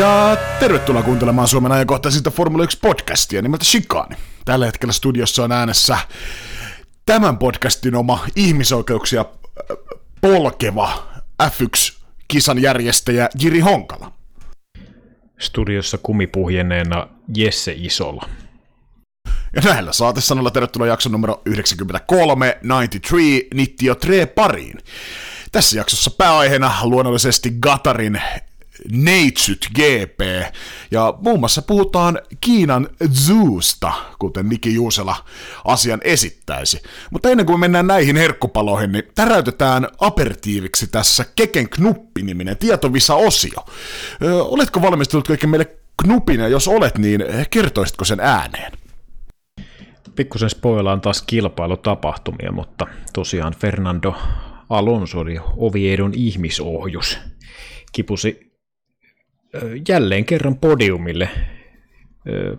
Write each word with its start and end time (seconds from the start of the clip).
Ja 0.00 0.36
tervetuloa 0.60 1.02
kuuntelemaan 1.02 1.48
Suomen 1.48 1.72
ajankohtaisinta 1.72 2.30
Formula 2.30 2.64
1-podcastia 2.64 3.42
nimeltä 3.42 3.64
Shikani. 3.64 4.16
Tällä 4.44 4.66
hetkellä 4.66 4.92
studiossa 4.92 5.44
on 5.44 5.52
äänessä 5.52 5.98
tämän 7.06 7.38
podcastin 7.38 7.94
oma 7.94 8.26
ihmisoikeuksia 8.36 9.20
äh, 9.20 9.76
polkeva 10.20 11.08
F1-kisan 11.42 12.62
järjestäjä 12.62 13.28
Jiri 13.42 13.60
Honkala. 13.60 14.12
Studiossa 15.40 15.98
kumipuhjenneena 15.98 17.08
Jesse 17.36 17.74
Isola. 17.76 18.28
Ja 19.56 19.62
näillä 19.64 19.92
saatesanoilla 19.92 20.50
tervetuloa 20.50 20.88
jakson 20.88 21.12
numero 21.12 21.42
93, 21.44 22.58
93, 22.62 23.40
Nittio 23.54 23.94
Tre 23.94 24.26
pariin. 24.26 24.78
Tässä 25.52 25.78
jaksossa 25.78 26.10
pääaiheena 26.10 26.72
luonnollisesti 26.82 27.50
Gatarin 27.60 28.22
Neitsyt 28.92 29.68
GP, 29.74 30.20
ja 30.90 31.14
muun 31.20 31.40
muassa 31.40 31.62
puhutaan 31.62 32.18
Kiinan 32.40 32.88
Zoosta, 33.12 33.92
kuten 34.18 34.48
Niki 34.48 34.74
Juusela 34.74 35.16
asian 35.64 36.00
esittäisi. 36.04 36.82
Mutta 37.10 37.30
ennen 37.30 37.46
kuin 37.46 37.60
me 37.60 37.64
mennään 37.64 37.86
näihin 37.86 38.16
herkkupaloihin, 38.16 38.92
niin 38.92 39.04
täräytetään 39.14 39.88
apertiiviksi 39.98 40.86
tässä 40.86 41.24
Keken 41.36 41.68
Knuppi-niminen 41.68 42.56
tietovisa-osio. 42.56 43.64
Oletko 44.44 44.82
valmistunut 44.82 45.28
kaiken 45.28 45.50
meille 45.50 45.76
Knupin, 46.02 46.40
ja 46.40 46.48
jos 46.48 46.68
olet, 46.68 46.98
niin 46.98 47.24
kertoisitko 47.50 48.04
sen 48.04 48.20
ääneen? 48.20 48.72
Pikkusen 50.16 50.50
spoilaan 50.50 51.00
taas 51.00 51.22
kilpailutapahtumia, 51.22 52.52
mutta 52.52 52.86
tosiaan 53.12 53.54
Fernando 53.54 54.14
Alonso 54.68 55.18
oli 55.18 55.36
Oviedon 55.56 56.12
ihmisohjus. 56.14 57.18
Kipusi 57.92 58.49
jälleen 59.88 60.24
kerran 60.24 60.58
podiumille 60.58 61.28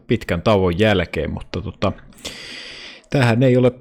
pitkän 0.07 0.41
tauon 0.41 0.79
jälkeen, 0.79 1.31
mutta 1.31 1.61
tota, 1.61 1.91
tähän 3.09 3.43
ei 3.43 3.57
ole 3.57 3.71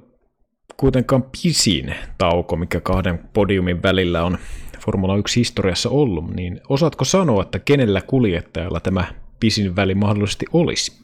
kuitenkaan 0.77 1.25
pisin 1.43 1.95
tauko, 2.19 2.57
mikä 2.57 2.81
kahden 2.81 3.19
podiumin 3.33 3.83
välillä 3.83 4.25
on 4.25 4.39
Formula 4.85 5.17
1 5.17 5.41
historiassa 5.41 5.89
ollut, 5.89 6.35
niin 6.35 6.61
osaatko 6.69 7.05
sanoa, 7.05 7.43
että 7.43 7.59
kenellä 7.59 8.01
kuljettajalla 8.01 8.81
tämä 8.81 9.05
pisin 9.41 9.77
väli 9.77 9.95
mahdollisesti 9.95 10.47
olisi? 10.53 11.01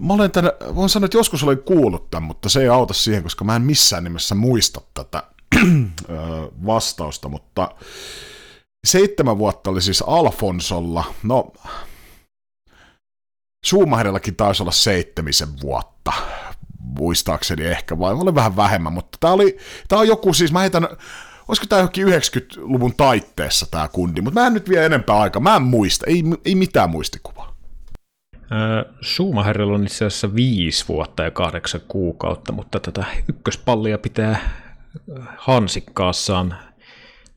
Mä 0.00 0.14
olen 0.14 0.30
tänä, 0.30 0.52
voin 0.74 0.88
sanoa, 0.88 1.04
että 1.04 1.18
joskus 1.18 1.44
olen 1.44 1.58
kuullut 1.58 2.10
tämän, 2.10 2.26
mutta 2.26 2.48
se 2.48 2.60
ei 2.60 2.68
auta 2.68 2.94
siihen, 2.94 3.22
koska 3.22 3.44
mä 3.44 3.56
en 3.56 3.62
missään 3.62 4.04
nimessä 4.04 4.34
muista 4.34 4.80
tätä 4.94 5.22
vastausta, 6.66 7.28
mutta 7.28 7.74
seitsemän 8.86 9.38
vuotta 9.38 9.70
oli 9.70 9.82
siis 9.82 10.04
Alfonsolla, 10.06 11.04
no 11.22 11.52
Schumacherellakin 13.66 14.36
taisi 14.36 14.62
olla 14.62 14.72
seitsemisen 14.72 15.48
vuotta, 15.62 16.12
muistaakseni 16.78 17.64
ehkä, 17.64 17.98
vai? 17.98 18.12
Oli 18.12 18.34
vähän 18.34 18.56
vähemmän, 18.56 18.92
mutta 18.92 19.18
tämä 19.20 19.32
oli, 19.32 19.58
tämä 19.88 20.00
on 20.00 20.08
joku 20.08 20.34
siis, 20.34 20.52
mä 20.52 20.60
heitän, 20.60 20.88
olisiko 21.48 21.66
tämä 21.68 21.80
johonkin 21.80 22.06
90-luvun 22.06 22.94
taitteessa 22.96 23.66
tämä 23.70 23.88
kundi, 23.88 24.20
mutta 24.20 24.40
mä 24.40 24.46
en 24.46 24.54
nyt 24.54 24.68
vie 24.68 24.86
enempää 24.86 25.20
aikaa, 25.20 25.42
mä 25.42 25.56
en 25.56 25.62
muista, 25.62 26.06
ei, 26.08 26.24
ei 26.44 26.54
mitään 26.54 26.90
muistikuvaa. 26.90 27.56
Schumacherilla 29.02 29.74
on 29.74 29.84
itse 29.84 30.04
asiassa 30.04 30.34
viisi 30.34 30.88
vuotta 30.88 31.22
ja 31.22 31.30
kahdeksan 31.30 31.80
kuukautta, 31.88 32.52
mutta 32.52 32.80
tätä 32.80 33.04
ykköspallia 33.28 33.98
pitää 33.98 34.50
hansikkaassaan 35.36 36.56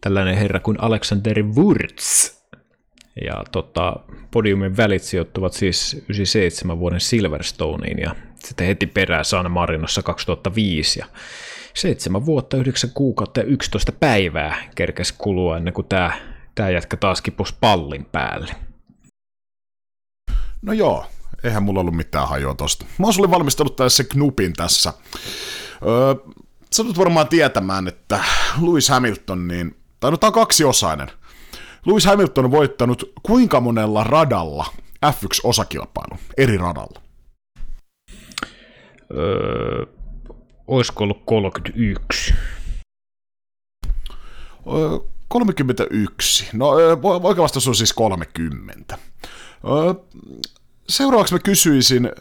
tällainen 0.03 0.37
herra 0.37 0.59
kuin 0.59 0.77
Alexander 0.81 1.43
Wurz. 1.43 2.31
Ja 3.25 3.43
tota, 3.51 3.95
podiumin 4.31 4.77
välit 4.77 5.03
sijoittuvat 5.03 5.53
siis 5.53 5.93
97 5.93 6.79
vuoden 6.79 7.01
Silverstoneen 7.01 7.99
ja 7.99 8.15
sitten 8.39 8.67
heti 8.67 8.87
perään 8.87 9.25
San 9.25 9.51
Marinossa 9.51 10.03
2005 10.03 10.99
ja 10.99 11.05
7 11.73 12.25
vuotta, 12.25 12.57
9 12.57 12.89
kuukautta 12.93 13.39
ja 13.39 13.45
11 13.45 13.91
päivää 13.91 14.63
kerkesi 14.75 15.15
kulua 15.17 15.57
ennen 15.57 15.73
kuin 15.73 15.87
tämä, 15.87 16.11
tämä 16.55 16.69
jätkä 16.69 16.97
taas 16.97 17.21
kipus 17.21 17.53
pallin 17.53 18.05
päälle. 18.05 18.55
No 20.61 20.73
joo, 20.73 21.05
eihän 21.43 21.63
mulla 21.63 21.79
ollut 21.79 21.95
mitään 21.95 22.29
hajoa 22.29 22.55
tosta. 22.55 22.85
Mä 22.99 23.05
oon 23.05 23.13
sulle 23.13 23.31
valmistellut 23.31 23.75
tässä 23.75 24.03
Knupin 24.03 24.53
tässä. 24.53 24.93
Öö, 25.87 26.33
sä 26.71 26.83
varmaan 26.97 27.27
tietämään, 27.27 27.87
että 27.87 28.23
Lewis 28.61 28.89
Hamilton, 28.89 29.47
niin, 29.47 29.82
tai 30.03 30.11
no 30.11 30.17
tää 30.17 30.27
on 30.27 30.33
kaksiosainen. 30.33 31.11
Lewis 31.85 32.05
Hamilton 32.05 32.45
on 32.45 32.51
voittanut 32.51 33.11
kuinka 33.23 33.59
monella 33.59 34.03
radalla 34.03 34.65
F1-osakilpailu, 35.05 36.17
eri 36.37 36.57
radalla? 36.57 37.01
Öö, 39.13 39.85
olisiko 40.67 41.03
ollut 41.03 41.21
31? 41.25 42.33
Öö, 44.73 44.99
31. 45.27 46.49
No, 46.53 46.69
oikea 47.23 47.43
vastaus 47.43 47.67
on 47.67 47.75
siis 47.75 47.93
30. 47.93 48.97
Öö, 49.65 49.93
seuraavaksi 50.89 51.33
mä 51.33 51.39
kysyisin 51.39 52.11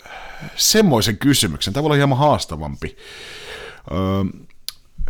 semmoisen 0.56 1.18
kysymyksen, 1.18 1.72
tämä 1.72 1.82
voi 1.82 1.88
olla 1.88 1.96
hieman 1.96 2.18
haastavampi. 2.18 2.96
Öö, 3.92 3.98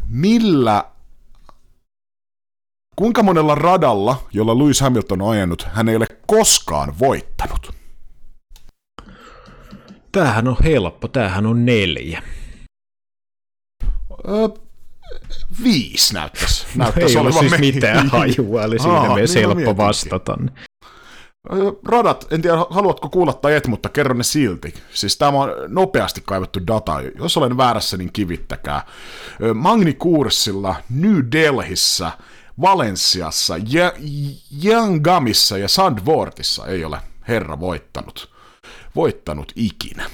millä, 0.06 0.91
kuinka 3.02 3.22
monella 3.22 3.54
radalla, 3.54 4.22
jolla 4.32 4.58
Lewis 4.58 4.80
Hamilton 4.80 5.22
on 5.22 5.30
ajanut, 5.30 5.66
hän 5.72 5.88
ei 5.88 5.96
ole 5.96 6.06
koskaan 6.26 6.94
voittanut? 6.98 7.70
Tämähän 10.12 10.48
on 10.48 10.56
helppo, 10.64 11.08
tämähän 11.08 11.46
on 11.46 11.66
neljä. 11.66 12.22
Öö, 14.28 14.48
viisi 15.62 16.14
näyttäisi. 16.14 16.66
näyttäisi 16.78 17.14
no 17.14 17.20
ei 17.20 17.26
ole 17.26 17.32
siis 17.32 17.60
mitään 17.60 18.08
hajua, 18.08 18.62
eli 18.62 18.78
siinä 18.78 18.94
Aa, 18.94 19.14
mielessä 19.14 19.38
niin 19.38 19.48
helppo 19.48 19.76
vastata. 19.76 20.38
Radat, 21.88 22.26
en 22.30 22.42
tiedä 22.42 22.56
haluatko 22.70 23.08
kuulla 23.08 23.32
tai 23.32 23.54
et, 23.54 23.66
mutta 23.66 23.88
kerron 23.88 24.18
ne 24.18 24.24
silti. 24.24 24.74
Siis 24.92 25.16
tämä 25.16 25.38
on 25.38 25.50
nopeasti 25.68 26.22
kaivettu 26.24 26.66
data. 26.66 27.00
Jos 27.18 27.36
olen 27.36 27.56
väärässä, 27.56 27.96
niin 27.96 28.12
kivittäkää. 28.12 28.86
Magnikurssilla, 29.54 30.74
New 30.90 31.16
Delhissä, 31.32 32.12
Valensiassa, 32.60 33.54
Yangamissa 34.64 35.58
ja 35.58 35.68
Sandvortissa 35.68 36.66
ei 36.66 36.84
ole 36.84 36.98
herra 37.28 37.60
voittanut. 37.60 38.32
Voittanut 38.96 39.52
ikinä. 39.56 40.10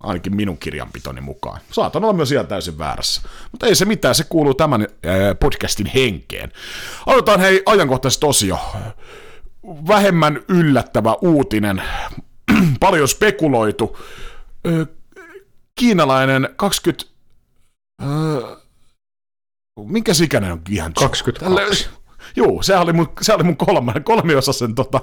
Ainakin 0.00 0.36
minun 0.36 0.58
kirjanpitoni 0.58 1.20
mukaan. 1.20 1.60
Saatan 1.72 2.04
olla 2.04 2.12
myös 2.12 2.32
ihan 2.32 2.46
täysin 2.46 2.78
väärässä. 2.78 3.22
Mutta 3.52 3.66
ei 3.66 3.74
se 3.74 3.84
mitään, 3.84 4.14
se 4.14 4.24
kuuluu 4.24 4.54
tämän 4.54 4.86
podcastin 5.40 5.86
henkeen. 5.86 6.52
Aloitetaan 7.06 7.40
hei 7.40 7.62
ajankohtaiset 7.66 8.24
osio 8.24 8.58
vähemmän 9.88 10.40
yllättävä 10.48 11.14
uutinen, 11.22 11.82
paljon 12.80 13.08
spekuloitu. 13.08 13.98
Kiinalainen 15.74 16.48
20... 16.56 17.04
minkä 19.84 20.12
ikäinen 20.24 20.52
on 20.52 20.60
ihan? 20.70 20.92
22. 20.94 21.88
Joo, 22.36 22.62
se 22.62 22.76
oli 22.76 22.92
mun, 22.92 23.08
se 23.20 23.34
oli 23.34 23.42
mun 23.42 23.56
kolme, 23.56 23.92
kolmiosasen, 24.04 24.74
tota, 24.74 25.00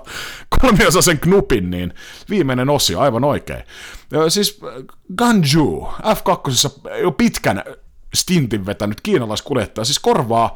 kolmiosasen 0.62 1.20
knupin, 1.20 1.70
niin 1.70 1.94
viimeinen 2.30 2.70
osio, 2.70 3.00
aivan 3.00 3.24
oikein. 3.24 3.64
Siis 4.30 4.60
Ganju, 5.16 5.88
F2 6.02 7.00
jo 7.02 7.12
pitkän 7.12 7.64
stintin 8.16 8.66
vetänyt 8.66 9.02
kiinalaiskuljettaja, 9.02 9.86
siis 9.86 10.00
korvaa 10.00 10.56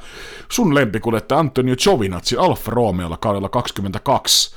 sun 0.51 0.75
lempikuljettaja 0.75 1.39
Antonio 1.39 1.75
Giovinazzi 1.75 2.37
Alfa 2.37 2.71
Romeolla 2.71 3.17
kaudella 3.17 3.49
22, 3.49 4.55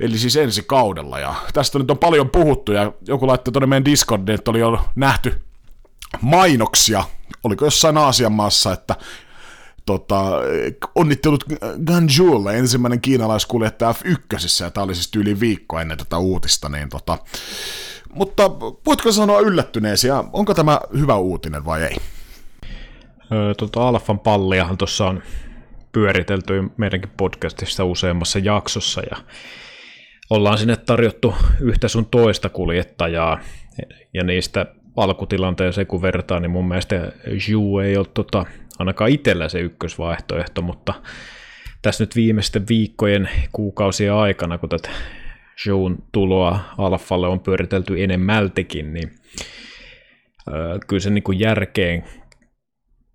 eli 0.00 0.18
siis 0.18 0.36
ensi 0.36 0.62
kaudella, 0.66 1.18
ja 1.18 1.34
tästä 1.52 1.78
nyt 1.78 1.90
on 1.90 1.98
paljon 1.98 2.30
puhuttu, 2.30 2.72
ja 2.72 2.92
joku 3.08 3.26
laittoi 3.26 3.52
tuonne 3.52 3.66
meidän 3.66 3.84
Discordiin, 3.84 4.34
että 4.34 4.50
oli 4.50 4.60
jo 4.60 4.78
nähty 4.94 5.42
mainoksia, 6.20 7.04
oliko 7.44 7.64
jossain 7.64 7.96
Aasian 7.96 8.32
maassa, 8.32 8.72
että 8.72 8.96
tota, 9.86 10.24
onnittelut 10.94 11.44
Ganjulle, 11.84 12.58
ensimmäinen 12.58 13.00
kiinalaiskuljettaja 13.00 13.92
F1, 13.92 14.64
ja 14.64 14.70
tämä 14.70 14.84
oli 14.84 14.94
siis 14.94 15.10
tyyli 15.10 15.40
viikko 15.40 15.80
ennen 15.80 15.98
tätä 15.98 16.18
uutista, 16.18 16.68
niin 16.68 16.88
tota, 16.88 17.18
mutta 18.14 18.50
voitko 18.86 19.12
sanoa 19.12 19.40
yllättyneesi, 19.40 20.08
ja 20.08 20.24
onko 20.32 20.54
tämä 20.54 20.80
hyvä 20.98 21.16
uutinen 21.16 21.64
vai 21.64 21.82
ei? 21.82 21.96
Tuota 23.58 23.88
Alfan 23.88 24.18
palliahan 24.18 24.78
tuossa 24.78 25.06
on 25.06 25.22
pyöritelty 25.92 26.62
meidänkin 26.76 27.10
podcastissa 27.16 27.84
useammassa 27.84 28.38
jaksossa 28.38 29.00
ja 29.10 29.16
ollaan 30.30 30.58
sinne 30.58 30.76
tarjottu 30.76 31.34
yhtä 31.60 31.88
sun 31.88 32.06
toista 32.06 32.48
kuljettajaa 32.48 33.38
ja 34.14 34.24
niistä 34.24 34.66
alkutilanteeseen 34.96 35.86
kun 35.86 36.02
vertaa, 36.02 36.40
niin 36.40 36.50
mun 36.50 36.68
mielestä 36.68 37.12
Ju 37.48 37.78
ei 37.78 37.96
ole 37.96 38.06
tota, 38.14 38.44
ainakaan 38.78 39.10
itsellä 39.10 39.48
se 39.48 39.60
ykkösvaihtoehto, 39.60 40.62
mutta 40.62 40.94
tässä 41.82 42.04
nyt 42.04 42.16
viimeisten 42.16 42.68
viikkojen, 42.68 43.28
kuukausien 43.52 44.12
aikana, 44.12 44.58
kun 44.58 44.68
tätä 44.68 44.90
shown 45.62 45.98
tuloa 46.12 46.60
alfalle 46.78 47.28
on 47.28 47.40
pyöritelty 47.40 48.02
enemmältikin, 48.02 48.92
niin 48.92 49.10
kyllä 50.88 51.00
se 51.00 51.10
niin 51.10 51.22
kuin 51.22 51.40
järkeen 51.40 52.04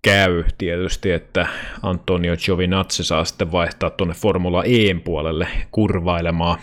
käy 0.02 0.44
tietysti, 0.58 1.10
että 1.10 1.48
Antonio 1.82 2.36
Giovinazzi 2.36 3.04
saa 3.04 3.24
sitten 3.24 3.52
vaihtaa 3.52 3.90
tuonne 3.90 4.14
Formula 4.14 4.64
E 4.64 4.94
puolelle 5.04 5.48
kurvailemaan. 5.70 6.58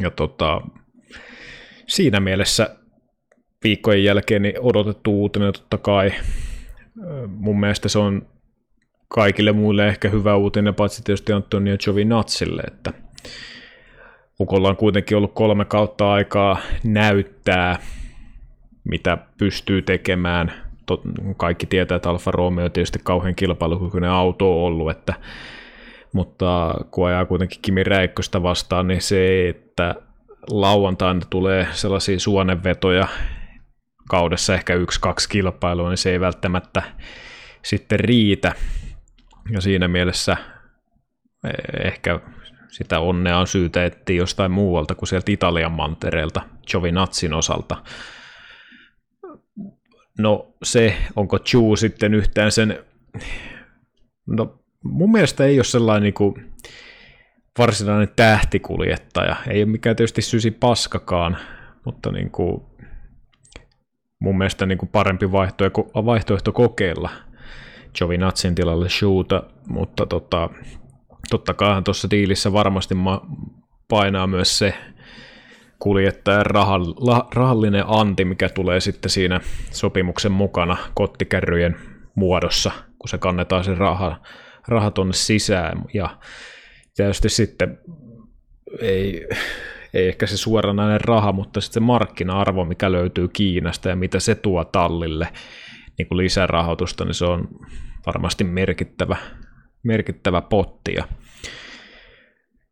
Ja 0.00 0.10
tota, 0.10 0.60
siinä 1.86 2.20
mielessä 2.20 2.77
viikkojen 3.64 4.04
jälkeen 4.04 4.42
niin 4.42 4.54
odotettu 4.60 5.20
uutinen 5.20 5.52
totta 5.52 5.78
kai. 5.78 6.12
Mun 7.26 7.60
mielestä 7.60 7.88
se 7.88 7.98
on 7.98 8.26
kaikille 9.08 9.52
muille 9.52 9.88
ehkä 9.88 10.08
hyvä 10.08 10.36
uutinen, 10.36 10.74
paitsi 10.74 11.04
tietysti 11.04 11.32
Antonio 11.32 11.76
Giovinazzille, 11.78 12.62
että 12.66 12.92
Ukolla 14.40 14.68
on 14.68 14.76
kuitenkin 14.76 15.16
ollut 15.16 15.34
kolme 15.34 15.64
kautta 15.64 16.12
aikaa 16.12 16.58
näyttää, 16.84 17.78
mitä 18.84 19.18
pystyy 19.38 19.82
tekemään. 19.82 20.52
Kaikki 21.36 21.66
tietää, 21.66 21.96
että 21.96 22.10
Alfa 22.10 22.30
Romeo 22.30 22.64
on 22.64 22.72
tietysti 22.72 22.98
kauhean 23.04 23.34
kilpailukykyinen 23.34 24.10
auto 24.10 24.64
ollut, 24.64 24.90
että, 24.90 25.14
mutta 26.12 26.74
kun 26.90 27.08
ajaa 27.08 27.24
kuitenkin 27.24 27.58
Kimi 27.62 27.84
Räikköstä 27.84 28.42
vastaan, 28.42 28.88
niin 28.88 29.02
se, 29.02 29.48
että 29.48 29.94
lauantaina 30.50 31.20
tulee 31.30 31.66
sellaisia 31.72 32.18
suonenvetoja 32.18 33.08
kaudessa 34.08 34.54
ehkä 34.54 34.74
yksi-kaksi 34.74 35.28
kilpailua, 35.28 35.88
niin 35.88 35.98
se 35.98 36.10
ei 36.10 36.20
välttämättä 36.20 36.82
sitten 37.62 38.00
riitä. 38.00 38.52
Ja 39.50 39.60
siinä 39.60 39.88
mielessä 39.88 40.36
eh, 41.44 41.86
ehkä 41.86 42.20
sitä 42.68 43.00
onnea 43.00 43.38
on 43.38 43.46
syytä 43.46 43.84
etsiä 43.84 44.16
jostain 44.16 44.50
muualta 44.50 44.94
kuin 44.94 45.08
sieltä 45.08 45.32
Italian 45.32 45.72
mantereelta 45.72 46.40
Giovinazin 46.70 47.34
osalta. 47.34 47.82
No 50.18 50.54
se, 50.62 50.96
onko 51.16 51.38
Chu 51.38 51.76
sitten 51.76 52.14
yhtään 52.14 52.52
sen, 52.52 52.84
no 54.26 54.58
mun 54.84 55.12
mielestä 55.12 55.44
ei 55.44 55.58
ole 55.58 55.64
sellainen 55.64 56.02
niin 56.02 56.14
kuin 56.14 56.52
varsinainen 57.58 58.08
tähtikuljettaja, 58.16 59.36
ei 59.48 59.62
ole 59.62 59.70
mikään 59.70 59.96
tietysti 59.96 60.22
sysi 60.22 60.50
paskakaan, 60.50 61.36
mutta 61.84 62.12
niin 62.12 62.30
kuin, 62.30 62.62
mun 64.18 64.38
mielestä 64.38 64.66
niin 64.66 64.78
kuin 64.78 64.88
parempi 64.88 65.32
vaihtoehto, 65.32 65.82
vaihtoehto 65.94 66.52
kokeilla 66.52 67.10
Giovinazin 67.94 68.54
tilalle 68.54 68.88
shoota, 68.88 69.42
mutta 69.66 70.06
tota, 70.06 70.50
totta 71.30 71.54
kai 71.54 71.82
tuossa 71.82 72.10
diilissä 72.10 72.52
varmasti 72.52 72.94
ma- 72.94 73.26
painaa 73.88 74.26
myös 74.26 74.58
se 74.58 74.74
kuljettajan 75.78 76.46
rahallinen 77.34 77.84
anti, 77.86 78.24
mikä 78.24 78.48
tulee 78.48 78.80
sitten 78.80 79.10
siinä 79.10 79.40
sopimuksen 79.70 80.32
mukana 80.32 80.76
kottikärryjen 80.94 81.76
muodossa, 82.14 82.70
kun 82.98 83.08
se 83.08 83.18
kannetaan 83.18 83.64
se 83.64 83.74
raha, 83.74 84.16
raha 84.68 84.90
tuonne 84.90 85.12
sisään. 85.12 85.82
Ja 85.94 86.18
tietysti 86.96 87.28
sitten 87.28 87.78
ei, 88.80 89.28
ei 89.94 90.08
ehkä 90.08 90.26
se 90.26 90.36
suoranainen 90.36 91.00
raha, 91.00 91.32
mutta 91.32 91.60
sitten 91.60 91.74
se 91.74 91.86
markkina-arvo, 91.86 92.64
mikä 92.64 92.92
löytyy 92.92 93.28
Kiinasta 93.28 93.88
ja 93.88 93.96
mitä 93.96 94.20
se 94.20 94.34
tuo 94.34 94.64
tallille 94.64 95.28
niin 95.98 96.08
kuin 96.08 96.18
lisärahoitusta, 96.18 97.04
niin 97.04 97.14
se 97.14 97.24
on 97.24 97.48
varmasti 98.06 98.44
merkittävä, 98.44 99.16
merkittävä 99.82 100.40
potti. 100.40 100.94
Ja 100.96 101.04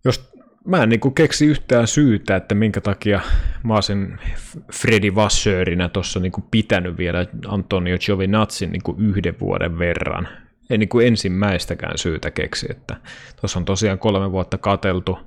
jos 0.05 0.31
mä 0.67 0.83
en 0.83 0.89
niin 0.89 1.15
keksi 1.15 1.47
yhtään 1.47 1.87
syytä, 1.87 2.37
että 2.37 2.55
minkä 2.55 2.81
takia 2.81 3.21
mä 3.63 3.75
olisin 3.75 4.19
Freddy 4.73 5.15
Vassörinä 5.15 5.89
tuossa 5.89 6.21
niin 6.21 6.33
pitänyt 6.51 6.99
vielä 6.99 7.27
Antonio 7.47 7.99
Giovinazzin 7.99 8.73
niin 8.73 9.09
yhden 9.09 9.41
vuoden 9.41 9.79
verran. 9.79 10.29
Ei 10.71 10.79
niin 10.79 10.89
kuin 10.89 11.07
ensimmäistäkään 11.07 11.99
syytä 11.99 12.31
keksi, 12.31 12.67
että 12.71 12.97
tuossa 13.41 13.59
on 13.59 13.65
tosiaan 13.65 13.99
kolme 13.99 14.33
vuotta 14.33 14.59
kateltu. 14.59 15.19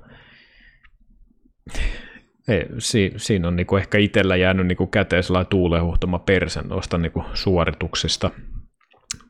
Ei, 2.48 2.66
si, 2.78 3.12
siinä 3.16 3.48
on 3.48 3.56
niin 3.56 3.66
kuin 3.66 3.80
ehkä 3.80 3.98
itsellä 3.98 4.36
jäänyt 4.36 4.66
niin 4.66 4.76
kuin 4.76 4.90
käteen 4.90 5.22
sellainen 5.22 5.50
tuulehuhtoma 5.50 6.18
persen 6.18 6.68
noista 6.68 6.98
niin 6.98 7.12
kuin 7.12 7.24
suorituksista. 7.34 8.30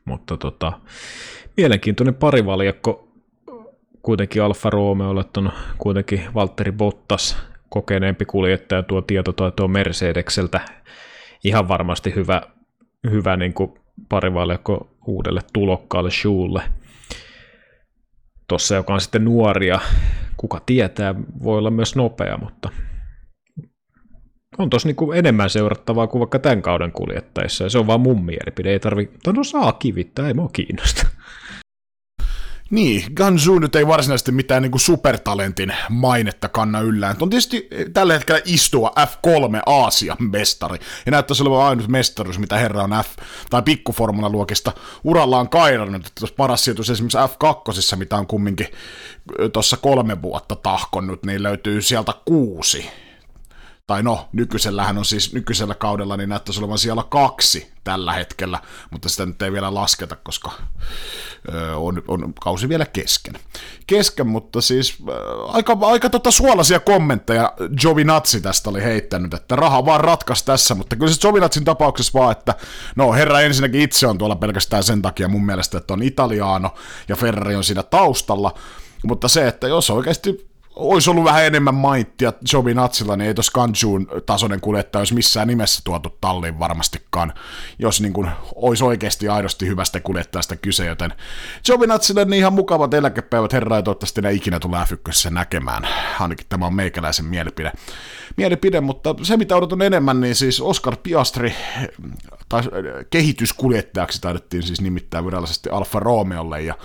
Mutta 0.05 0.37
tota, 0.37 0.79
mielenkiintoinen 1.57 2.15
parivaljakko 2.15 3.11
kuitenkin 4.01 4.43
Alfa 4.43 4.69
Romeo 4.69 5.09
on 5.37 5.51
kuitenkin 5.77 6.21
Valtteri 6.33 6.71
Bottas 6.71 7.37
kokeneempi 7.69 8.25
kuljettaja 8.25 8.83
tuo 8.83 9.01
tietotaito 9.01 9.67
Mercedekseltä 9.67 10.61
ihan 11.43 11.67
varmasti 11.67 12.15
hyvä, 12.15 12.41
hyvä 13.11 13.37
niin 13.37 13.53
kuin 13.53 13.73
parivaljakko 14.09 14.89
uudelle 15.07 15.41
tulokkaalle 15.53 16.11
Schulle. 16.11 16.61
Tuossa, 18.47 18.75
joka 18.75 18.93
on 18.93 19.01
sitten 19.01 19.25
nuoria, 19.25 19.79
kuka 20.41 20.61
tietää, 20.65 21.15
voi 21.43 21.57
olla 21.57 21.71
myös 21.71 21.95
nopea, 21.95 22.37
mutta 22.37 22.69
on 24.57 24.69
tuossa 24.69 24.89
niinku 24.89 25.11
enemmän 25.11 25.49
seurattavaa 25.49 26.07
kuin 26.07 26.19
vaikka 26.19 26.39
tämän 26.39 26.61
kauden 26.61 26.91
kuljettajissa, 26.91 27.63
ja 27.63 27.69
se 27.69 27.77
on 27.77 27.87
vaan 27.87 28.01
mun 28.01 28.25
mielipide, 28.25 28.71
ei 28.71 28.79
tarvi, 28.79 29.11
no 29.27 29.43
saa 29.43 29.73
kivittää, 29.73 30.27
ei 30.27 30.33
mua 30.33 30.49
kiinnosta. 30.53 31.07
Niin, 32.71 33.03
Ganzu 33.13 33.59
nyt 33.59 33.75
ei 33.75 33.87
varsinaisesti 33.87 34.31
mitään 34.31 34.61
niin 34.61 34.71
kuin 34.71 34.81
supertalentin 34.81 35.73
mainetta 35.89 36.49
kanna 36.49 36.79
yllään. 36.79 37.15
On 37.19 37.29
tietysti 37.29 37.67
tällä 37.93 38.13
hetkellä 38.13 38.41
istua 38.45 38.91
F3 38.99 39.61
Aasian 39.65 40.17
mestari. 40.19 40.79
Ja 41.05 41.11
näyttäisi 41.11 41.43
olevan 41.43 41.65
ainut 41.67 41.87
mestaruus, 41.87 42.39
mitä 42.39 42.57
herra 42.57 42.83
on 42.83 42.91
F- 42.91 43.23
tai 43.49 43.61
pikkuformulaluokista 43.61 44.71
urallaan 45.03 45.49
kairannut. 45.49 46.07
Että 46.07 46.27
paras 46.37 46.63
sijoitus 46.63 46.89
esimerkiksi 46.89 47.17
F2, 47.17 47.95
mitä 47.95 48.15
on 48.15 48.27
kumminkin 48.27 48.67
tuossa 49.53 49.77
kolme 49.77 50.21
vuotta 50.21 50.55
tahkonnut, 50.55 51.25
niin 51.25 51.43
löytyy 51.43 51.81
sieltä 51.81 52.13
kuusi 52.25 52.89
tai 53.87 54.03
no, 54.03 54.29
nykyisellähän 54.33 54.97
on 54.97 55.05
siis 55.05 55.33
nykyisellä 55.33 55.75
kaudella, 55.75 56.17
niin 56.17 56.29
näyttäisi 56.29 56.59
olevan 56.59 56.77
siellä 56.77 57.03
kaksi 57.09 57.71
tällä 57.83 58.13
hetkellä, 58.13 58.59
mutta 58.91 59.09
sitä 59.09 59.25
nyt 59.25 59.41
ei 59.41 59.51
vielä 59.51 59.73
lasketa, 59.73 60.15
koska 60.15 60.51
ö, 61.53 61.77
on, 61.77 62.03
on 62.07 62.33
kausi 62.33 62.69
vielä 62.69 62.85
kesken. 62.85 63.33
Kesken, 63.87 64.27
mutta 64.27 64.61
siis 64.61 64.97
ö, 65.09 65.45
aika, 65.45 65.77
aika 65.81 66.09
tota 66.09 66.31
suolaisia 66.31 66.79
kommentteja 66.79 67.53
Jovinazzi 67.83 68.41
tästä 68.41 68.69
oli 68.69 68.83
heittänyt, 68.83 69.33
että 69.33 69.55
raha 69.55 69.85
vaan 69.85 70.01
ratkaisi 70.01 70.45
tässä, 70.45 70.75
mutta 70.75 70.95
kyllä 70.95 71.11
se 71.11 71.27
Jovinazzin 71.27 71.65
tapauksessa 71.65 72.19
vaan, 72.19 72.31
että 72.31 72.55
no 72.95 73.13
herra 73.13 73.41
ensinnäkin 73.41 73.81
itse 73.81 74.07
on 74.07 74.17
tuolla 74.17 74.35
pelkästään 74.35 74.83
sen 74.83 75.01
takia 75.01 75.27
mun 75.27 75.45
mielestä, 75.45 75.77
että 75.77 75.93
on 75.93 76.03
italiano 76.03 76.75
ja 77.07 77.15
Ferrari 77.15 77.55
on 77.55 77.63
siinä 77.63 77.83
taustalla, 77.83 78.53
mutta 79.03 79.27
se, 79.27 79.47
että 79.47 79.67
jos 79.67 79.89
oikeasti 79.89 80.50
olisi 80.81 81.09
ollut 81.09 81.23
vähän 81.23 81.45
enemmän 81.45 81.75
maittia 81.75 82.33
Natsilla, 82.73 83.17
niin 83.17 83.27
ei 83.27 83.33
tuossa 83.33 83.51
Kanjuun 83.51 84.07
tasoinen 84.25 84.61
kuljettaja 84.61 84.99
olisi 84.99 85.13
missään 85.13 85.47
nimessä 85.47 85.81
tuotu 85.83 86.17
talliin 86.21 86.59
varmastikaan, 86.59 87.33
jos 87.79 88.01
niin 88.01 88.13
kuin 88.13 88.29
olisi 88.55 88.83
oikeasti 88.83 89.29
aidosti 89.29 89.67
hyvästä 89.67 89.99
kuljettajasta 89.99 90.55
kyse, 90.55 90.85
joten 90.85 91.13
Natsille 91.87 92.25
niin 92.25 92.39
ihan 92.39 92.53
mukavat 92.53 92.93
eläkepäivät, 92.93 93.53
herra, 93.53 93.77
ei 93.77 93.83
toivottavasti 93.83 94.21
ne 94.21 94.33
ikinä 94.33 94.59
tule 94.59 94.77
f 94.85 94.91
näkemään, 95.29 95.87
ainakin 96.19 96.45
tämä 96.49 96.65
on 96.65 96.75
meikäläisen 96.75 97.25
mielipide. 97.25 97.71
mielipide. 98.37 98.81
mutta 98.81 99.15
se 99.23 99.37
mitä 99.37 99.55
odotan 99.55 99.81
enemmän, 99.81 100.21
niin 100.21 100.35
siis 100.35 100.61
Oscar 100.61 100.95
Piastri, 101.03 101.55
tai 102.49 102.63
kehityskuljettajaksi 103.09 104.21
taidettiin 104.21 104.63
siis 104.63 104.81
nimittää 104.81 105.25
virallisesti 105.25 105.69
Alfa 105.69 105.99
Romeolle, 105.99 106.61
ja 106.61 106.75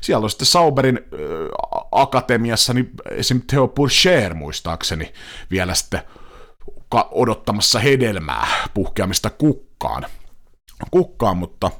siellä 0.00 0.24
on 0.24 0.30
sitten 0.30 0.46
Sauberin 0.46 0.96
äh, 0.98 1.82
akatemiassa, 1.92 2.74
niin 2.74 2.90
esim. 3.10 3.41
Theo 3.46 3.68
Pourchaire 3.68 4.34
muistaakseni 4.34 5.12
vielä 5.50 5.74
sitten 5.74 6.02
odottamassa 7.10 7.78
hedelmää 7.78 8.46
puhkeamista 8.74 9.30
kukkaan. 9.30 10.06
kukkaan, 10.90 11.36
mutta 11.36 11.70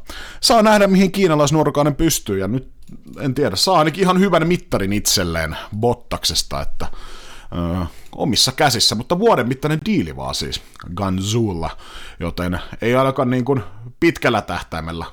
saa 0.40 0.62
nähdä, 0.62 0.86
mihin 0.86 1.12
kiinalaisnuorukainen 1.12 1.94
pystyy, 1.94 2.38
ja 2.38 2.48
nyt 2.48 2.72
en 3.20 3.34
tiedä, 3.34 3.56
saa 3.56 3.78
ainakin 3.78 4.02
ihan 4.02 4.20
hyvän 4.20 4.46
mittarin 4.46 4.92
itselleen 4.92 5.56
Bottaksesta, 5.76 6.60
että 6.62 6.86
ö, 7.52 7.86
omissa 8.12 8.52
käsissä, 8.52 8.94
mutta 8.94 9.18
vuoden 9.18 9.48
mittainen 9.48 9.80
diili 9.86 10.16
vaan 10.16 10.34
siis 10.34 10.62
Ganzulla, 10.94 11.70
joten 12.20 12.58
ei 12.82 12.94
ainakaan 12.94 13.30
niin 13.30 13.44
kuin 13.44 13.62
pitkällä 14.00 14.42
tähtäimellä, 14.42 15.06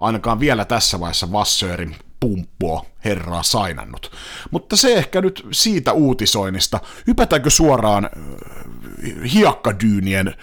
ainakaan 0.00 0.40
vielä 0.40 0.64
tässä 0.64 1.00
vaiheessa 1.00 1.32
Vassöörin 1.32 1.96
pumppua 2.20 2.86
herraa 3.04 3.42
sainannut. 3.42 4.10
Mutta 4.50 4.76
se 4.76 4.94
ehkä 4.94 5.20
nyt 5.20 5.46
siitä 5.52 5.92
uutisoinnista. 5.92 6.80
Hypätäänkö 7.06 7.50
suoraan 7.50 8.10
hiakkadyynien 9.32 10.34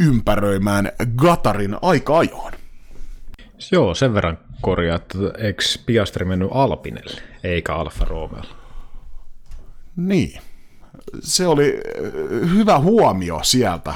ympäröimään 0.00 0.92
Gatarin 1.16 1.76
aika 1.82 2.18
ajoon? 2.18 2.52
Joo, 3.72 3.94
sen 3.94 4.14
verran 4.14 4.38
korjaa, 4.60 4.96
että 4.96 5.18
eikö 5.38 5.62
Piastri 5.86 6.24
mennyt 6.24 6.48
Alpinelle, 6.52 7.22
eikä 7.44 7.74
Alfa 7.74 8.04
Romeo? 8.04 8.42
Niin. 9.96 10.40
Se 11.20 11.46
oli 11.46 11.80
hyvä 12.54 12.78
huomio 12.78 13.40
sieltä. 13.42 13.94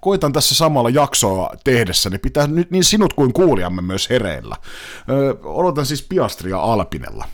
Koitan 0.00 0.32
tässä 0.32 0.54
samalla 0.54 0.90
jaksoa 0.90 1.50
tehdessä, 1.64 2.10
niin 2.10 2.20
pitää 2.20 2.46
nyt 2.46 2.70
niin 2.70 2.84
sinut 2.84 3.12
kuin 3.12 3.32
kuulijamme 3.32 3.82
myös 3.82 4.10
hereillä. 4.10 4.56
Ö, 5.08 5.36
odotan 5.42 5.86
siis 5.86 6.02
Piastria 6.02 6.58
Alpinella 6.58 7.24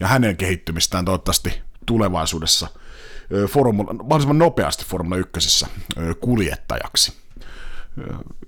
ja 0.00 0.06
hänen 0.06 0.36
kehittymistään 0.36 1.04
toivottavasti 1.04 1.62
tulevaisuudessa 1.86 2.68
formula, 3.48 3.92
mahdollisimman 3.92 4.38
nopeasti 4.38 4.84
Formula 4.84 5.16
1 5.16 5.66
kuljettajaksi. 6.20 7.12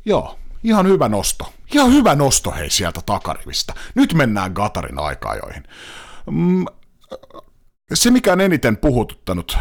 Joo, 0.04 0.38
ihan 0.64 0.86
hyvä 0.86 1.08
nosto. 1.08 1.52
Ihan 1.74 1.92
hyvä 1.92 2.14
nosto 2.14 2.50
hei 2.50 2.70
sieltä 2.70 3.00
takarivistä. 3.06 3.74
Nyt 3.94 4.14
mennään 4.14 4.52
Gatarin 4.52 4.98
aikajoihin. 4.98 5.62
Mm, 6.30 6.64
se, 7.94 8.10
mikä 8.10 8.32
on 8.32 8.40
eniten 8.40 8.76
puhututtanut 8.76 9.58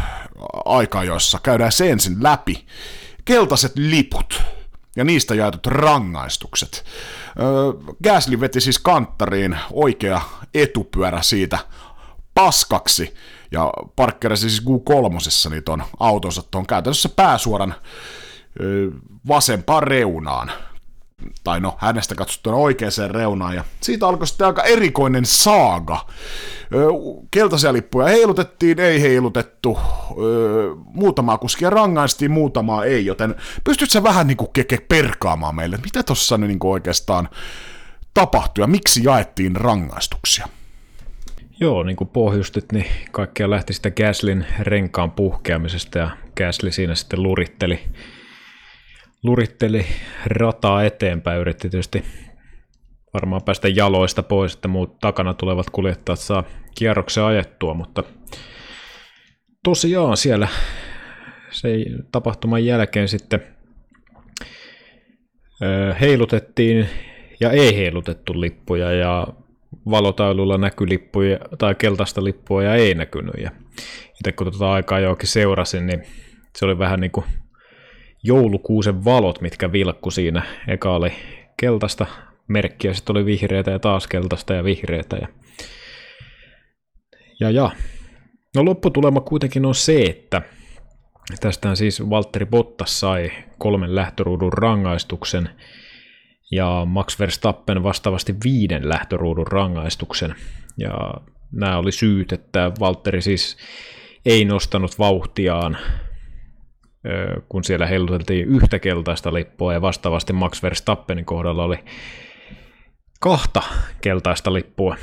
aikajoissa, 0.65 1.39
käydään 1.43 1.71
se 1.71 1.89
ensin 1.91 2.17
läpi. 2.23 2.65
Keltaiset 3.25 3.71
liput 3.75 4.41
ja 4.95 5.03
niistä 5.03 5.35
jaetut 5.35 5.67
rangaistukset. 5.67 6.85
Gasly 8.03 8.39
veti 8.39 8.61
siis 8.61 8.79
kanttariin 8.79 9.57
oikea 9.71 10.21
etupyörä 10.53 11.21
siitä 11.21 11.59
paskaksi 12.33 13.13
ja 13.51 13.73
parkkerasi 13.95 14.49
siis 14.49 14.63
Q3 14.63 15.49
niin 15.49 15.63
ton 15.63 15.83
autonsa 15.99 16.43
tuon 16.51 16.67
käytännössä 16.67 17.09
pääsuoran 17.09 17.75
vasempaan 19.27 19.83
reunaan 19.83 20.51
tai 21.43 21.59
no 21.59 21.75
hänestä 21.77 22.15
katsottuna 22.15 22.55
oikeaan 22.55 22.91
reunaan, 23.09 23.55
ja 23.55 23.63
siitä 23.81 24.07
alkoi 24.07 24.27
sitten 24.27 24.47
aika 24.47 24.63
erikoinen 24.63 25.25
saaga. 25.25 26.05
Keltaisia 27.31 27.73
lippuja 27.73 28.07
heilutettiin, 28.07 28.79
ei 28.79 29.01
heilutettu, 29.01 29.77
muutamaa 30.85 31.37
kuskia 31.37 31.69
rangaistiin, 31.69 32.31
muutamaa 32.31 32.85
ei, 32.85 33.05
joten 33.05 33.35
pystytkö 33.63 33.93
sä 33.93 34.03
vähän 34.03 34.27
niin 34.27 34.37
kuin 34.37 34.53
keke 34.53 34.77
perkaamaan 34.87 35.55
meille, 35.55 35.79
mitä 35.83 36.03
tuossa 36.03 36.37
niin 36.37 36.59
kuin 36.59 36.71
oikeastaan 36.71 37.29
tapahtui 38.13 38.63
ja 38.63 38.67
miksi 38.67 39.03
jaettiin 39.03 39.55
rangaistuksia? 39.55 40.47
Joo, 41.59 41.83
niin 41.83 41.95
kuin 41.95 42.07
pohjustit, 42.07 42.71
niin 42.71 42.85
kaikkea 43.11 43.49
lähti 43.49 43.73
sitä 43.73 43.91
Gaslin 43.91 44.45
renkaan 44.59 45.11
puhkeamisesta 45.11 45.99
ja 45.99 46.09
Gasly 46.37 46.71
siinä 46.71 46.95
sitten 46.95 47.23
luritteli 47.23 47.79
luritteli 49.23 49.85
rataa 50.25 50.83
eteenpäin, 50.83 51.39
yritti 51.39 51.69
tietysti 51.69 52.03
varmaan 53.13 53.41
päästä 53.45 53.67
jaloista 53.67 54.23
pois, 54.23 54.53
että 54.53 54.67
muut 54.67 54.99
takana 54.99 55.33
tulevat 55.33 55.69
kuljettajat 55.69 56.19
saa 56.19 56.43
kierroksen 56.77 57.23
ajettua, 57.23 57.73
mutta 57.73 58.03
tosiaan 59.63 60.17
siellä 60.17 60.47
se 61.51 61.69
tapahtuman 62.11 62.65
jälkeen 62.65 63.07
sitten 63.07 63.41
heilutettiin 66.01 66.89
ja 67.39 67.51
ei 67.51 67.75
heilutettu 67.77 68.41
lippuja 68.41 68.91
ja 68.91 69.27
valotaululla 69.89 70.57
näkyi 70.57 70.89
lippuja 70.89 71.39
tai 71.57 71.75
keltaista 71.75 72.23
lippua 72.23 72.63
ja 72.63 72.75
ei 72.75 72.95
näkynyt. 72.95 73.35
Ja 73.43 73.51
itse 74.19 74.31
kun 74.31 74.51
tuota 74.51 74.71
aikaa 74.71 74.99
jokin 74.99 75.27
seurasin, 75.27 75.87
niin 75.87 76.03
se 76.57 76.65
oli 76.65 76.79
vähän 76.79 76.99
niin 76.99 77.11
kuin 77.11 77.25
joulukuusen 78.23 79.05
valot, 79.05 79.41
mitkä 79.41 79.71
vilkku 79.71 80.11
siinä. 80.11 80.43
Eka 80.67 80.95
oli 80.95 81.11
keltaista 81.57 82.05
merkkiä, 82.47 82.93
sitten 82.93 83.17
oli 83.17 83.25
vihreitä 83.25 83.71
ja 83.71 83.79
taas 83.79 84.07
keltaista 84.07 84.53
ja 84.53 84.63
vihreitä. 84.63 85.17
Ja, 85.17 85.27
ja, 87.39 87.51
ja. 87.51 87.71
No 88.55 88.65
lopputulema 88.65 89.21
kuitenkin 89.21 89.65
on 89.65 89.75
se, 89.75 90.01
että 90.01 90.41
tästä 91.39 91.75
siis 91.75 92.09
Valtteri 92.09 92.45
Bottas 92.45 92.99
sai 92.99 93.31
kolmen 93.57 93.95
lähtöruudun 93.95 94.53
rangaistuksen 94.53 95.49
ja 96.51 96.85
Max 96.85 97.19
Verstappen 97.19 97.83
vastaavasti 97.83 98.35
viiden 98.43 98.89
lähtöruudun 98.89 99.47
rangaistuksen. 99.47 100.35
Ja 100.77 101.13
nämä 101.51 101.77
oli 101.77 101.91
syyt, 101.91 102.31
että 102.31 102.71
Valtteri 102.79 103.21
siis 103.21 103.57
ei 104.25 104.45
nostanut 104.45 104.99
vauhtiaan 104.99 105.77
kun 107.49 107.63
siellä 107.63 107.85
heiluteltiin 107.85 108.47
yhtä 108.47 108.79
keltaista 108.79 109.33
lippua 109.33 109.73
ja 109.73 109.81
vastaavasti 109.81 110.33
Max 110.33 110.63
Verstappenin 110.63 111.25
kohdalla 111.25 111.63
oli 111.63 111.79
kahta 113.19 113.63
keltaista 114.01 114.53
lippua 114.53 114.95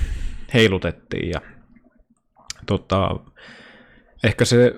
heilutettiin 0.55 1.31
ja 1.31 1.41
tota, 2.67 3.17
ehkä 4.25 4.45
se 4.45 4.75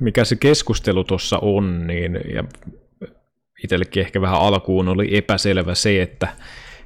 mikä 0.00 0.24
se 0.24 0.36
keskustelu 0.36 1.04
tuossa 1.04 1.38
on, 1.38 1.86
niin 1.86 2.20
ja 2.34 2.44
itsellekin 3.64 4.00
ehkä 4.00 4.20
vähän 4.20 4.40
alkuun 4.40 4.88
oli 4.88 5.16
epäselvä 5.16 5.74
se, 5.74 6.02
että 6.02 6.28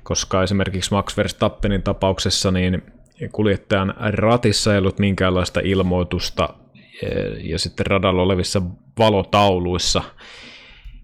koska 0.03 0.43
esimerkiksi 0.43 0.91
Max 0.91 1.17
Verstappenin 1.17 1.83
tapauksessa 1.83 2.51
niin 2.51 2.83
kuljettajan 3.33 3.95
ratissa 3.99 4.73
ei 4.73 4.79
ollut 4.79 4.99
minkäänlaista 4.99 5.61
ilmoitusta 5.65 6.55
ja 7.43 7.59
sitten 7.59 7.87
radalla 7.87 8.23
olevissa 8.23 8.63
valotauluissa 8.99 10.03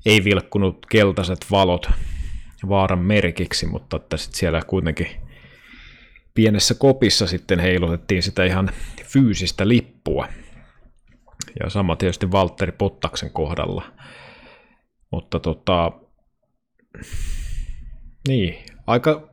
ei 0.07 0.25
vilkkunut 0.25 0.87
keltaiset 0.87 1.47
valot 1.51 1.91
vaaran 2.69 2.99
merkiksi, 2.99 3.67
mutta 3.67 3.97
että 3.97 4.17
sitten 4.17 4.39
siellä 4.39 4.63
kuitenkin 4.67 5.07
pienessä 6.35 6.75
kopissa 6.75 7.27
sitten 7.27 7.61
heilutettiin 7.61 8.23
sitä 8.23 8.45
ihan 8.45 8.71
fyysistä 9.05 9.69
lippua. 9.69 10.29
Ja 11.61 11.71
sama 11.71 11.97
tietysti 11.97 12.33
Valtteri 12.33 12.73
Pottaksen 12.73 13.31
kohdalla. 13.31 13.85
Mutta 15.13 15.41
tota, 15.41 15.93
niin, 18.29 18.65
aika 18.87 19.31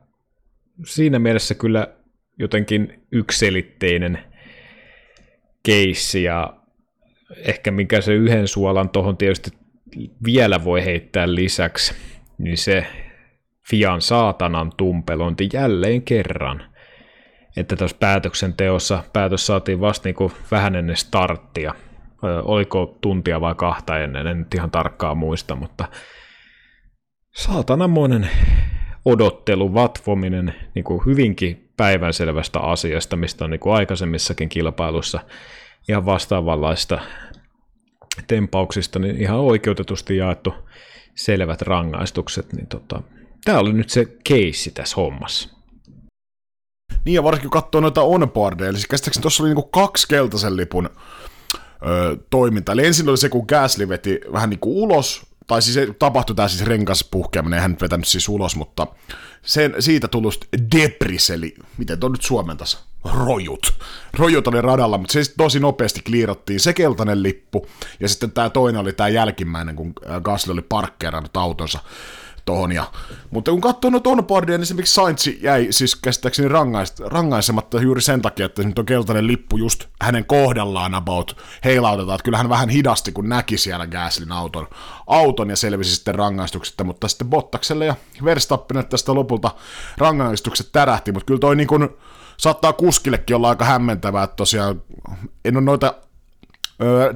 siinä 0.86 1.18
mielessä 1.18 1.54
kyllä 1.54 1.96
jotenkin 2.38 3.06
ykselitteinen 3.12 4.33
keissi 5.64 6.22
ja 6.22 6.56
ehkä 7.36 7.70
mikä 7.70 8.00
se 8.00 8.14
yhden 8.14 8.48
suolan 8.48 8.88
tuohon 8.88 9.16
tietysti 9.16 9.50
vielä 10.24 10.64
voi 10.64 10.84
heittää 10.84 11.34
lisäksi, 11.34 11.94
niin 12.38 12.58
se 12.58 12.86
Fian 13.70 14.00
saatanan 14.00 14.72
tumpelointi 14.76 15.48
jälleen 15.52 16.02
kerran. 16.02 16.64
Että 17.56 17.76
tässä 17.76 17.96
päätöksenteossa 18.00 19.04
päätös 19.12 19.46
saatiin 19.46 19.80
vasta 19.80 20.08
niin 20.08 20.32
vähän 20.50 20.76
ennen 20.76 20.96
starttia. 20.96 21.74
Oliko 22.42 22.98
tuntia 23.00 23.40
vai 23.40 23.54
kahta 23.54 23.98
ennen, 23.98 24.26
en 24.26 24.38
nyt 24.38 24.54
ihan 24.54 24.70
tarkkaan 24.70 25.16
muista, 25.16 25.56
mutta 25.56 25.88
saatananmoinen 27.34 28.30
odottelu, 29.04 29.74
vatvominen 29.74 30.54
niin 30.74 30.84
kuin 30.84 31.02
hyvinkin 31.06 31.63
päivänselvästä 31.76 32.60
asiasta, 32.60 33.16
mistä 33.16 33.44
on 33.44 33.50
niin 33.50 33.60
kuin 33.60 33.74
aikaisemmissakin 33.74 34.48
kilpailussa 34.48 35.20
ihan 35.88 36.06
vastaavanlaista 36.06 36.98
tempauksista, 38.26 38.98
niin 38.98 39.16
ihan 39.16 39.38
oikeutetusti 39.38 40.16
jaettu 40.16 40.54
selvät 41.14 41.62
rangaistukset, 41.62 42.52
niin 42.52 42.66
tota, 42.66 43.02
tämä 43.44 43.58
oli 43.58 43.72
nyt 43.72 43.90
se 43.90 44.06
keissi 44.24 44.70
tässä 44.70 44.96
hommassa. 44.96 45.48
Niin 47.04 47.14
ja 47.14 47.22
varsinkin 47.22 47.50
katsoo 47.50 47.80
noita 47.80 48.02
onboardeja, 48.02 48.68
eli 48.68 48.76
siis 48.76 48.86
käsittääkseni 48.86 49.22
tuossa 49.22 49.42
oli 49.42 49.50
niinku 49.50 49.68
kaksi 49.68 50.08
keltaisen 50.08 50.56
lipun 50.56 50.90
ö, 51.86 52.16
toimintaa. 52.30 52.72
Eli 52.72 52.86
ensin 52.86 53.08
oli 53.08 53.16
se, 53.16 53.28
kun 53.28 53.44
Gasly 53.48 53.88
veti 53.88 54.20
vähän 54.32 54.50
niinku 54.50 54.82
ulos, 54.82 55.26
tai 55.46 55.62
siis 55.62 55.88
tapahtui 55.98 56.36
tämä 56.36 56.48
siis 56.48 56.64
renkas 56.64 57.08
puhkeaminen, 57.10 57.60
hän 57.60 57.76
vetänyt 57.80 58.08
siis 58.08 58.28
ulos, 58.28 58.56
mutta 58.56 58.86
sen, 59.44 59.74
siitä 59.78 60.08
tullut 60.08 60.46
debris, 60.76 61.30
eli 61.30 61.54
miten 61.78 62.00
tuo 62.00 62.08
nyt 62.08 62.22
suomentas? 62.22 62.84
Rojut. 63.24 63.74
Rojut 64.12 64.46
oli 64.46 64.60
radalla, 64.60 64.98
mutta 64.98 65.12
se 65.12 65.34
tosi 65.36 65.60
nopeasti 65.60 66.00
kliirattiin 66.02 66.60
se 66.60 66.72
keltainen 66.72 67.22
lippu, 67.22 67.66
ja 68.00 68.08
sitten 68.08 68.32
tämä 68.32 68.50
toinen 68.50 68.80
oli 68.80 68.92
tämä 68.92 69.08
jälkimmäinen, 69.08 69.76
kun 69.76 69.92
Gasly 70.22 70.52
oli 70.52 70.62
parkkeerannut 70.62 71.36
autonsa 71.36 71.78
tohon. 72.44 72.72
Ja, 72.72 72.90
mutta 73.30 73.50
kun 73.50 73.60
katsoo 73.60 73.90
noita 73.90 74.10
onboardia, 74.10 74.56
niin 74.58 74.62
esimerkiksi 74.62 74.94
Sainz 74.94 75.26
jäi 75.26 75.66
siis 75.70 75.96
käsittääkseni 75.96 76.48
rangaist, 76.48 77.00
rangaisematta 77.00 77.80
juuri 77.80 78.02
sen 78.02 78.22
takia, 78.22 78.46
että 78.46 78.62
nyt 78.62 78.78
on 78.78 78.86
keltainen 78.86 79.26
lippu 79.26 79.56
just 79.56 79.84
hänen 80.02 80.24
kohdallaan 80.24 80.94
about 80.94 81.36
heilautetaan. 81.64 82.14
Että 82.14 82.24
kyllä 82.24 82.38
hän 82.38 82.48
vähän 82.48 82.68
hidasti, 82.68 83.12
kun 83.12 83.28
näki 83.28 83.58
siellä 83.58 83.86
Gaslin 83.86 84.32
auton, 84.32 84.66
auton 85.06 85.50
ja 85.50 85.56
selvisi 85.56 85.94
sitten 85.94 86.14
rangaistuksesta, 86.14 86.84
mutta 86.84 87.08
sitten 87.08 87.30
Bottakselle 87.30 87.86
ja 87.86 87.94
Verstappenille 88.24 88.88
tästä 88.88 89.14
lopulta 89.14 89.50
rangaistukset 89.98 90.68
tärähti, 90.72 91.12
mutta 91.12 91.26
kyllä 91.26 91.40
toi 91.40 91.56
niin 91.56 91.68
kuin, 91.68 91.88
saattaa 92.36 92.72
kuskillekin 92.72 93.36
olla 93.36 93.48
aika 93.48 93.64
hämmentävää, 93.64 94.24
että 94.24 94.36
tosiaan 94.36 94.82
en 95.44 95.56
ole 95.56 95.64
noita 95.64 95.94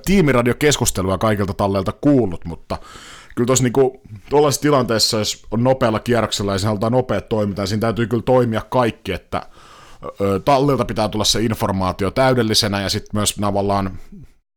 tiimiradiokeskustelua 0.04 1.18
kaikilta 1.18 1.54
talleilta 1.54 1.92
kuullut, 1.92 2.44
mutta 2.44 2.78
kyllä 3.38 3.46
tuossa 3.46 3.64
niinku, 3.64 4.00
tuollaisessa 4.30 4.62
tilanteessa, 4.62 5.18
jos 5.18 5.46
on 5.50 5.64
nopealla 5.64 6.00
kierroksella 6.00 6.52
ja 6.52 6.58
se 6.58 6.66
halutaan 6.66 6.92
nopeat 6.92 7.28
toimintaa, 7.28 7.66
siinä 7.66 7.80
täytyy 7.80 8.06
kyllä 8.06 8.22
toimia 8.22 8.60
kaikki, 8.60 9.12
että 9.12 9.42
ö, 10.20 10.40
tallilta 10.40 10.84
pitää 10.84 11.08
tulla 11.08 11.24
se 11.24 11.42
informaatio 11.42 12.10
täydellisenä 12.10 12.80
ja 12.80 12.88
sitten 12.88 13.10
myös 13.12 13.34
tavallaan 13.40 13.98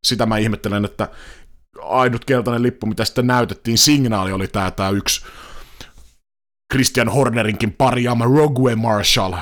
sitä 0.07 0.25
mä 0.25 0.37
ihmettelen, 0.37 0.85
että 0.85 1.09
ainut 1.81 2.25
keltainen 2.25 2.63
lippu, 2.63 2.85
mitä 2.85 3.05
sitten 3.05 3.27
näytettiin, 3.27 3.77
signaali 3.77 4.31
oli 4.31 4.47
tämä, 4.47 4.71
tämä 4.71 4.89
yksi 4.89 5.25
Christian 6.73 7.09
Hornerinkin 7.09 7.71
parjaama 7.73 8.25
Rogue 8.25 8.75
Marshall 8.75 9.33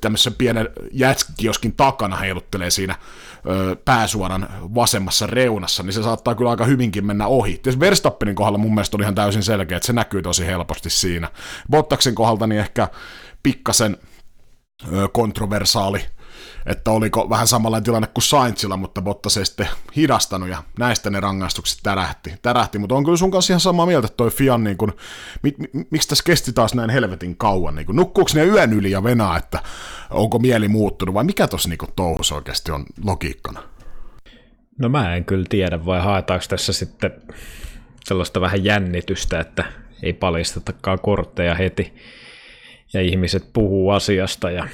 tämmöisen 0.00 0.34
pienen 0.34 0.68
jätskioskin 0.92 1.72
takana 1.72 2.16
heiluttelee 2.16 2.70
siinä 2.70 2.94
pääsuoran 3.84 4.48
vasemmassa 4.74 5.26
reunassa, 5.26 5.82
niin 5.82 5.92
se 5.92 6.02
saattaa 6.02 6.34
kyllä 6.34 6.50
aika 6.50 6.64
hyvinkin 6.64 7.06
mennä 7.06 7.26
ohi. 7.26 7.52
Tietysti 7.52 7.80
Verstappenin 7.80 8.34
kohdalla 8.34 8.58
mun 8.58 8.74
mielestä 8.74 8.96
oli 8.96 9.02
ihan 9.04 9.14
täysin 9.14 9.42
selkeä, 9.42 9.76
että 9.76 9.86
se 9.86 9.92
näkyy 9.92 10.22
tosi 10.22 10.46
helposti 10.46 10.90
siinä. 10.90 11.28
Bottaksen 11.70 12.14
kohdalta 12.14 12.46
niin 12.46 12.60
ehkä 12.60 12.88
pikkasen 13.42 13.96
kontroversaali 15.12 16.04
että 16.70 16.90
oliko 16.90 17.30
vähän 17.30 17.46
samanlainen 17.46 17.84
tilanne 17.84 18.08
kuin 18.14 18.22
Saintsilla, 18.22 18.76
mutta 18.76 19.02
Bottas 19.02 19.36
ei 19.36 19.46
sitten 19.46 19.68
hidastanut 19.96 20.48
ja 20.48 20.62
näistä 20.78 21.10
ne 21.10 21.20
rangaistukset 21.20 21.80
tärähti. 21.82 22.34
tärähti. 22.42 22.78
Mutta 22.78 22.94
on 22.94 23.04
kyllä 23.04 23.16
sun 23.16 23.30
kanssa 23.30 23.52
ihan 23.52 23.60
samaa 23.60 23.86
mieltä, 23.86 24.08
toi 24.08 24.30
Fian, 24.30 24.64
niin 24.64 24.76
kun, 24.76 24.92
mi, 25.42 25.54
mi, 25.58 25.86
miksi 25.90 26.08
tässä 26.08 26.24
kesti 26.24 26.52
taas 26.52 26.74
näin 26.74 26.90
helvetin 26.90 27.36
kauan, 27.36 27.74
niin 27.74 27.86
nukkuuko 27.92 28.30
ne 28.34 28.44
yön 28.44 28.72
yli 28.72 28.90
ja 28.90 29.04
venaa, 29.04 29.36
että 29.36 29.62
onko 30.10 30.38
mieli 30.38 30.68
muuttunut 30.68 31.14
vai 31.14 31.24
mikä 31.24 31.46
tuossa 31.46 31.68
niin 31.68 31.78
touhus 31.96 32.32
oikeasti 32.32 32.72
on 32.72 32.84
logiikkana? 33.04 33.62
No 34.78 34.88
mä 34.88 35.16
en 35.16 35.24
kyllä 35.24 35.46
tiedä, 35.48 35.86
vai 35.86 36.00
haetaanko 36.00 36.44
tässä 36.48 36.72
sitten 36.72 37.10
sellaista 38.04 38.40
vähän 38.40 38.64
jännitystä, 38.64 39.40
että 39.40 39.64
ei 40.02 40.12
paljastetakaan 40.12 40.98
kortteja 40.98 41.54
heti 41.54 41.94
ja 42.92 43.00
ihmiset 43.00 43.52
puhuu 43.52 43.90
asiasta 43.90 44.50
ja 44.50 44.68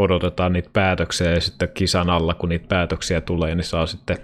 odotetaan 0.00 0.52
niitä 0.52 0.70
päätöksiä 0.72 1.30
ja 1.30 1.40
sitten 1.40 1.68
kisan 1.74 2.10
alla, 2.10 2.34
kun 2.34 2.48
niitä 2.48 2.68
päätöksiä 2.68 3.20
tulee, 3.20 3.54
niin 3.54 3.64
saa 3.64 3.86
sitten 3.86 4.18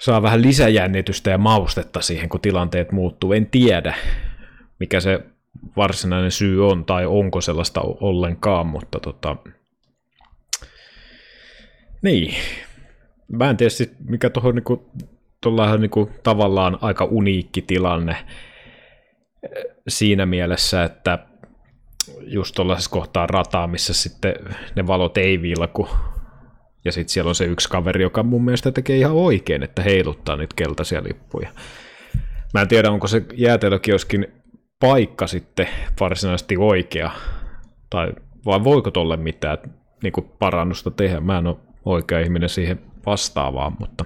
saa 0.00 0.22
vähän 0.22 0.42
lisäjännitystä 0.42 1.30
ja 1.30 1.38
maustetta 1.38 2.00
siihen, 2.00 2.28
kun 2.28 2.40
tilanteet 2.40 2.92
muuttuu. 2.92 3.32
En 3.32 3.46
tiedä, 3.46 3.94
mikä 4.78 5.00
se 5.00 5.20
varsinainen 5.76 6.30
syy 6.30 6.68
on, 6.70 6.84
tai 6.84 7.06
onko 7.06 7.40
sellaista 7.40 7.80
ollenkaan, 7.80 8.66
mutta 8.66 9.00
tota... 9.00 9.36
Niin. 12.02 12.34
Mä 13.28 13.50
en 13.50 13.56
tiedä, 13.56 13.92
mikä 14.08 14.30
tuohon 14.30 14.54
niinku, 14.54 14.90
niinku, 15.78 16.10
tavallaan 16.22 16.78
aika 16.80 17.04
uniikki 17.04 17.62
tilanne 17.62 18.16
siinä 19.88 20.26
mielessä, 20.26 20.84
että 20.84 21.18
just 22.32 22.54
tuollaisessa 22.54 22.90
kohtaa 22.90 23.26
rataa, 23.26 23.66
missä 23.66 23.94
sitten 23.94 24.34
ne 24.76 24.86
valot 24.86 25.18
ei 25.18 25.42
vilku. 25.42 25.88
Ja 26.84 26.92
sitten 26.92 27.12
siellä 27.12 27.28
on 27.28 27.34
se 27.34 27.44
yksi 27.44 27.68
kaveri, 27.68 28.02
joka 28.02 28.22
mun 28.22 28.44
mielestä 28.44 28.72
tekee 28.72 28.96
ihan 28.96 29.12
oikein, 29.12 29.62
että 29.62 29.82
heiluttaa 29.82 30.36
niitä 30.36 30.54
keltaisia 30.56 31.02
lippuja. 31.02 31.50
Mä 32.54 32.60
en 32.60 32.68
tiedä, 32.68 32.90
onko 32.90 33.06
se 33.06 33.22
jäätelökioskin 33.34 34.26
paikka 34.80 35.26
sitten 35.26 35.68
varsinaisesti 36.00 36.56
oikea, 36.56 37.10
tai 37.90 38.12
vai 38.44 38.64
voiko 38.64 38.90
tolle 38.90 39.16
mitään 39.16 39.58
niin 40.02 40.12
kuin 40.12 40.26
parannusta 40.38 40.90
tehdä. 40.90 41.20
Mä 41.20 41.38
en 41.38 41.46
ole 41.46 41.56
oikea 41.84 42.20
ihminen 42.20 42.48
siihen 42.48 42.80
vastaavaan, 43.06 43.76
mutta 43.78 44.04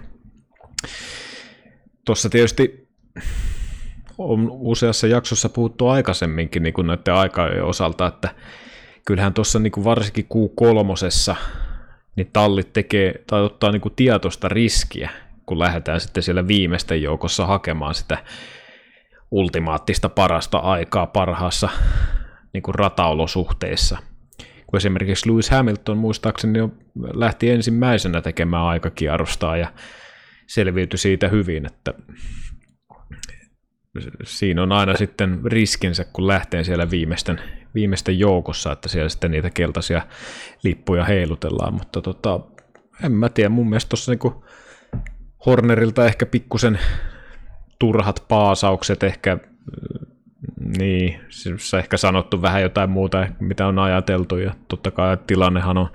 tuossa 2.06 2.30
tietysti 2.30 2.88
on 4.18 4.48
useassa 4.50 5.06
jaksossa 5.06 5.48
puhuttu 5.48 5.88
aikaisemminkin 5.88 6.62
niin 6.62 6.74
kuin 6.74 6.86
näiden 6.86 7.14
aikajojen 7.14 7.64
osalta, 7.64 8.06
että 8.06 8.28
kyllähän 9.06 9.34
tuossa 9.34 9.58
niin 9.58 9.72
kuin 9.72 9.84
varsinkin 9.84 10.26
Q3 10.34 11.36
niin 12.16 12.30
tallit 12.32 12.72
tekee 12.72 13.14
tai 13.26 13.42
ottaa 13.42 13.72
niin 13.72 13.80
kuin 13.80 13.94
tietoista 13.96 14.48
riskiä, 14.48 15.10
kun 15.46 15.58
lähdetään 15.58 16.00
sitten 16.00 16.22
siellä 16.22 16.48
viimeisten 16.48 17.02
joukossa 17.02 17.46
hakemaan 17.46 17.94
sitä 17.94 18.18
ultimaattista 19.30 20.08
parasta 20.08 20.58
aikaa 20.58 21.06
parhaassa 21.06 21.68
niin 22.52 22.62
kuin 22.62 22.74
rataolosuhteissa. 22.74 23.98
Kun 24.66 24.76
esimerkiksi 24.76 25.30
Lewis 25.30 25.50
Hamilton 25.50 25.98
muistaakseni 25.98 26.58
jo 26.58 26.70
lähti 27.14 27.50
ensimmäisenä 27.50 28.20
tekemään 28.20 28.62
aikakierrosta 28.62 29.56
ja 29.56 29.72
selviytyi 30.46 30.98
siitä 30.98 31.28
hyvin, 31.28 31.66
että 31.66 31.94
siinä 34.24 34.62
on 34.62 34.72
aina 34.72 34.96
sitten 34.96 35.40
riskinsä, 35.44 36.04
kun 36.04 36.26
lähtee 36.26 36.64
siellä 36.64 36.90
viimeisten, 36.90 37.40
viimeisten 37.74 38.18
joukossa, 38.18 38.72
että 38.72 38.88
siellä 38.88 39.08
sitten 39.08 39.30
niitä 39.30 39.50
keltaisia 39.50 40.02
lippuja 40.62 41.04
heilutellaan, 41.04 41.74
mutta 41.74 42.00
tota, 42.00 42.40
en 43.04 43.12
mä 43.12 43.28
tiedä, 43.28 43.48
mun 43.48 43.68
mielestä 43.68 43.88
tuossa 43.88 44.12
niinku 44.12 44.44
Hornerilta 45.46 46.06
ehkä 46.06 46.26
pikkusen 46.26 46.78
turhat 47.78 48.24
paasaukset, 48.28 49.02
ehkä 49.02 49.38
niin, 50.78 51.20
se 51.58 51.78
ehkä 51.78 51.96
sanottu 51.96 52.42
vähän 52.42 52.62
jotain 52.62 52.90
muuta, 52.90 53.26
mitä 53.40 53.66
on 53.66 53.78
ajateltu, 53.78 54.36
ja 54.36 54.54
totta 54.68 54.90
kai 54.90 55.16
tilannehan 55.26 55.78
on 55.78 55.88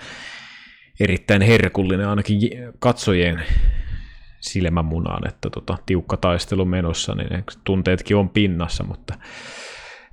erittäin 1.00 1.42
herkullinen 1.42 2.08
ainakin 2.08 2.50
katsojien 2.80 3.44
silmämunaan, 4.40 5.28
että 5.28 5.50
tota, 5.50 5.78
tiukka 5.86 6.18
taistelu 6.18 6.66
menossa, 6.66 7.16
niin 7.16 7.44
tunteetkin 7.64 8.18
on 8.18 8.30
pinnassa, 8.30 8.84
mutta 8.84 9.14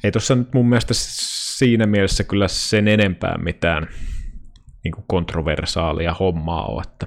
ei 0.04 0.12
tuossa 0.12 0.34
nyt 0.34 0.54
mun 0.54 0.68
mielestä 0.68 0.94
siinä 0.96 1.86
mielessä 1.86 2.24
kyllä 2.24 2.48
sen 2.48 2.88
enempää 2.88 3.38
mitään 3.38 3.88
niin 4.84 4.92
kuin 4.92 5.04
kontroversaalia 5.08 6.14
hommaa 6.14 6.66
ole, 6.66 6.82
että 6.82 7.06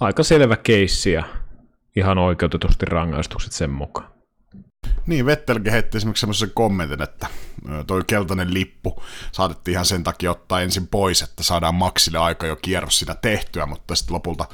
aika 0.00 0.22
selvä 0.22 0.56
keissi 0.56 1.12
ja 1.12 1.24
ihan 1.96 2.18
oikeutetusti 2.18 2.86
rangaistukset 2.86 3.52
sen 3.52 3.70
mukaan. 3.70 4.13
Niin, 5.06 5.26
Vettelkin 5.26 5.72
heitti 5.72 5.96
esimerkiksi 5.96 6.20
semmoisen 6.20 6.50
kommentin, 6.54 7.02
että 7.02 7.26
toi 7.86 8.02
keltainen 8.06 8.54
lippu 8.54 9.02
saatettiin 9.32 9.72
ihan 9.72 9.86
sen 9.86 10.04
takia 10.04 10.30
ottaa 10.30 10.60
ensin 10.60 10.86
pois, 10.86 11.22
että 11.22 11.42
saadaan 11.42 11.74
maksille 11.74 12.18
aika 12.18 12.46
jo 12.46 12.56
kierros 12.56 12.98
sitä 12.98 13.14
tehtyä, 13.14 13.66
mutta 13.66 13.94
sitten 13.94 14.14
lopulta 14.14 14.44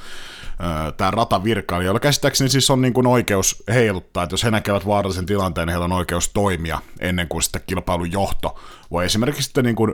tämä 0.97 1.11
ratavirkailija, 1.11 1.87
jolla 1.87 1.99
käsittääkseni 1.99 2.49
siis 2.49 2.69
on 2.69 2.81
niin 2.81 2.93
kuin 2.93 3.07
oikeus 3.07 3.63
heiluttaa, 3.67 4.23
että 4.23 4.33
jos 4.33 4.43
he 4.43 4.51
näkevät 4.51 4.85
vaarallisen 4.85 5.25
tilanteen, 5.25 5.67
niin 5.67 5.73
heillä 5.73 5.85
on 5.85 5.91
oikeus 5.91 6.29
toimia 6.29 6.79
ennen 6.99 7.27
kuin 7.27 7.43
sitten 7.43 7.61
kilpailun 7.67 8.11
johto 8.11 8.59
voi 8.91 9.05
esimerkiksi 9.05 9.43
sitten 9.43 9.63
niin 9.63 9.75
kuin, 9.75 9.93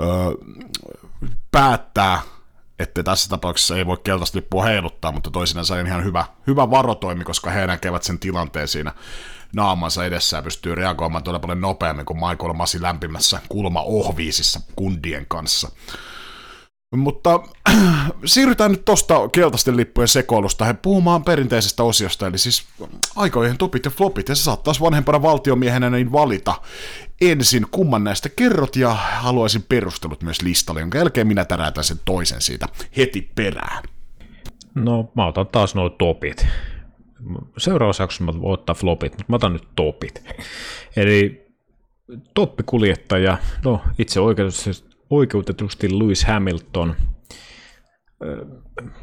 öö, 0.00 0.08
päättää, 1.52 2.20
että 2.78 3.02
tässä 3.02 3.28
tapauksessa 3.28 3.76
ei 3.76 3.86
voi 3.86 3.96
keltaista 4.04 4.38
lippua 4.38 4.64
heiluttaa, 4.64 5.12
mutta 5.12 5.30
toisinaan 5.30 5.66
on 5.80 5.86
ihan 5.86 6.04
hyvä, 6.04 6.24
hyvä 6.46 6.70
varotoimi, 6.70 7.24
koska 7.24 7.50
he 7.50 7.66
näkevät 7.66 8.02
sen 8.02 8.18
tilanteen 8.18 8.68
siinä 8.68 8.92
naamansa 9.56 10.04
edessä 10.04 10.42
pystyy 10.42 10.74
reagoimaan 10.74 11.24
todella 11.24 11.40
paljon 11.40 11.60
nopeammin 11.60 12.06
kuin 12.06 12.18
Michael 12.18 12.52
Masi 12.52 12.82
lämpimässä 12.82 13.40
kulma-ohviisissa 13.48 14.60
kundien 14.76 15.26
kanssa. 15.28 15.70
Mutta 16.96 17.40
siirrytään 18.24 18.70
nyt 18.70 18.84
tuosta 18.84 19.28
keltaisten 19.28 19.76
lippujen 19.76 20.08
sekoilusta 20.08 20.66
ja 20.66 20.74
puhumaan 20.74 21.24
perinteisestä 21.24 21.82
osiosta, 21.82 22.26
eli 22.26 22.38
siis 22.38 22.64
aikojen 23.16 23.58
topit 23.58 23.84
ja 23.84 23.90
flopit, 23.90 24.28
ja 24.28 24.34
se 24.34 24.42
saattaisi 24.42 24.80
vanhempana 24.80 25.22
valtiomiehenä 25.22 25.90
niin 25.90 26.12
valita 26.12 26.54
ensin, 27.20 27.66
kumman 27.70 28.04
näistä 28.04 28.28
kerrot, 28.28 28.76
ja 28.76 28.94
haluaisin 28.94 29.64
perustelut 29.68 30.22
myös 30.22 30.42
listalle, 30.42 30.80
jonka 30.80 30.98
jälkeen 30.98 31.26
minä 31.26 31.44
täräytän 31.44 31.84
sen 31.84 32.00
toisen 32.04 32.40
siitä 32.40 32.66
heti 32.96 33.32
perään. 33.34 33.82
No, 34.74 35.12
mä 35.14 35.26
otan 35.26 35.46
taas 35.46 35.74
nuo 35.74 35.88
topit. 35.88 36.46
Seuraavassa 37.58 38.02
jaksossa 38.02 38.24
mä 38.24 38.40
voin 38.40 38.54
ottaa 38.54 38.74
flopit, 38.74 39.12
mutta 39.12 39.24
mä 39.28 39.36
otan 39.36 39.52
nyt 39.52 39.68
topit. 39.76 40.24
Eli 40.96 41.46
toppikuljettaja, 42.34 43.38
no 43.64 43.80
itse 43.98 44.20
oikeutusti 44.20 44.70
oikeutetusti 45.10 45.98
Lewis 45.98 46.24
Hamilton. 46.24 46.94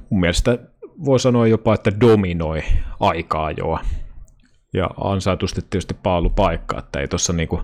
Mun 0.10 0.20
mielestä 0.20 0.58
voi 1.06 1.20
sanoa 1.20 1.48
jopa, 1.48 1.74
että 1.74 1.92
dominoi 2.00 2.64
aikaa 3.00 3.52
jo. 3.52 3.80
Ja 4.74 4.90
ansaitusti 5.04 5.62
tietysti 5.62 5.94
paalupaikka, 5.94 6.80
että 6.80 7.00
ei 7.00 7.08
tuossa 7.08 7.34
niinku 7.34 7.62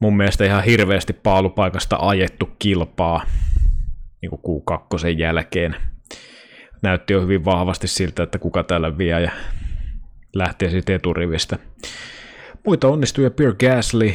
mun 0.00 0.16
mielestä 0.16 0.44
ihan 0.44 0.64
hirveästi 0.64 1.12
paalupaikasta 1.12 1.96
ajettu 2.00 2.48
kilpaa 2.58 3.26
niinku 4.22 4.64
Q2 4.70 5.06
jälkeen. 5.18 5.76
Näytti 6.82 7.12
jo 7.12 7.20
hyvin 7.20 7.44
vahvasti 7.44 7.88
siltä, 7.88 8.22
että 8.22 8.38
kuka 8.38 8.62
täällä 8.62 8.98
vie 8.98 9.20
ja 9.20 9.30
lähtee 10.34 10.70
siitä 10.70 10.94
eturivistä. 10.94 11.58
Muita 12.66 12.88
onnistuja 12.88 13.30
Pierre 13.30 13.56
Gasly, 13.56 14.14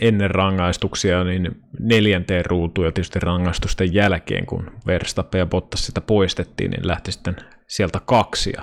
ennen 0.00 0.30
rangaistuksia 0.30 1.24
niin 1.24 1.62
neljänteen 1.80 2.46
ruutuun 2.46 2.86
ja 2.86 2.92
tietysti 2.92 3.20
rangaistusten 3.20 3.94
jälkeen, 3.94 4.46
kun 4.46 4.70
Verstappen 4.86 5.38
ja 5.38 5.46
Bottas 5.46 5.86
sitä 5.86 6.00
poistettiin, 6.00 6.70
niin 6.70 6.86
lähti 6.88 7.12
sitten 7.12 7.36
sieltä 7.66 8.00
kaksi. 8.06 8.52
Ja 8.56 8.62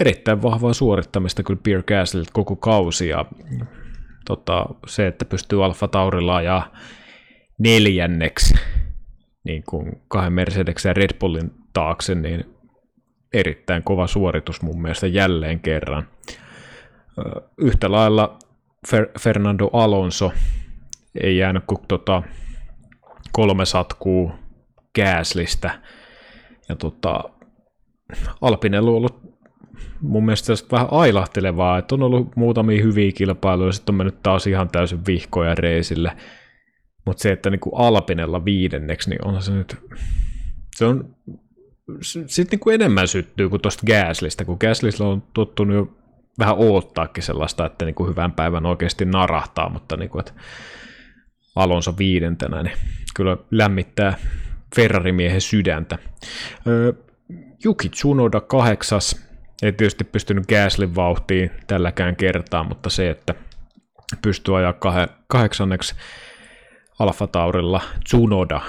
erittäin 0.00 0.42
vahvaa 0.42 0.72
suorittamista 0.72 1.42
kyllä 1.42 1.60
Pierre 1.62 1.82
Gasly 1.82 2.24
koko 2.32 2.56
kausi 2.56 3.08
ja 3.08 3.24
tota, 4.26 4.66
se, 4.86 5.06
että 5.06 5.24
pystyy 5.24 5.64
Alfa 5.64 5.88
Taurilla 5.88 6.42
ja 6.42 6.70
neljänneksi 7.58 8.54
niin 9.44 9.62
kuin 9.68 10.02
kahden 10.08 10.32
Mercedeksen 10.32 10.90
ja 10.90 10.94
Red 10.94 11.18
Bullin 11.18 11.50
taakse, 11.72 12.14
niin 12.14 12.44
erittäin 13.32 13.82
kova 13.82 14.06
suoritus 14.06 14.62
mun 14.62 14.82
mielestä 14.82 15.06
jälleen 15.06 15.60
kerran. 15.60 16.08
Yhtä 17.58 17.92
lailla 17.92 18.38
Fer- 18.88 19.20
Fernando 19.20 19.70
Alonso 19.72 20.32
ei 21.22 21.36
jäänyt 21.36 21.64
kuin 21.66 21.80
tota, 21.88 22.22
kolme 23.32 23.64
satkuu 23.64 24.32
Gaslista. 24.94 25.70
Ja 26.68 26.76
tota, 26.76 27.24
Alpinella 28.40 28.90
on 28.90 28.96
ollut 28.96 29.28
mun 30.00 30.24
mielestä 30.24 30.52
vähän 30.72 30.88
ailahtelevaa, 30.90 31.78
että 31.78 31.94
on 31.94 32.02
ollut 32.02 32.36
muutamia 32.36 32.82
hyviä 32.82 33.12
kilpailuja, 33.12 33.72
sitten 33.72 33.92
on 33.92 33.96
mennyt 33.96 34.22
taas 34.22 34.46
ihan 34.46 34.68
täysin 34.68 35.06
vihkoja 35.06 35.54
reisille. 35.54 36.12
Mutta 37.06 37.22
se, 37.22 37.32
että 37.32 37.50
niinku 37.50 37.76
Alpinella 37.76 38.44
viidenneksi, 38.44 39.10
niin 39.10 39.26
onhan 39.26 39.42
se 39.42 39.52
nyt, 39.52 39.76
se 40.76 40.84
on 40.84 41.16
sitten 42.02 42.46
niinku 42.50 42.70
enemmän 42.70 43.08
syttyy 43.08 43.48
kuin 43.48 43.62
tuosta 43.62 43.86
Gaslista, 43.86 44.44
kun 44.44 44.56
Gaslista 44.60 45.04
on 45.04 45.22
tottunut 45.34 45.76
jo 45.76 45.96
vähän 46.38 46.54
oottaakin 46.58 47.22
sellaista, 47.22 47.66
että 47.66 47.84
niinku 47.84 48.06
hyvän 48.06 48.32
päivän 48.32 48.66
oikeasti 48.66 49.04
narahtaa, 49.04 49.68
mutta 49.68 49.96
niinku, 49.96 50.18
että 50.18 50.32
Alonso 51.56 51.94
viidentenä, 51.98 52.62
niin 52.62 52.76
kyllä 53.14 53.36
lämmittää 53.50 54.16
Ferrari-miehen 54.76 55.40
sydäntä. 55.40 55.98
Juki 57.64 57.88
Tsunoda 57.88 58.40
kahdeksas, 58.40 59.26
ei 59.62 59.72
tietysti 59.72 60.04
pystynyt 60.04 60.46
Gaslin 60.46 60.94
vauhtiin 60.94 61.50
tälläkään 61.66 62.16
kertaa, 62.16 62.64
mutta 62.64 62.90
se, 62.90 63.10
että 63.10 63.34
pystyy 64.22 64.58
ajaa 64.58 64.72
kah- 64.72 65.12
kahdeksanneksi 65.26 65.94
Alfa 66.98 67.26
Taurilla 67.26 67.80
Tsunoda, 68.04 68.60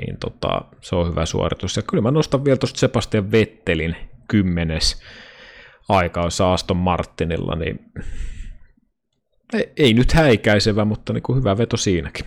niin 0.00 0.16
tota, 0.20 0.60
se 0.80 0.96
on 0.96 1.10
hyvä 1.10 1.26
suoritus. 1.26 1.76
Ja 1.76 1.82
kyllä 1.82 2.02
mä 2.02 2.10
nostan 2.10 2.44
vielä 2.44 2.56
tuosta 2.56 2.78
Sebastian 2.78 3.30
Vettelin 3.30 3.96
kymmenes 4.28 5.02
aikaosa 5.88 6.52
Aston 6.52 6.76
Martinilla, 6.76 7.56
niin 7.56 7.92
ei, 9.52 9.72
ei 9.76 9.94
nyt 9.94 10.12
häikäisevä, 10.12 10.84
mutta 10.84 11.12
niin 11.12 11.22
kuin 11.22 11.38
hyvä 11.38 11.58
veto 11.58 11.76
siinäkin. 11.76 12.26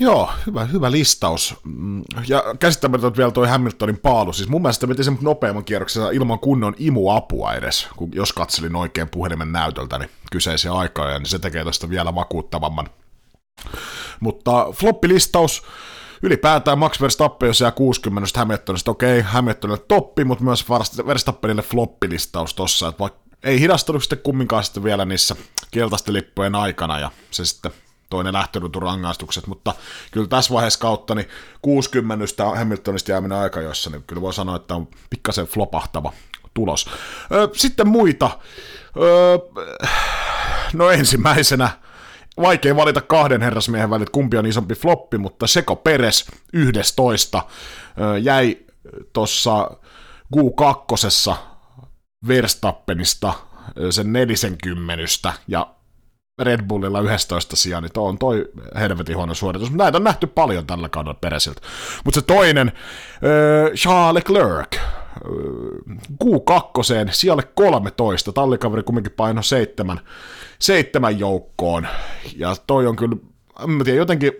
Joo, 0.00 0.30
hyvä, 0.46 0.64
hyvä 0.64 0.90
listaus. 0.90 1.54
Mm, 1.64 2.02
ja 2.28 2.42
käsittämätöntä 2.60 3.16
vielä 3.16 3.30
toi 3.30 3.48
Hamiltonin 3.48 3.98
paalu. 3.98 4.32
Siis 4.32 4.48
mun 4.48 4.62
mielestä 4.62 4.88
veti 4.88 5.04
sen 5.04 5.18
nopeamman 5.20 5.64
kierroksen 5.64 6.02
ilman 6.12 6.38
kunnon 6.38 6.74
imuapua 6.78 7.54
edes, 7.54 7.88
kun 7.96 8.10
jos 8.12 8.32
katselin 8.32 8.76
oikein 8.76 9.08
puhelimen 9.08 9.52
näytöltä 9.52 9.98
niin 9.98 10.10
kyseisiä 10.32 10.72
aikoja, 10.72 11.18
niin 11.18 11.26
se 11.26 11.38
tekee 11.38 11.64
tästä 11.64 11.88
vielä 11.88 12.14
vakuuttavamman. 12.14 12.90
Mutta 14.20 14.66
floppilistaus, 14.72 15.62
ylipäätään 16.22 16.78
Max 16.78 17.00
Verstappen, 17.00 17.46
jos 17.46 17.60
jää 17.60 17.70
60 17.70 18.38
Hamiltonista, 18.38 18.90
okei, 18.90 19.20
Hamiltonille 19.20 19.84
toppi, 19.88 20.24
mutta 20.24 20.44
myös 20.44 20.64
Verstappenille 21.06 21.62
floppilistaus 21.62 22.54
tossa, 22.54 22.88
että 22.88 22.98
vaikka 22.98 23.18
ei 23.42 23.60
hidastunut 23.60 24.02
sitten 24.02 24.18
kumminkaan 24.18 24.64
sitten 24.64 24.84
vielä 24.84 25.04
niissä 25.04 25.36
keltaisten 25.70 26.14
lippujen 26.14 26.54
aikana, 26.54 26.98
ja 26.98 27.10
se 27.30 27.44
sitten 27.44 27.70
toinen 28.10 28.32
lähtörutun 28.32 28.82
rangaistukset, 28.82 29.46
mutta 29.46 29.74
kyllä 30.10 30.26
tässä 30.26 30.54
vaiheessa 30.54 30.80
kautta 30.80 31.14
niin 31.14 31.28
60 31.62 32.44
Hamiltonista 32.56 33.10
jääminen 33.10 33.38
aika, 33.38 33.60
jossa 33.60 33.90
niin 33.90 34.02
kyllä 34.02 34.22
voi 34.22 34.34
sanoa, 34.34 34.56
että 34.56 34.74
on 34.74 34.88
pikkasen 35.10 35.46
flopahtava 35.46 36.12
tulos. 36.54 36.90
Sitten 37.52 37.88
muita. 37.88 38.30
No 40.72 40.90
ensimmäisenä 40.90 41.70
vaikea 42.42 42.76
valita 42.76 43.00
kahden 43.00 43.42
herrasmiehen 43.42 43.90
välit, 43.90 44.10
kumpi 44.10 44.36
on 44.36 44.46
isompi 44.46 44.74
floppi, 44.74 45.18
mutta 45.18 45.46
Seko 45.46 45.76
Peres 45.76 46.26
11 46.52 47.42
jäi 48.22 48.56
tuossa 49.12 49.70
Q2 50.36 51.34
Verstappenista 52.28 53.34
sen 53.90 54.12
40 54.12 55.32
ja 55.48 55.66
Red 56.38 56.62
Bullilla 56.62 57.00
11 57.00 57.56
sijaan, 57.56 57.82
niin 57.82 57.92
on 57.96 58.18
toi 58.18 58.48
helvetin 58.74 59.16
huono 59.16 59.34
suoritus. 59.34 59.72
Näitä 59.72 59.98
on 59.98 60.04
nähty 60.04 60.26
paljon 60.26 60.66
tällä 60.66 60.88
kaudella 60.88 61.18
Peresiltä. 61.20 61.60
Mutta 62.04 62.20
se 62.20 62.26
toinen, 62.26 62.72
Charles 63.74 64.14
Leclerc, 64.14 64.76
äh, 64.76 64.82
Q2, 66.24 67.10
sijalle 67.10 67.42
13, 67.42 68.32
tallikaveri 68.32 68.82
kumminkin 68.82 69.12
paino 69.12 69.42
seitsemän, 69.42 70.00
seitsemän 70.60 71.18
joukkoon, 71.18 71.88
ja 72.36 72.56
toi 72.66 72.86
on 72.86 72.96
kyllä, 72.96 73.16
en 73.64 73.84
tiedä, 73.84 73.98
jotenkin, 73.98 74.32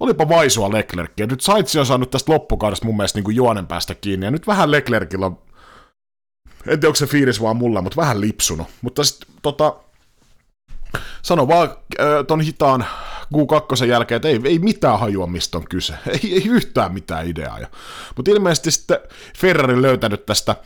olipa 0.00 0.28
vaisua 0.28 0.72
Leclercia. 0.72 1.26
Nyt 1.26 1.40
Saitsi 1.40 1.78
on 1.78 1.86
saanut 1.86 2.10
tästä 2.10 2.32
loppukaudesta 2.32 2.86
mun 2.86 2.96
mielestä 2.96 3.16
niin 3.16 3.24
kuin 3.24 3.36
juonen 3.36 3.66
päästä 3.66 3.94
kiinni, 3.94 4.26
ja 4.26 4.30
nyt 4.30 4.46
vähän 4.46 4.70
Leclercilla 4.70 5.32
en 6.66 6.80
tiedä, 6.80 6.88
onko 6.88 6.96
se 6.96 7.06
fiilis 7.06 7.42
vaan 7.42 7.56
mulla, 7.56 7.82
mutta 7.82 8.00
vähän 8.00 8.20
lipsunut. 8.20 8.66
Mutta 8.82 9.04
sitten 9.04 9.28
tota, 9.42 9.76
sano 11.22 11.48
vaan 11.48 11.68
äh, 12.00 12.06
ton 12.26 12.40
hitaan 12.40 12.86
Q2 13.34 13.84
jälkeen, 13.84 14.16
että 14.16 14.28
ei, 14.28 14.40
ei 14.44 14.58
mitään 14.58 15.00
hajua, 15.00 15.26
mistä 15.26 15.58
on 15.58 15.64
kyse. 15.70 15.94
Ei, 16.22 16.34
ei 16.34 16.46
yhtään 16.48 16.92
mitään 16.92 17.26
ideaa. 17.26 17.58
Mutta 18.16 18.30
ilmeisesti 18.30 18.70
sitten 18.70 18.98
Ferrari 19.38 19.82
löytänyt 19.82 20.26
tästä 20.26 20.56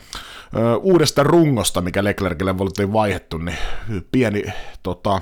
uudesta 0.81 1.23
rungosta, 1.23 1.81
mikä 1.81 2.03
Leclercille 2.03 2.55
oltiin 2.59 2.93
vaihettu, 2.93 3.37
niin 3.37 3.57
pieni 4.11 4.43
tota, 4.83 5.21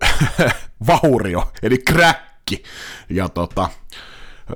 vaurio, 0.86 1.52
eli 1.62 1.78
kräkki. 1.78 2.62
Ja 3.10 3.28
tota, 3.28 3.68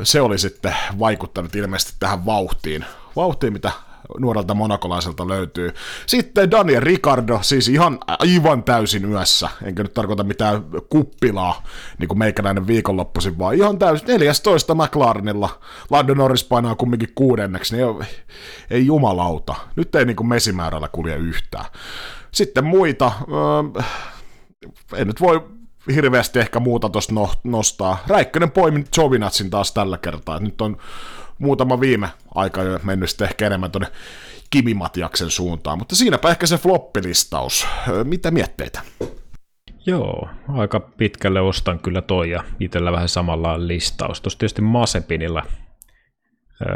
se 0.02 0.20
oli 0.20 0.38
sitten 0.38 0.76
vaikuttanut 0.98 1.54
ilmeisesti 1.54 1.92
tähän 2.00 2.26
vauhtiin, 2.26 2.84
vauhtiin 3.16 3.52
mitä 3.52 3.70
nuorelta 4.18 4.54
monakolaiselta 4.54 5.28
löytyy. 5.28 5.74
Sitten 6.06 6.50
Daniel 6.50 6.80
Ricardo, 6.80 7.38
siis 7.42 7.68
ihan 7.68 7.98
aivan 8.06 8.62
täysin 8.62 9.04
yössä, 9.04 9.48
enkä 9.62 9.82
nyt 9.82 9.94
tarkoita 9.94 10.24
mitään 10.24 10.64
kuppilaa, 10.88 11.62
niin 11.98 12.08
kuin 12.08 12.18
meikäläinen 12.18 12.66
viikonloppuisin, 12.66 13.38
vaan 13.38 13.54
ihan 13.54 13.78
täysin 13.78 14.08
14 14.08 14.74
McLarenilla. 14.74 15.60
Lando 15.90 16.14
Norris 16.14 16.44
painaa 16.44 16.74
kumminkin 16.74 17.12
kuudenneksi, 17.14 17.76
niin 17.76 17.86
ei, 17.88 18.06
ei 18.70 18.86
jumalauta. 18.86 19.54
Nyt 19.76 19.94
ei 19.94 20.04
niin 20.04 20.16
kuin 20.16 20.28
mesimäärällä 20.28 20.88
kulje 20.88 21.16
yhtään. 21.16 21.64
Sitten 22.32 22.64
muita, 22.64 23.12
öö, 23.32 23.82
en 24.96 25.06
nyt 25.06 25.20
voi 25.20 25.40
hirveästi 25.94 26.38
ehkä 26.38 26.60
muuta 26.60 26.88
tuosta 26.88 27.14
no, 27.14 27.30
nostaa. 27.44 27.98
Räikkönen 28.06 28.50
poimi 28.50 28.84
Jovinatsin 28.96 29.50
taas 29.50 29.72
tällä 29.72 29.98
kertaa. 29.98 30.40
Nyt 30.40 30.60
on 30.60 30.76
muutama 31.38 31.80
viime 31.80 32.08
aika 32.34 32.62
jo 32.62 32.80
mennyt 32.82 33.10
sitten 33.10 33.28
ehkä 33.28 33.46
enemmän 33.46 33.70
tuonne 33.70 33.88
Kimi 34.50 34.74
Matiaksen 34.74 35.30
suuntaan, 35.30 35.78
mutta 35.78 35.96
siinäpä 35.96 36.30
ehkä 36.30 36.46
se 36.46 36.58
floppilistaus. 36.58 37.66
Mitä 38.04 38.30
mietteitä? 38.30 38.80
Joo, 39.86 40.28
aika 40.48 40.80
pitkälle 40.80 41.40
ostan 41.40 41.78
kyllä 41.78 42.02
toi 42.02 42.30
ja 42.30 42.44
itsellä 42.60 42.92
vähän 42.92 43.08
samalla 43.08 43.66
listaus. 43.66 44.20
Tuossa 44.20 44.38
tietysti 44.38 44.62
Masepinilla 44.62 45.42
2,4 46.64 46.70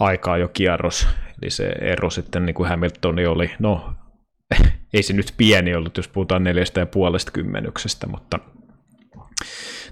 aikaa 0.00 0.38
jo 0.38 0.48
kierros, 0.48 1.08
eli 1.42 1.50
se 1.50 1.64
ero 1.64 2.10
sitten 2.10 2.46
niin 2.46 2.54
kuin 2.54 2.68
Hamiltoni 2.68 3.26
oli, 3.26 3.50
no 3.58 3.94
ei 4.94 5.02
se 5.02 5.12
nyt 5.12 5.34
pieni 5.36 5.74
ollut, 5.74 5.96
jos 5.96 6.08
puhutaan 6.08 6.44
neljästä 6.44 6.80
ja 6.80 6.86
puolesta 6.86 7.32
kymmenyksestä, 7.32 8.06
mutta 8.06 8.38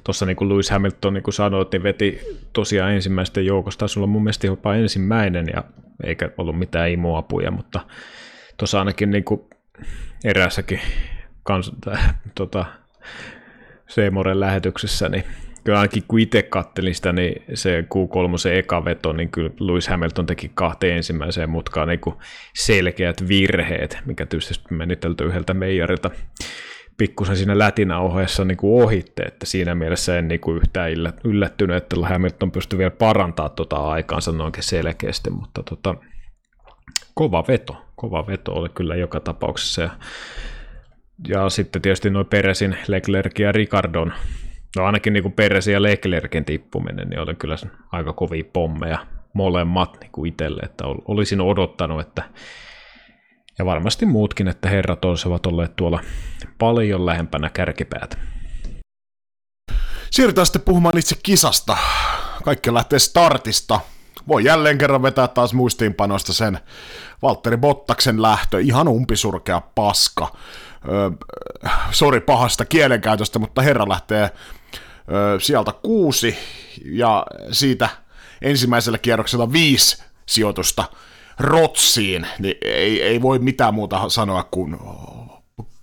tuossa 0.05 0.27
niin 0.27 0.37
kuin 0.37 0.49
Lewis 0.49 0.71
Hamilton, 0.71 1.15
niin 1.15 1.23
kuin 1.23 1.35
sanoit, 1.35 1.73
niin 1.73 1.83
veti 1.83 2.21
tosiaan 2.53 2.93
ensimmäistä 2.93 3.41
joukosta, 3.41 3.79
taisi 3.79 3.99
olla 3.99 4.07
mun 4.07 4.23
mielestä 4.23 4.47
jopa 4.47 4.75
ensimmäinen, 4.75 5.47
ja 5.55 5.65
eikä 6.05 6.31
ollut 6.39 6.59
mitään 6.59 6.91
imuapuja, 6.91 7.51
mutta 7.51 7.81
tuossa 8.57 8.79
ainakin 8.79 9.11
niin 9.11 9.25
kuin 9.25 9.41
eräässäkin 10.25 10.81
kans, 11.43 11.73
tota, 12.35 12.65
Seemoren 13.89 14.41
lähetyksessä, 14.41 15.09
niin 15.09 15.25
kyllä 15.69 15.81
ainakin 15.81 16.03
kun 16.09 16.21
itse 16.21 16.43
kattelin 16.43 16.95
sitä, 16.95 17.13
niin 17.13 17.43
se 17.55 17.81
Q3 17.81 18.39
se 18.39 18.59
eka 18.59 18.85
veto, 18.85 19.13
niin 19.13 19.29
kyllä 19.31 19.51
Lewis 19.61 19.89
Hamilton 19.89 20.27
teki 20.27 20.51
kahteen 20.55 20.97
ensimmäiseen 20.97 21.51
mutkaan 21.51 21.89
niin 21.89 22.01
selkeät 22.55 23.29
virheet, 23.29 23.99
mikä 24.05 24.27
tietysti 24.27 24.75
meni 24.75 24.97
tältä 24.97 25.25
yhdeltä 25.25 25.55
meijarilta 25.55 26.11
pikkusen 26.97 27.37
siinä 27.37 27.59
lätinauheessa 27.59 28.45
niin 28.45 28.57
kuin 28.57 28.85
ohitte, 28.85 29.23
että 29.23 29.47
siinä 29.47 29.75
mielessä 29.75 30.19
en 30.19 30.29
niin 30.29 30.41
kuin 30.41 30.57
yhtään 30.57 30.91
yllättynyt, 31.25 31.77
että 31.77 31.97
Hamilton 32.03 32.51
pystyi 32.51 32.79
vielä 32.79 32.91
parantamaan 32.91 33.57
tuota 33.57 33.77
aikaansa 33.77 34.33
noinkin 34.33 34.63
selkeästi, 34.63 35.31
mutta 35.31 35.63
tota, 35.63 35.95
kova 37.15 37.45
veto, 37.49 37.77
kova 37.97 38.27
veto 38.27 38.53
oli 38.53 38.69
kyllä 38.69 38.97
joka 38.97 39.21
tapauksessa. 39.21 39.83
Ja, 39.83 39.91
ja 41.29 41.49
sitten 41.49 41.83
tietysti 41.83 42.11
noin 42.11 42.27
Peresin, 42.27 42.77
Leclerc 42.87 43.39
ja 43.39 43.53
Ricardon, 43.53 44.13
no 44.77 44.85
ainakin 44.85 45.13
niin 45.13 45.33
Peresin 45.33 45.75
ja 45.75 45.83
Leclercin 45.83 46.45
tippuminen, 46.45 47.09
niin 47.09 47.21
oli 47.21 47.35
kyllä 47.35 47.57
aika 47.93 48.13
kovia 48.13 48.45
pommeja 48.53 49.07
molemmat 49.33 49.97
niin 50.01 50.13
kuin 50.13 50.29
itselle, 50.29 50.61
että 50.65 50.85
olisin 50.87 51.41
odottanut, 51.41 52.01
että 52.01 52.23
ja 53.59 53.65
varmasti 53.65 54.07
muutkin, 54.07 54.49
että 54.49 54.69
herrat 54.69 55.05
olisivat 55.05 55.47
olleet 55.47 55.77
tuolla 55.77 56.01
paljon 56.59 57.07
lähempänä 57.07 57.51
kärkipäätä. 57.51 58.17
Siirrytään 60.11 60.47
sitten 60.47 60.63
puhumaan 60.63 60.99
itse 60.99 61.17
kisasta. 61.23 61.77
Kaikki 62.45 62.75
lähtee 62.75 62.99
startista. 62.99 63.81
Voi 64.29 64.45
jälleen 64.45 64.79
kerran 64.79 65.03
vetää 65.03 65.29
taas 65.29 65.55
muistiinpanoista 65.55 66.33
sen 66.33 66.59
Valtteri 67.23 67.57
Bottaksen 67.57 68.23
lähtö. 68.23 68.61
Ihan 68.61 68.89
umpisurkea 68.89 69.61
paska. 69.75 70.33
Öö, 70.89 71.11
sori 71.91 72.21
pahasta 72.21 72.65
kielenkäytöstä, 72.65 73.39
mutta 73.39 73.63
herra 73.63 73.89
lähtee 73.89 74.31
sieltä 75.41 75.73
kuusi 75.83 76.37
ja 76.85 77.27
siitä 77.53 77.89
ensimmäisellä 78.43 78.99
kierroksella 78.99 79.53
viisi 79.53 80.03
sijoitusta 80.27 80.85
rotsiin, 81.39 82.27
niin 82.39 82.55
ei, 82.63 83.03
ei 83.03 83.23
voi 83.23 83.39
mitään 83.39 83.75
muuta 83.75 84.09
sanoa 84.09 84.43
kuin 84.51 84.77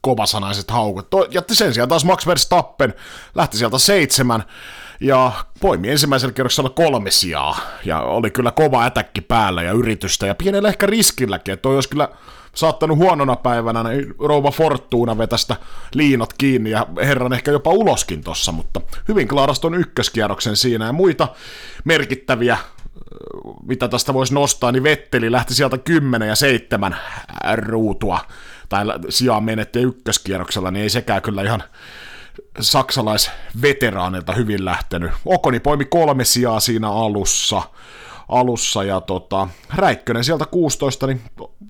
kovasanaiset 0.01 0.71
haukut. 0.71 1.07
Ja 1.31 1.41
sen 1.51 1.73
sijaan 1.73 1.89
taas 1.89 2.05
Max 2.05 2.27
Verstappen 2.27 2.93
lähti 3.35 3.57
sieltä 3.57 3.77
seitsemän 3.77 4.43
ja 4.99 5.31
poimi 5.59 5.89
ensimmäisellä 5.89 6.33
kierroksella 6.33 6.69
kolme 6.69 7.11
sijaa. 7.11 7.59
Ja 7.85 8.01
oli 8.01 8.31
kyllä 8.31 8.51
kova 8.51 8.85
ätäkki 8.85 9.21
päällä 9.21 9.63
ja 9.63 9.71
yritystä 9.71 10.27
ja 10.27 10.35
pienellä 10.35 10.69
ehkä 10.69 10.85
riskilläkin, 10.85 11.53
että 11.53 11.61
toi 11.61 11.75
olisi 11.75 11.89
kyllä 11.89 12.09
saattanut 12.55 12.97
huonona 12.97 13.35
päivänä 13.35 13.83
niin 13.83 14.13
rouva 14.19 14.51
Fortuna 14.51 15.17
vetästä 15.17 15.55
liinat 15.93 16.33
kiinni 16.33 16.69
ja 16.69 16.87
herran 16.97 17.33
ehkä 17.33 17.51
jopa 17.51 17.71
uloskin 17.71 18.23
tossa, 18.23 18.51
mutta 18.51 18.81
hyvin 19.07 19.27
klaaraston 19.27 19.73
ykköskierroksen 19.73 20.55
siinä 20.55 20.85
ja 20.85 20.93
muita 20.93 21.27
merkittäviä 21.83 22.57
mitä 23.67 23.87
tästä 23.87 24.13
voisi 24.13 24.33
nostaa, 24.33 24.71
niin 24.71 24.83
Vetteli 24.83 25.31
lähti 25.31 25.55
sieltä 25.55 25.77
10 25.77 26.27
ja 26.27 26.35
7 26.35 26.95
ruutua, 27.55 28.19
tai 28.69 28.85
sijaan 29.09 29.43
menetti 29.43 29.79
ykköskierroksella, 29.79 30.71
niin 30.71 30.83
ei 30.83 30.89
sekään 30.89 31.21
kyllä 31.21 31.43
ihan 31.43 31.63
saksalaisveteraanilta 32.59 34.33
hyvin 34.33 34.65
lähtenyt. 34.65 35.11
Okoni 35.25 35.59
poimi 35.59 35.85
kolme 35.85 36.25
sijaa 36.25 36.59
siinä 36.59 36.89
alussa, 36.89 37.61
alussa 38.29 38.83
ja 38.83 39.01
tota, 39.01 39.47
Räikkönen 39.75 40.23
sieltä 40.23 40.45
16, 40.45 41.07
niin 41.07 41.21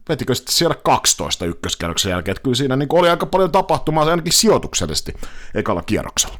vetikö 0.10 0.36
sitten 0.36 0.54
siellä 0.54 0.75
12 0.84 1.45
ykköskierroksen 1.45 2.10
jälkeen, 2.10 2.34
että 2.34 2.43
kyllä 2.43 2.56
siinä 2.56 2.75
niin 2.75 2.89
oli 2.91 3.10
aika 3.10 3.25
paljon 3.25 3.51
tapahtumaa 3.51 4.06
ainakin 4.06 4.34
sijoituksellisesti 4.34 5.13
ekalla 5.56 5.82
kierroksella. 5.82 6.39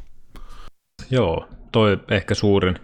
Joo, 1.10 1.48
toi 1.72 1.98
ehkä 2.10 2.34
suurin 2.34 2.78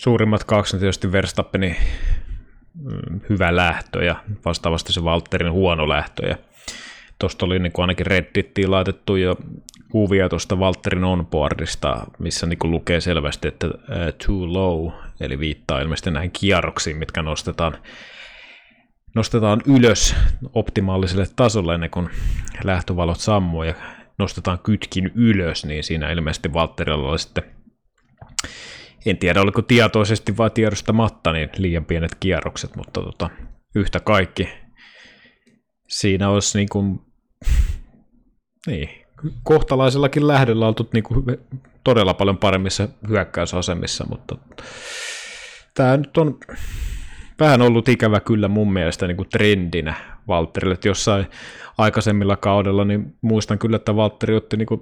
Suurimmat 0.00 0.44
kaksi 0.44 0.76
on 0.76 0.80
tietysti 0.80 1.12
Verstappenin 1.12 1.76
mm, 2.82 3.20
hyvä 3.28 3.56
lähtö 3.56 4.04
ja 4.04 4.16
vastaavasti 4.44 4.92
se 4.92 5.00
Walterin 5.00 5.52
huono 5.52 5.88
lähtö. 5.88 6.26
Ja 6.26 6.36
tuosta 7.20 7.46
oli 7.46 7.58
niin 7.58 7.72
kuin 7.72 7.82
ainakin 7.82 8.06
Reddittiin 8.06 8.70
laitettu 8.70 9.16
jo 9.16 9.36
kuvia 9.90 10.28
tuosta 10.28 10.56
Walterin 10.56 11.04
onboardista, 11.04 12.06
missä 12.18 12.46
niin 12.46 12.58
kuin 12.58 12.70
lukee 12.70 13.00
selvästi, 13.00 13.48
että 13.48 13.66
uh, 13.66 13.72
too 14.26 14.52
low, 14.52 14.92
eli 15.20 15.38
viittaa 15.38 15.80
ilmeisesti 15.80 16.10
näihin 16.10 16.30
kierroksiin, 16.30 16.96
mitkä 16.96 17.22
nostetaan, 17.22 17.78
nostetaan 19.14 19.62
ylös 19.66 20.16
optimaaliselle 20.54 21.26
tasolle 21.36 21.74
ennen 21.74 21.90
kuin 21.90 22.08
lähtövalot 22.64 23.20
sammuu 23.20 23.62
ja 23.62 23.74
nostetaan 24.18 24.58
kytkin 24.58 25.12
ylös, 25.14 25.64
niin 25.64 25.84
siinä 25.84 26.10
ilmeisesti 26.12 26.48
Walterilla 26.48 27.10
oli 27.10 27.18
sitten 27.18 27.44
en 29.06 29.18
tiedä 29.18 29.40
oliko 29.40 29.62
tietoisesti 29.62 30.36
vai 30.36 30.50
tiedostamatta 30.50 31.32
niin 31.32 31.50
liian 31.58 31.84
pienet 31.84 32.14
kierrokset, 32.20 32.76
mutta 32.76 33.02
tota, 33.02 33.30
yhtä 33.74 34.00
kaikki 34.00 34.48
siinä 35.88 36.28
olisi 36.28 36.58
niin 36.58 36.68
kuin, 36.68 37.00
niin, 38.66 38.90
kohtalaisellakin 39.42 40.28
lähdöllä 40.28 40.66
oltu 40.66 40.88
niin 40.92 41.04
kuin 41.04 41.24
todella 41.84 42.14
paljon 42.14 42.38
paremmissa 42.38 42.88
hyökkäysasemissa, 43.08 44.06
mutta 44.08 44.38
tämä 45.74 45.96
nyt 45.96 46.16
on 46.16 46.38
vähän 47.40 47.62
ollut 47.62 47.88
ikävä 47.88 48.20
kyllä 48.20 48.48
mun 48.48 48.72
mielestä 48.72 49.06
niin 49.06 49.16
kuin 49.16 49.28
trendinä 49.28 49.94
Valtterille, 50.28 50.74
että 50.74 50.88
jossain 50.88 51.26
aikaisemmilla 51.78 52.36
kaudella, 52.36 52.84
niin 52.84 53.16
muistan 53.22 53.58
kyllä, 53.58 53.76
että 53.76 53.96
Valtteri 53.96 54.36
otti 54.36 54.56
niin 54.56 54.66
kuin 54.66 54.80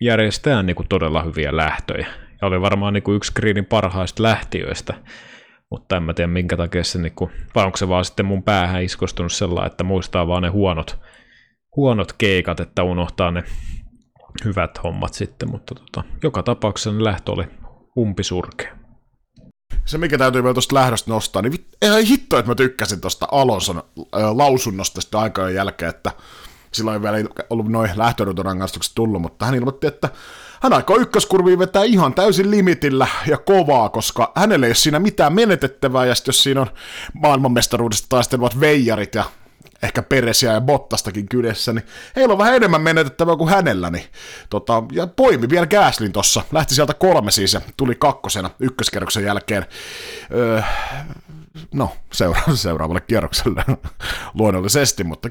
järjestään 0.00 0.66
niin 0.66 0.76
kuin 0.76 0.88
todella 0.88 1.22
hyviä 1.22 1.56
lähtöjä, 1.56 2.06
ja 2.42 2.48
oli 2.48 2.60
varmaan 2.60 2.92
niin 2.92 3.02
kuin 3.02 3.16
yksi 3.16 3.32
Greenin 3.36 3.64
parhaista 3.64 4.22
lähtiöistä, 4.22 4.94
mutta 5.70 5.96
en 5.96 6.02
mä 6.02 6.14
tiedä 6.14 6.28
minkä 6.28 6.56
takia 6.56 6.84
se, 6.84 6.98
niin 6.98 7.12
kuin, 7.16 7.30
vai 7.54 7.64
onko 7.64 7.76
se 7.76 7.88
vaan 7.88 8.04
sitten 8.04 8.26
mun 8.26 8.42
päähän 8.42 8.82
iskostunut 8.82 9.32
sellainen, 9.32 9.70
että 9.70 9.84
muistaa 9.84 10.26
vaan 10.26 10.42
ne 10.42 10.48
huonot, 10.48 10.98
huonot 11.76 12.12
keikat, 12.12 12.60
että 12.60 12.82
unohtaa 12.82 13.30
ne 13.30 13.44
hyvät 14.44 14.82
hommat 14.84 15.14
sitten, 15.14 15.50
mutta 15.50 15.74
tota, 15.74 16.04
joka 16.22 16.42
tapauksessa 16.42 17.04
lähtö 17.04 17.32
oli 17.32 17.44
umpisurkea. 17.98 18.76
Se, 19.84 19.98
mikä 19.98 20.18
täytyy 20.18 20.42
vielä 20.42 20.54
tuosta 20.54 20.74
lähdöstä 20.74 21.10
nostaa, 21.10 21.42
niin 21.42 21.66
ihan 21.82 22.02
hitto, 22.02 22.38
että 22.38 22.50
mä 22.50 22.54
tykkäsin 22.54 23.00
tuosta 23.00 23.28
Alonson 23.32 23.82
lausunnosta 24.32 25.00
sitten 25.00 25.20
aikojen 25.20 25.54
jälkeen, 25.54 25.88
että 25.88 26.12
silloin 26.72 27.02
vielä 27.02 27.18
ollut 27.50 27.68
noin 27.68 27.90
lähtöruuturangaistukset 27.96 28.94
tullut, 28.94 29.22
mutta 29.22 29.44
hän 29.46 29.54
ilmoitti, 29.54 29.86
että 29.86 30.08
hän 30.62 30.72
aikoo 30.72 30.96
ykköskurviin 30.96 31.58
vetää 31.58 31.84
ihan 31.84 32.14
täysin 32.14 32.50
limitillä 32.50 33.06
ja 33.26 33.38
kovaa, 33.38 33.88
koska 33.88 34.32
hänelle 34.36 34.66
ei 34.66 34.70
ole 34.70 34.74
siinä 34.74 34.98
mitään 34.98 35.32
menetettävää, 35.32 36.04
ja 36.04 36.14
jos 36.26 36.42
siinä 36.42 36.60
on 36.60 36.70
maailmanmestaruudesta 37.14 38.06
taistelevat 38.08 38.60
veijarit 38.60 39.14
ja 39.14 39.24
ehkä 39.82 40.02
Peresia 40.02 40.52
ja 40.52 40.60
Bottastakin 40.60 41.28
kyljessä, 41.28 41.72
niin 41.72 41.86
heillä 42.16 42.32
on 42.32 42.38
vähän 42.38 42.54
enemmän 42.56 42.82
menetettävää 42.82 43.36
kuin 43.36 43.50
hänellä. 43.50 43.90
Niin, 43.90 44.04
tota, 44.50 44.82
ja 44.92 45.06
poimi 45.06 45.50
vielä 45.50 45.66
Gaslin 45.66 46.12
tossa. 46.12 46.42
Lähti 46.52 46.74
sieltä 46.74 46.94
kolme 46.94 47.30
siis 47.30 47.54
ja 47.54 47.60
tuli 47.76 47.94
kakkosena 47.94 48.50
ykköskerroksen 48.60 49.24
jälkeen. 49.24 49.66
Öö, 50.34 50.62
no, 51.74 51.96
seura- 52.12 52.56
seuraavalle 52.66 53.00
kierrokselle 53.00 53.64
luonnollisesti, 54.38 55.04
mutta 55.04 55.28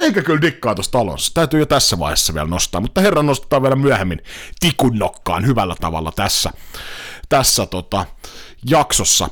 eikä 0.00 0.22
kyllä 0.22 0.40
dikkaa 0.40 0.74
tuosta 0.74 0.98
talossa. 0.98 1.34
Täytyy 1.34 1.60
jo 1.60 1.66
tässä 1.66 1.98
vaiheessa 1.98 2.34
vielä 2.34 2.48
nostaa, 2.48 2.80
mutta 2.80 3.00
herra 3.00 3.22
nostaa 3.22 3.62
vielä 3.62 3.76
myöhemmin 3.76 4.22
tikun 4.60 4.98
nokkaan 4.98 5.46
hyvällä 5.46 5.74
tavalla 5.80 6.12
tässä, 6.16 6.50
tässä 7.28 7.66
tota, 7.66 8.06
jaksossa. 8.70 9.28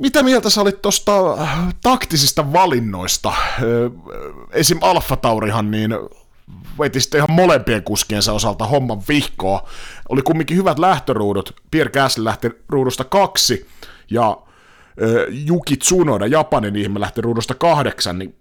Mitä 0.00 0.22
mieltä 0.22 0.50
sä 0.50 0.60
olit 0.60 0.82
tuosta 0.82 1.12
taktisista 1.82 2.52
valinnoista? 2.52 3.32
Esim. 4.50 4.78
Alfa 4.80 5.16
Taurihan 5.16 5.70
niin 5.70 5.90
veti 6.78 7.00
sitten 7.00 7.18
ihan 7.18 7.32
molempien 7.32 7.82
kuskiensa 7.82 8.32
osalta 8.32 8.66
homman 8.66 9.02
vihkoa. 9.08 9.68
Oli 10.08 10.22
kumminkin 10.22 10.56
hyvät 10.56 10.78
lähtöruudut. 10.78 11.54
Pierre 11.70 11.92
Gasly 11.92 12.24
lähti 12.24 12.50
ruudusta 12.68 13.04
kaksi 13.04 13.66
ja 14.10 14.38
Juki 15.28 15.76
Tsunoda, 15.76 16.26
Japanin 16.26 16.76
ihme, 16.76 17.00
lähti 17.00 17.20
ruudusta 17.20 17.54
kahdeksan, 17.54 18.18
niin 18.18 18.34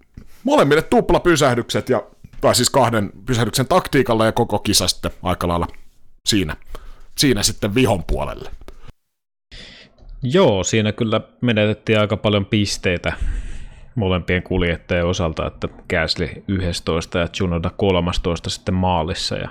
molemmille 0.44 0.82
tuplapysähdykset, 0.82 1.89
ja, 1.89 2.04
tai 2.42 2.56
siis 2.56 2.70
kahden 2.70 3.12
pysähdyksen 3.26 3.68
taktiikalla 3.68 4.26
ja 4.26 4.32
koko 4.32 4.60
kisa 4.60 4.88
sitten 4.88 5.12
aika 5.24 5.48
lailla 5.48 5.68
siinä, 6.26 6.56
siinä 7.18 7.44
sitten 7.44 7.76
vihon 7.76 8.04
puolelle. 8.04 8.52
Joo, 10.24 10.64
siinä 10.64 10.92
kyllä 10.92 11.22
menetettiin 11.42 12.00
aika 12.00 12.18
paljon 12.18 12.46
pisteitä 12.46 13.14
molempien 13.96 14.44
kuljettajien 14.44 15.06
osalta, 15.06 15.48
että 15.48 15.68
Gasly 15.90 16.30
11 16.48 17.20
ja 17.20 17.28
Junoda 17.40 17.70
13 17.70 18.50
sitten 18.50 18.76
maalissa. 18.76 19.36
Ja 19.36 19.50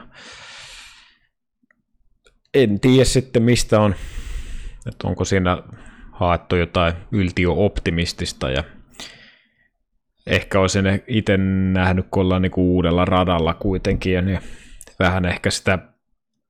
en 2.55 2.81
tiedä 2.81 3.05
sitten 3.05 3.43
mistä 3.43 3.81
on, 3.81 3.95
että 4.87 5.09
onko 5.09 5.25
siinä 5.25 5.63
haettu 6.13 6.57
jotain 6.57 6.95
yltio-optimistista 7.13 8.51
ja 8.51 8.65
ehkä 10.27 10.61
olisin 10.61 10.85
itse 11.07 11.37
nähnyt, 11.73 12.07
kun 12.11 12.21
ollaan 12.21 12.43
niin 12.43 12.53
uudella 12.57 13.05
radalla 13.05 13.55
kuitenkin, 13.55 14.13
ja 14.13 14.23
niin 14.23 14.41
vähän 14.99 15.25
ehkä 15.25 15.51
sitä 15.51 15.79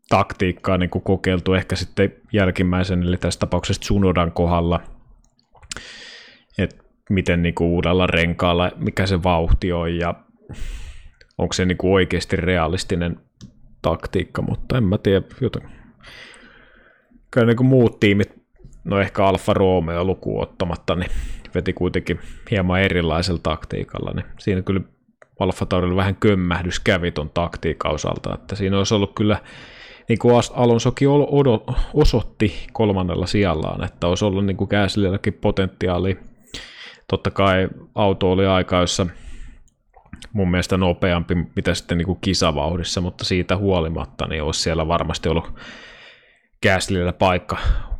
taktiikkaa 0.08 0.78
niin 0.78 0.90
kuin 0.90 1.02
kokeiltu 1.02 1.54
ehkä 1.54 1.76
sitten 1.76 2.12
jälkimmäisen, 2.32 3.02
eli 3.02 3.16
tässä 3.16 3.40
tapauksessa 3.40 3.80
Tsunodan 3.80 4.32
kohdalla, 4.32 4.80
että 6.58 6.82
miten 7.10 7.42
niin 7.42 7.54
kuin 7.54 7.68
uudella 7.68 8.06
renkaalla, 8.06 8.70
mikä 8.76 9.06
se 9.06 9.22
vauhti 9.22 9.72
on, 9.72 9.96
ja 9.96 10.14
onko 11.38 11.52
se 11.52 11.64
niin 11.64 11.78
kuin 11.78 11.92
oikeasti 11.92 12.36
realistinen 12.36 13.20
taktiikka, 13.82 14.42
mutta 14.42 14.78
en 14.78 14.84
mä 14.84 14.98
tiedä, 14.98 15.26
joten 15.40 15.62
kyllä 17.30 17.46
niin 17.46 17.56
kuin 17.56 17.66
muut 17.66 18.00
tiimit 18.00 18.42
no 18.84 19.00
ehkä 19.00 19.24
Alfa 19.24 19.54
Romeo 19.54 20.04
lukuun 20.04 20.42
ottamatta, 20.42 20.94
niin 20.94 21.10
veti 21.54 21.72
kuitenkin 21.72 22.20
hieman 22.50 22.80
erilaisella 22.80 23.40
taktiikalla, 23.42 24.12
niin 24.14 24.26
siinä 24.38 24.62
kyllä 24.62 24.80
Alfa 25.40 25.66
Taurilla 25.66 25.96
vähän 25.96 26.16
kömmähdys 26.16 26.80
kävi 26.80 27.10
ton 27.10 27.30
taktiikan 27.30 27.92
osalta, 27.92 28.34
että 28.34 28.56
siinä 28.56 28.78
olisi 28.78 28.94
ollut 28.94 29.14
kyllä 29.14 29.40
niin 30.12 30.18
kuin 30.18 30.34
Alonsokin 30.54 31.08
osoitti 31.94 32.66
kolmannella 32.72 33.26
sijallaan, 33.26 33.84
että 33.84 34.06
olisi 34.06 34.24
ollut 34.24 34.46
niin 34.46 34.56
kuin 34.56 34.68
potentiaali. 35.40 36.18
Totta 37.08 37.30
kai 37.30 37.68
auto 37.94 38.32
oli 38.32 38.46
aika, 38.46 38.76
jossa 38.76 39.06
mun 40.32 40.50
mielestä 40.50 40.76
nopeampi, 40.76 41.34
mitä 41.56 41.74
sitten 41.74 41.98
niin 41.98 42.06
kuin 42.06 42.18
kisavauhdissa, 42.20 43.00
mutta 43.00 43.24
siitä 43.24 43.56
huolimatta 43.56 44.26
niin 44.26 44.42
olisi 44.42 44.60
siellä 44.60 44.88
varmasti 44.88 45.28
ollut 45.28 45.52
Gaslillä 46.62 47.12
paikka 47.12 47.56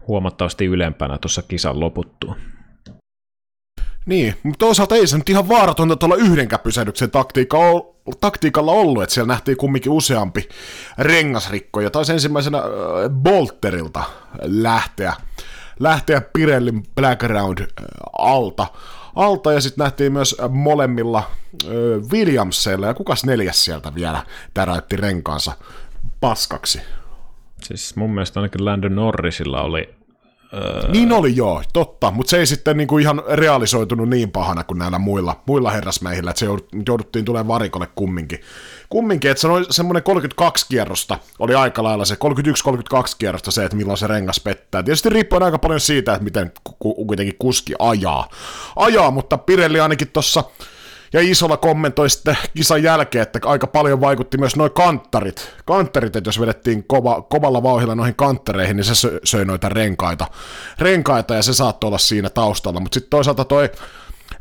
huomattavasti 0.09 0.64
ylempänä 0.64 1.18
tuossa 1.18 1.42
kisan 1.42 1.81
loputtua. 1.81 2.37
Niin, 4.07 4.35
mutta 4.43 4.59
toisaalta 4.59 4.95
ei 4.95 5.07
se 5.07 5.19
nyt 5.19 5.29
ihan 5.29 5.49
vaaratonta 5.49 5.97
tuolla 5.97 6.17
yhdenkään 6.17 6.61
pysähdyksen 6.61 7.11
taktiikka 7.11 7.59
taktiikalla 8.21 8.73
ollut, 8.73 9.03
että 9.03 9.15
siellä 9.15 9.33
nähtiin 9.33 9.57
kumminkin 9.57 9.93
useampi 9.93 10.49
rengasrikko, 10.99 11.81
ja 11.81 11.91
taisi 11.91 12.12
ensimmäisenä 12.12 12.59
äh, 12.59 12.65
Bolterilta 13.11 14.03
lähteä, 14.43 15.12
lähteä 15.81 16.21
Pirellin 16.21 16.83
background 16.95 17.59
äh, 17.59 17.67
alta, 18.19 18.67
alta. 19.15 19.53
Ja 19.53 19.61
sitten 19.61 19.83
nähtiin 19.83 20.12
myös 20.12 20.37
molemmilla 20.51 21.19
äh, 21.19 21.71
Williamsilla, 22.12 22.87
ja 22.87 22.95
kukas 22.95 23.25
neljäs 23.25 23.65
sieltä 23.65 23.95
vielä 23.95 24.27
täräytti 24.55 24.97
renkaansa 24.97 25.53
paskaksi. 26.21 26.81
Siis 27.62 27.97
mun 27.97 28.11
mielestä 28.11 28.41
ainakin 28.41 28.65
Landon 28.65 28.95
Norrisilla 28.95 29.62
oli 29.62 29.95
Öö... 30.55 30.88
Niin 30.88 31.12
oli 31.12 31.37
joo, 31.37 31.62
totta, 31.73 32.11
mutta 32.11 32.31
se 32.31 32.38
ei 32.38 32.47
sitten 32.47 32.77
niinku 32.77 32.99
ihan 32.99 33.23
realisoitunut 33.33 34.09
niin 34.09 34.31
pahana 34.31 34.65
kuin 34.65 34.79
näillä 34.79 34.99
muilla, 34.99 35.43
muilla 35.47 35.71
herrasmeihillä, 35.71 36.31
että 36.31 36.41
se 36.41 36.47
jouduttiin 36.87 37.25
tulemaan 37.25 37.49
varikolle 37.49 37.88
kumminkin. 37.95 38.38
Kumminkin, 38.88 39.31
että 39.31 39.41
se 39.41 39.49
oli 39.49 39.67
semmoinen 39.71 40.03
32 40.03 40.67
kierrosta, 40.69 41.19
oli 41.38 41.55
aika 41.55 41.83
lailla 41.83 42.05
se 42.05 42.15
31-32 42.15 42.17
kierrosta 43.19 43.51
se, 43.51 43.65
että 43.65 43.77
milloin 43.77 43.99
se 43.99 44.07
rengas 44.07 44.41
pettää. 44.41 44.83
Tietysti 44.83 45.09
riippuen 45.09 45.43
aika 45.43 45.59
paljon 45.59 45.81
siitä, 45.81 46.12
että 46.12 46.25
miten 46.25 46.53
kuitenkin 47.07 47.37
kuski 47.38 47.75
ajaa. 47.79 48.29
Ajaa, 48.77 49.11
mutta 49.11 49.38
Pirelli 49.38 49.81
ainakin 49.81 50.09
tuossa 50.09 50.45
ja 51.12 51.20
Isola 51.20 51.57
kommentoi 51.57 52.11
sitten 52.11 52.38
kisan 52.57 52.83
jälkeen, 52.83 53.22
että 53.22 53.40
aika 53.44 53.66
paljon 53.66 54.01
vaikutti 54.01 54.38
myös 54.38 54.57
noin 54.57 54.72
kanttarit. 54.72 55.55
Kanttarit, 55.64 56.16
että 56.16 56.29
jos 56.29 56.40
vedettiin 56.40 56.85
kova, 56.85 57.22
kovalla 57.22 57.62
vauhilla 57.62 57.94
noihin 57.94 58.14
kanttereihin, 58.14 58.77
niin 58.77 58.85
se 58.85 59.20
söi 59.25 59.44
noita 59.44 59.68
renkaita. 59.68 60.27
Renkaita 60.79 61.35
ja 61.35 61.42
se 61.42 61.55
saattoi 61.55 61.88
olla 61.88 61.98
siinä 61.98 62.31
taustalla. 62.31 62.81
Mutta 62.81 62.94
sitten 62.94 63.11
toisaalta 63.11 63.44
toi 63.44 63.70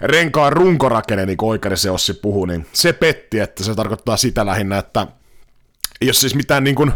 renkaan 0.02 0.54
runkorakenne, 0.54 1.26
niin 1.26 1.38
kuin 1.38 1.60
se 1.76 1.92
Ossi 1.92 2.14
puhui, 2.14 2.48
niin 2.48 2.68
se 2.74 2.94
petti, 2.94 3.40
että 3.40 3.64
se 3.64 3.76
tarkoittaa 3.76 4.18
sitä 4.18 4.46
lähinnä, 4.46 4.78
että 4.78 5.08
jos 6.02 6.22
siis 6.22 6.36
mitään 6.36 6.64
niin 6.64 6.76
kuin, 6.76 6.94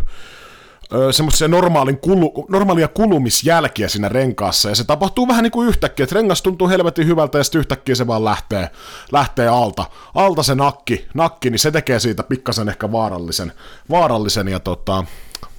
semmoisia 1.12 1.48
normaalin 1.48 1.98
kulu, 1.98 2.46
normaalia 2.50 2.88
kulumisjälkiä 2.88 3.88
siinä 3.88 4.10
renkaassa, 4.10 4.70
ja 4.70 4.76
se 4.76 4.84
tapahtuu 4.84 5.28
vähän 5.28 5.44
niin 5.44 5.52
kuin 5.52 5.68
yhtäkkiä, 5.68 6.04
että 6.04 6.16
rengas 6.16 6.42
tuntuu 6.42 6.70
helvetin 6.70 7.08
hyvältä, 7.08 7.38
ja 7.38 7.44
sitten 7.44 7.60
yhtäkkiä 7.60 7.96
se 7.96 8.08
vaan 8.08 8.26
lähtee, 8.26 8.70
lähtee 9.12 9.48
alta. 9.48 9.86
Alta 10.16 10.44
se 10.44 10.56
nakki, 10.56 11.08
nakki, 11.14 11.50
niin 11.50 11.60
se 11.60 11.72
tekee 11.72 12.00
siitä 12.00 12.24
pikkasen 12.24 12.70
ehkä 12.70 12.92
vaarallisen, 12.92 13.54
vaarallisen 13.90 14.48
ja 14.48 14.60
tota, 14.60 15.04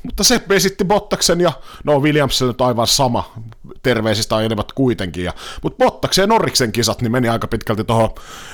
mutta 0.03 0.25
se 0.25 0.41
esitti 0.51 0.85
Bottaksen 0.85 1.41
ja 1.41 1.53
no 1.85 1.99
Williams 1.99 2.43
nyt 2.43 2.61
aivan 2.61 2.87
sama, 2.87 3.33
terveisistä 3.83 4.37
ajelevat 4.37 4.73
kuitenkin, 4.73 5.25
ja, 5.25 5.33
mutta 5.62 5.85
Bottaksen 5.85 6.23
ja 6.23 6.27
Norriksen 6.27 6.73
kisat 6.73 7.03
niin 7.03 7.12
meni 7.12 7.29
aika 7.29 7.47
pitkälti 7.47 7.85
tuohon 7.85 8.11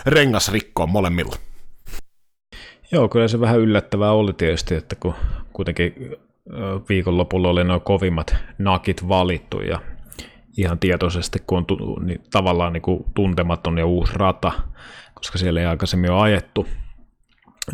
rengasrikkoon 0.07 0.91
molemmilla. 0.91 1.37
Joo, 2.93 3.09
kyllä 3.09 3.29
se 3.29 3.41
vähän 3.41 3.61
yllättävää 3.61 4.13
oli 4.13 4.33
tietysti, 4.33 4.75
että 4.75 4.97
kun 4.97 5.15
kuitenkin 5.53 6.17
viikonlopulla 6.89 7.49
oli 7.49 7.65
noin 7.65 7.81
kovimmat 7.81 8.37
nakit 8.59 9.09
valittu 9.09 9.61
ja 9.61 9.81
ihan 10.59 10.79
tietoisesti, 10.79 11.39
kun 11.47 11.59
on 11.59 11.67
tu- 11.67 12.01
niin 12.01 12.21
tavallaan 12.31 12.73
niin 12.73 12.83
kuin 12.83 13.05
tuntematon 13.15 13.79
ja 13.79 13.87
uusi 13.87 14.13
rata, 14.17 14.53
koska 15.15 15.39
siellä 15.39 15.61
ei 15.61 15.67
aikaisemmin 15.67 16.11
ole 16.11 16.21
ajettu. 16.21 16.67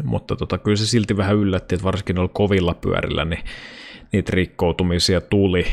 Mutta 0.05 0.37
tota, 0.37 0.59
kyllä 0.59 0.77
se 0.77 0.87
silti 0.87 1.17
vähän 1.17 1.37
yllätti, 1.37 1.75
että 1.75 1.85
varsinkin 1.85 2.17
noilla 2.17 2.33
kovilla 2.35 2.75
pyörillä 2.75 3.25
niin 3.25 3.45
niitä 4.13 4.33
rikkoutumisia 4.35 5.21
tuli. 5.21 5.65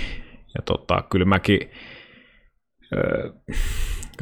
Ja 0.55 0.62
tota, 0.65 1.03
kyllä 1.10 1.25
mäkin, 1.25 1.60
äh, 2.97 3.31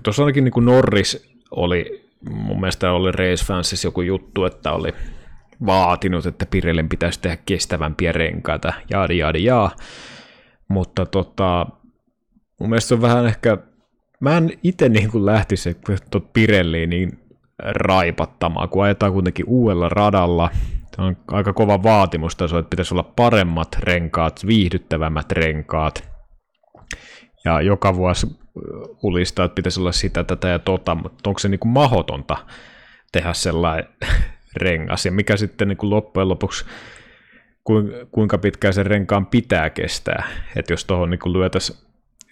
tuossa 0.03 0.23
ainakin 0.23 0.43
niin 0.43 0.51
kuin 0.51 0.65
Norris 0.65 1.39
oli, 1.51 2.09
mun 2.29 2.59
mielestä 2.59 2.91
oli 2.91 3.11
Race 3.11 3.45
Fansissa 3.45 3.87
joku 3.87 4.01
juttu, 4.01 4.45
että 4.45 4.71
oli 4.71 4.93
vaatinut, 5.65 6.25
että 6.25 6.45
Pirellen 6.45 6.89
pitäisi 6.89 7.21
tehdä 7.21 7.37
kestävämpiä 7.45 8.11
renkaita, 8.11 8.73
jaadi 8.89 9.17
jaadi 9.17 9.43
jaa. 9.43 9.71
Mutta 10.67 11.05
tota, 11.05 11.65
mun 12.59 12.69
mielestä 12.69 12.95
on 12.95 13.01
vähän 13.01 13.25
ehkä, 13.25 13.57
mä 14.19 14.37
en 14.37 14.51
itse 14.63 14.89
niin 14.89 15.11
kuin 15.11 15.25
lähtisi 15.25 15.77
Pirelliin 16.33 16.89
niin 16.89 17.19
raipattamaan, 17.59 18.69
kun 18.69 18.83
ajetaan 18.83 19.13
kuitenkin 19.13 19.45
uudella 19.47 19.89
radalla. 19.89 20.49
Se 20.95 21.01
on 21.01 21.17
aika 21.27 21.53
kova 21.53 21.83
vaatimus 21.83 22.35
taso, 22.35 22.57
että 22.57 22.69
pitäisi 22.69 22.93
olla 22.93 23.11
paremmat 23.15 23.77
renkaat, 23.79 24.47
viihdyttävämmät 24.47 25.31
renkaat. 25.31 26.09
Ja 27.45 27.61
joka 27.61 27.95
vuosi 27.95 28.27
ulistaa, 29.03 29.45
että 29.45 29.55
pitäisi 29.55 29.79
olla 29.79 29.91
sitä, 29.91 30.23
tätä 30.23 30.47
ja 30.47 30.59
tota, 30.59 30.95
mutta 30.95 31.29
onko 31.29 31.39
se 31.39 31.49
niin 31.49 31.59
kuin 31.59 31.71
mahdotonta 31.71 32.37
tehdä 33.11 33.33
sellainen 33.33 33.89
rengas, 34.55 35.05
ja 35.05 35.11
mikä 35.11 35.37
sitten 35.37 35.67
niin 35.67 35.77
kuin 35.77 35.89
loppujen 35.89 36.29
lopuksi, 36.29 36.65
kuinka 38.11 38.37
pitkään 38.37 38.73
sen 38.73 38.85
renkaan 38.85 39.25
pitää 39.25 39.69
kestää, 39.69 40.27
että 40.55 40.73
jos 40.73 40.85
tuohon 40.85 41.09
niin 41.09 41.33
lyötäisiin 41.33 41.79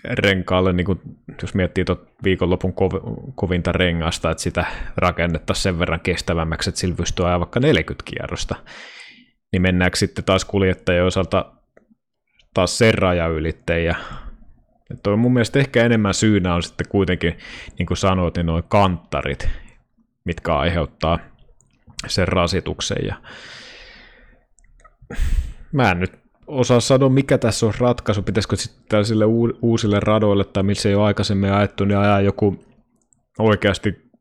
renkaalle, 0.10 0.74
niin 0.74 0.86
kuin, 0.86 1.02
jos 1.42 1.54
miettii 1.54 1.86
tuot 1.86 2.10
viikonlopun 2.24 2.74
kov- 2.74 3.32
kovinta 3.36 3.72
rengasta, 3.72 4.32
että 4.32 4.44
sitä 4.44 4.66
rakennettaisiin 4.98 5.64
sen 5.64 5.80
verran 5.80 6.00
kestävämmäksi, 6.00 6.70
että 6.70 6.80
sillä 6.80 6.96
pystyy 6.96 7.26
ajaa 7.26 7.40
vaikka 7.40 7.60
40 7.60 8.04
kierrosta, 8.12 8.56
niin 9.52 9.62
mennäänkö 9.62 9.98
sitten 9.98 10.24
taas 10.24 10.46
kuljettajien 10.46 11.06
osalta 11.06 11.52
taas 12.54 12.78
sen 12.78 12.94
rajaylittäjä. 12.94 13.96
Että 14.92 15.10
on 15.10 15.20
mun 15.20 15.34
mielestä 15.34 15.60
ehkä 15.60 15.86
enemmän 15.86 16.14
syynä 16.14 16.56
on 16.56 16.64
sitten 16.64 16.88
kuitenkin, 16.90 17.38
niin 17.80 17.86
kuin 17.86 17.98
sanoit, 17.98 18.38
niin 18.38 18.46
noin 18.46 18.64
kanttarit, 18.68 19.50
mitkä 20.24 20.56
aiheuttaa 20.56 21.20
sen 22.08 22.28
rasituksen. 22.28 23.06
Ja 23.08 23.16
mä 25.72 25.92
en 25.92 26.00
nyt 26.00 26.20
osaa 26.48 26.80
sanoa, 26.80 27.10
mikä 27.10 27.38
tässä 27.38 27.66
on 27.66 27.74
ratkaisu. 27.80 28.22
Pitäisikö 28.22 28.56
sitten 28.56 28.84
tällaisille 28.90 29.26
uusille 29.62 30.00
radoille, 30.00 30.44
tai 30.44 30.64
missä 30.64 30.90
ei 30.90 30.96
ole 30.96 31.06
aikaisemmin 31.06 31.52
ajettu, 31.52 31.86
niin 31.86 31.98
ajaa 31.98 32.22
joku 32.22 32.66
oikeasti 33.40 34.12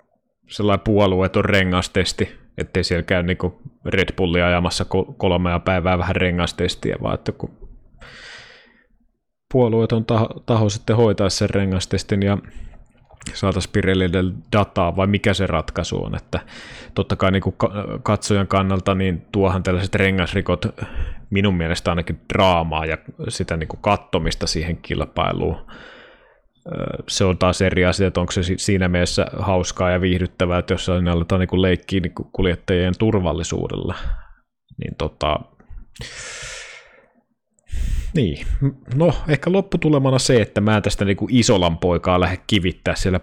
sellainen 0.48 0.84
puolueeton 0.84 1.44
rengastesti, 1.44 2.38
ettei 2.58 2.84
siellä 2.84 3.02
käy 3.02 3.22
niin 3.22 3.38
Red 3.84 4.12
Bullia 4.16 4.46
ajamassa 4.46 4.84
kolmea 5.16 5.58
päivää 5.58 5.98
vähän 5.98 6.16
rengastestiä, 6.16 6.96
vaan 7.02 7.14
että 7.14 7.32
kun 7.32 7.50
puolueeton 9.52 10.04
taho, 10.04 10.28
taho 10.46 10.68
sitten 10.68 10.96
hoitaa 10.96 11.30
sen 11.30 11.50
rengastestin 11.50 12.22
ja 12.22 12.38
saataisiin 13.34 13.72
Pirellille 13.72 14.24
dataa 14.56 14.96
vai 14.96 15.06
mikä 15.06 15.34
se 15.34 15.46
ratkaisu 15.46 16.04
on, 16.04 16.14
että 16.14 16.40
totta 16.94 17.16
kai 17.16 17.30
niin 17.30 17.42
kuin 17.42 17.56
katsojan 18.02 18.46
kannalta 18.46 18.94
niin 18.94 19.26
tuohan 19.32 19.62
tällaiset 19.62 19.94
rengasrikot 19.94 20.66
minun 21.30 21.54
mielestä 21.54 21.90
ainakin 21.90 22.20
draamaa 22.34 22.86
ja 22.86 22.98
sitä 23.28 23.56
niin 23.56 23.68
kuin 23.68 23.80
kattomista 23.82 24.46
siihen 24.46 24.76
kilpailuun. 24.76 25.66
Se 27.08 27.24
on 27.24 27.38
taas 27.38 27.62
eri 27.62 27.84
asia, 27.84 28.06
että 28.06 28.20
onko 28.20 28.32
se 28.32 28.40
siinä 28.56 28.88
mielessä 28.88 29.26
hauskaa 29.38 29.90
ja 29.90 30.00
viihdyttävää, 30.00 30.58
että 30.58 30.74
jos 30.74 30.90
ne 31.02 31.10
aletaan 31.10 31.40
niin 31.40 31.62
leikkiä 31.62 32.00
niin 32.00 32.12
kuljettajien 32.32 32.94
turvallisuudella, 32.98 33.94
niin 34.78 34.94
tota, 34.98 35.40
niin, 38.14 38.46
no 38.94 39.14
ehkä 39.28 39.52
lopputulemana 39.52 40.18
se, 40.18 40.42
että 40.42 40.60
mä 40.60 40.80
tästä 40.80 41.04
niinku 41.04 41.28
Isolan 41.30 41.78
poikaa 41.78 42.20
lähde 42.20 42.38
kivittää 42.46 42.94
siellä 42.94 43.20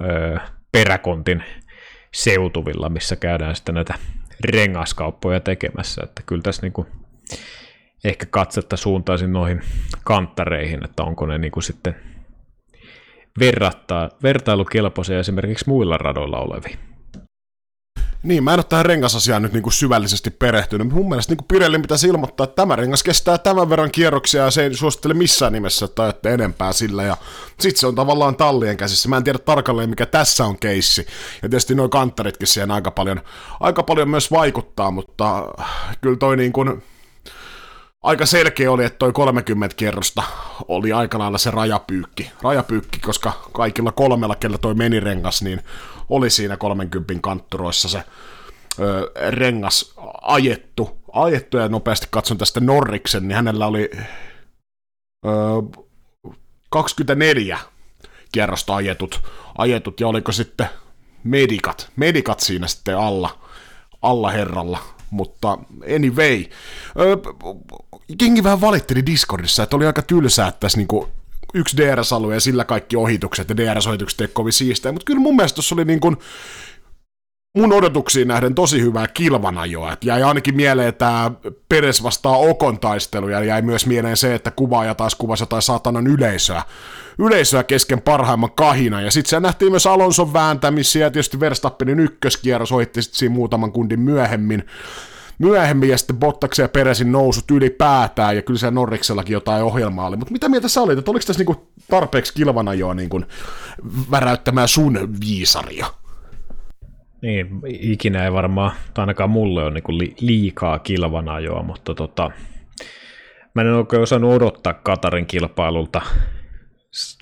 öö, 0.00 0.36
peräkontin 0.72 1.42
seutuvilla, 2.14 2.88
missä 2.88 3.16
käydään 3.16 3.56
sitten 3.56 3.74
näitä 3.74 3.94
rengaskauppoja 4.44 5.40
tekemässä, 5.40 6.00
että 6.04 6.22
kyllä 6.26 6.42
tässä 6.42 6.62
niinku 6.62 6.86
ehkä 8.04 8.26
katsetta 8.26 8.76
suuntaisin 8.76 9.32
noihin 9.32 9.60
kanttareihin, 10.04 10.84
että 10.84 11.02
onko 11.02 11.26
ne 11.26 11.38
niinku 11.38 11.60
sitten 11.60 11.96
verrattaa, 13.38 14.10
vertailukelpoisia 14.22 15.18
esimerkiksi 15.18 15.68
muilla 15.68 15.98
radoilla 15.98 16.38
oleviin. 16.38 16.87
Niin, 18.22 18.44
mä 18.44 18.52
en 18.54 18.58
ole 18.58 18.64
tähän 18.64 18.86
rengasasiaan 18.86 19.42
nyt 19.42 19.52
niinku 19.52 19.70
syvällisesti 19.70 20.30
perehtynyt. 20.30 20.92
Mun 20.92 21.08
mielestä 21.08 21.30
niinku 21.30 21.44
Pirelli 21.48 21.78
pitäisi 21.78 22.08
ilmoittaa, 22.08 22.44
että 22.44 22.56
tämä 22.56 22.76
rengas 22.76 23.02
kestää 23.02 23.38
tämän 23.38 23.70
verran 23.70 23.90
kierroksia 23.90 24.44
ja 24.44 24.50
se 24.50 24.62
ei 24.62 24.74
suosittele 24.74 25.14
missään 25.14 25.52
nimessä, 25.52 25.84
että 25.84 26.02
ajatte 26.02 26.34
enempää 26.34 26.72
sillä. 26.72 27.02
Ja 27.02 27.16
sit 27.60 27.76
se 27.76 27.86
on 27.86 27.94
tavallaan 27.94 28.36
tallien 28.36 28.76
käsissä. 28.76 29.08
Mä 29.08 29.16
en 29.16 29.24
tiedä 29.24 29.38
tarkalleen, 29.38 29.90
mikä 29.90 30.06
tässä 30.06 30.44
on 30.44 30.58
keissi. 30.58 31.06
Ja 31.42 31.48
tietysti 31.48 31.74
nuo 31.74 31.88
kanttaritkin 31.88 32.46
siihen 32.46 32.70
aika 32.70 32.90
paljon, 32.90 33.20
aika 33.60 33.82
paljon 33.82 34.08
myös 34.08 34.30
vaikuttaa, 34.30 34.90
mutta 34.90 35.48
kyllä 36.00 36.16
toi 36.16 36.36
niin 36.36 36.52
kuin, 36.52 36.82
aika 38.02 38.26
selkeä 38.26 38.72
oli, 38.72 38.84
että 38.84 38.98
toi 38.98 39.12
30 39.12 39.76
kierrosta 39.76 40.22
oli 40.68 40.92
aika 40.92 41.18
lailla 41.18 41.38
se 41.38 41.50
rajapyykki. 41.50 42.30
Rajapyykki, 42.42 42.98
koska 43.00 43.32
kaikilla 43.52 43.92
kolmella, 43.92 44.34
kellä 44.34 44.58
toi 44.58 44.74
meni 44.74 45.00
rengas, 45.00 45.42
niin 45.42 45.60
oli 46.08 46.30
siinä 46.30 46.56
30 46.56 47.14
kantturoissa 47.20 47.88
se 47.88 48.02
ö, 48.78 49.12
rengas 49.30 49.94
ajettu. 50.22 50.98
Ajettu 51.12 51.56
ja 51.56 51.68
nopeasti 51.68 52.06
katson 52.10 52.38
tästä 52.38 52.60
Norriksen, 52.60 53.28
niin 53.28 53.36
hänellä 53.36 53.66
oli 53.66 53.90
ö, 55.26 55.30
24 56.70 57.58
kierrosta 58.32 58.74
ajetut, 58.74 59.20
ajetut 59.58 60.00
ja 60.00 60.08
oliko 60.08 60.32
sitten 60.32 60.66
medikat, 61.24 61.90
medikat 61.96 62.40
siinä 62.40 62.66
sitten 62.66 62.98
alla, 62.98 63.38
alla 64.02 64.30
herralla 64.30 64.78
mutta 65.10 65.58
anyway. 65.94 66.44
Öö, 66.98 67.16
jengi 68.22 68.42
vähän 68.42 68.60
valitteli 68.60 69.06
Discordissa, 69.06 69.62
että 69.62 69.76
oli 69.76 69.86
aika 69.86 70.02
tylsää, 70.02 70.48
että 70.48 70.60
tässä 70.60 70.78
niinku 70.78 71.08
yksi 71.54 71.76
DRS-alue 71.76 72.34
ja 72.34 72.40
sillä 72.40 72.64
kaikki 72.64 72.96
ohitukset 72.96 73.48
ja 73.48 73.56
DRS-ohitukset 73.56 74.20
ei 74.20 74.28
kovin 74.28 74.52
siistää, 74.52 74.92
mutta 74.92 75.04
kyllä 75.04 75.20
mun 75.20 75.36
mielestä 75.36 75.54
tuossa 75.54 75.74
oli 75.74 75.84
niin 75.84 76.00
kuin 76.00 76.16
mun 77.56 77.72
odotuksiin 77.72 78.28
nähden 78.28 78.54
tosi 78.54 78.80
hyvää 78.80 79.08
kilvanajoa. 79.08 79.92
Et 79.92 80.04
jäi 80.04 80.22
ainakin 80.22 80.56
mieleen 80.56 80.94
tämä 80.94 81.30
Peres 81.68 82.02
vastaa 82.02 82.36
Okon 82.36 82.80
taistelu 82.80 83.28
ja 83.28 83.44
jäi 83.44 83.62
myös 83.62 83.86
mieleen 83.86 84.16
se, 84.16 84.34
että 84.34 84.50
kuvaaja 84.50 84.94
taas 84.94 85.14
kuvasi 85.14 85.42
jotain 85.42 85.62
saatanan 85.62 86.06
yleisöä, 86.06 86.62
yleisöä 87.18 87.64
kesken 87.64 88.00
parhaimman 88.00 88.52
kahina. 88.52 89.00
Ja 89.00 89.10
sitten 89.10 89.30
se 89.30 89.40
nähtiin 89.40 89.72
myös 89.72 89.86
Alonson 89.86 90.32
vääntämisiä 90.32 91.06
ja 91.06 91.10
tietysti 91.10 91.40
Verstappenin 91.40 92.00
ykköskierros 92.00 92.70
hoitti 92.70 93.02
sitten 93.02 93.18
siinä 93.18 93.34
muutaman 93.34 93.72
kundin 93.72 94.00
myöhemmin 94.00 94.64
myöhemmin 95.38 95.88
ja 95.88 95.98
sitten 95.98 96.16
Bottaksen 96.16 96.64
ja 96.64 96.68
Peresin 96.68 97.12
nousut 97.12 97.50
ylipäätään, 97.50 98.36
ja 98.36 98.42
kyllä 98.42 98.58
se 98.58 98.70
Norriksellakin 98.70 99.32
jotain 99.32 99.64
ohjelmaa 99.64 100.06
oli. 100.06 100.16
Mutta 100.16 100.32
mitä 100.32 100.48
mieltä 100.48 100.68
sä 100.68 100.80
olit, 100.82 100.98
että 100.98 101.10
oliko 101.10 101.24
tässä 101.26 101.40
niinku 101.40 101.72
tarpeeksi 101.90 102.34
kilvanajoa 102.34 102.94
niinku 102.94 103.22
väräyttämään 104.10 104.68
sun 104.68 105.18
viisaria? 105.20 105.86
Niin, 107.22 107.60
ikinä 107.66 108.24
ei 108.24 108.32
varmaan, 108.32 108.72
tai 108.94 109.02
ainakaan 109.02 109.30
mulle 109.30 109.62
ole 109.62 109.70
niinku 109.70 109.92
liikaa 110.20 110.78
kilvanajoa, 110.78 111.62
mutta 111.62 111.94
tota, 111.94 112.30
mä 113.54 113.62
en 113.62 113.74
oikein 113.74 114.02
osannut 114.02 114.32
odottaa 114.32 114.74
Katarin 114.74 115.26
kilpailulta 115.26 116.00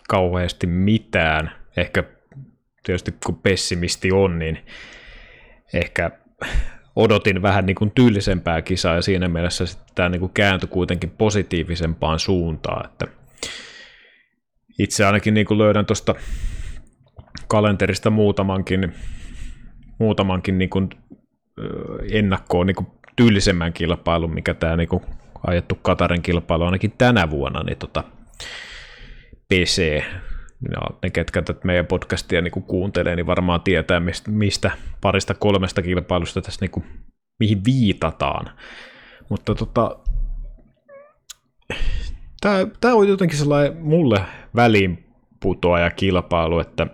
kauheasti 0.09 0.67
mitään. 0.67 1.53
Ehkä 1.77 2.05
tietysti 2.83 3.14
kun 3.27 3.37
pessimisti 3.37 4.12
on, 4.12 4.39
niin 4.39 4.59
ehkä 5.75 6.11
odotin 6.97 7.42
vähän 7.42 7.66
niin 7.66 7.74
kuin 7.74 7.90
tyylisempää 7.90 8.62
kisaa 8.62 8.94
ja 8.94 9.03
siinä 9.03 9.28
mielessä 9.28 9.64
tämä 9.94 10.09
niin 10.09 10.20
kuin 10.20 10.32
kääntyi 10.34 10.68
kuitenkin 10.68 11.11
positiivisempaan 11.11 12.18
suuntaan, 12.18 12.86
että 12.86 13.07
itse 14.78 15.05
ainakin 15.05 15.34
niin 15.34 15.47
kuin 15.47 15.59
löydän 15.59 15.86
tuosta 15.86 16.14
kalenterista 17.49 18.11
muutamankin, 18.11 18.94
muutamankin 19.99 20.59
niin 20.59 20.70
kuin 20.70 20.88
ennakkoon 22.11 22.66
niin 22.66 22.76
kuin 22.76 22.86
tyylisemmän 23.16 23.72
kilpailun, 23.72 24.34
mikä 24.34 24.55
tämä 24.55 24.76
niin 24.76 24.88
kuin 24.88 25.03
ajettu 25.47 25.74
Katarin 25.82 26.22
kilpailu 26.22 26.64
ainakin 26.64 26.92
tänä 26.99 27.30
vuonna, 27.30 27.62
niin 27.62 27.78
tota, 27.78 28.05
PC 29.49 30.03
no, 30.61 30.98
ne, 31.02 31.11
ketkä 31.11 31.42
tätä 31.42 31.61
meidän 31.64 31.86
podcastia 31.86 32.42
niin 32.42 32.52
kuuntelee, 32.52 33.16
niin 33.16 33.26
varmaan 33.26 33.61
tietää, 33.61 34.00
mistä, 34.00 34.30
mistä 34.30 34.70
parista 35.00 35.34
kolmesta 35.34 35.82
kilpailusta 35.82 36.40
tässä 36.40 36.61
niin 36.61 36.70
kuin, 36.70 36.84
mihin 37.40 37.64
viitataan. 37.64 38.50
Mutta 39.28 39.54
tota, 39.54 39.98
tämä, 42.80 42.94
on 42.94 43.09
jotenkin 43.09 43.38
sellainen 43.38 43.76
mulle 43.76 44.20
väliinputoaja 44.57 45.90
kilpailu, 45.90 46.59
että 46.59 46.86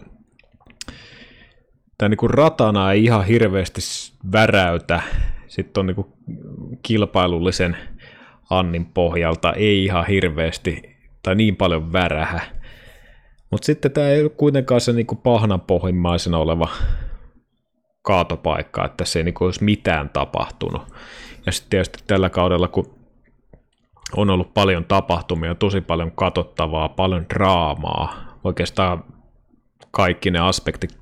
tämä 1.99 2.09
niin 2.09 2.31
ratana 2.31 2.93
ei 2.93 3.05
ihan 3.05 3.25
hirveästi 3.25 3.81
väräytä. 4.33 5.03
Sitten 5.47 5.81
on 5.81 5.87
niin 5.87 6.07
kilpailullisen 6.83 7.77
Annin 8.51 8.87
pohjalta 8.87 9.53
ei 9.53 9.85
ihan 9.85 10.07
hirveästi 10.07 10.97
tai 11.23 11.35
niin 11.35 11.57
paljon 11.57 11.93
värähä. 11.93 12.41
Mutta 13.53 13.67
sitten 13.67 13.91
tämä 13.91 14.09
ei 14.09 14.23
ole 14.23 14.31
kuitenkaan 14.31 14.81
se 14.81 14.93
niinku 14.93 15.15
pahnan 15.15 15.61
pohjimmaisena 15.61 16.39
oleva 16.39 16.69
kaatopaikka, 18.03 18.85
että 18.85 19.05
se 19.05 19.19
ei 19.19 19.25
niinku 19.25 19.45
olisi 19.45 19.65
mitään 19.65 20.09
tapahtunut. 20.09 20.83
Ja 21.47 21.53
sitten 21.53 21.71
tietysti 21.71 21.99
tällä 22.07 22.31
kaudella, 22.31 22.69
kun 22.69 22.95
on 24.17 24.31
ollut 24.31 24.55
paljon 24.55 24.85
tapahtumia, 24.85 25.55
tosi 25.55 25.81
paljon 25.81 26.13
katsottavaa, 26.13 26.89
paljon 26.89 27.27
draamaa, 27.35 28.39
oikeastaan 28.45 29.05
kaikki 29.91 30.31
ne 30.31 30.39
aspektit 30.39 30.99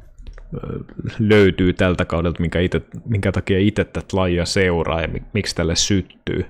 löytyy 1.18 1.72
tältä 1.72 2.04
kaudelta, 2.04 2.40
minkä, 2.40 2.60
ite, 2.60 2.82
minkä 3.04 3.32
takia 3.32 3.58
itse 3.58 3.84
tätä 3.84 4.16
lajia 4.16 4.44
seuraa 4.44 5.00
ja 5.00 5.08
miksi 5.32 5.54
tälle 5.54 5.76
syttyy. 5.76 6.46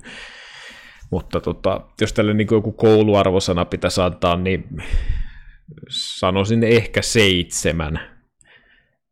Mutta 1.10 1.40
tota, 1.40 1.80
jos 2.00 2.12
tälle 2.12 2.34
niin 2.34 2.48
joku 2.50 2.72
kouluarvosana 2.72 3.64
pitäisi 3.64 4.00
antaa, 4.00 4.36
niin 4.36 4.82
sanoisin 5.88 6.64
ehkä 6.64 7.02
seitsemän. 7.02 8.00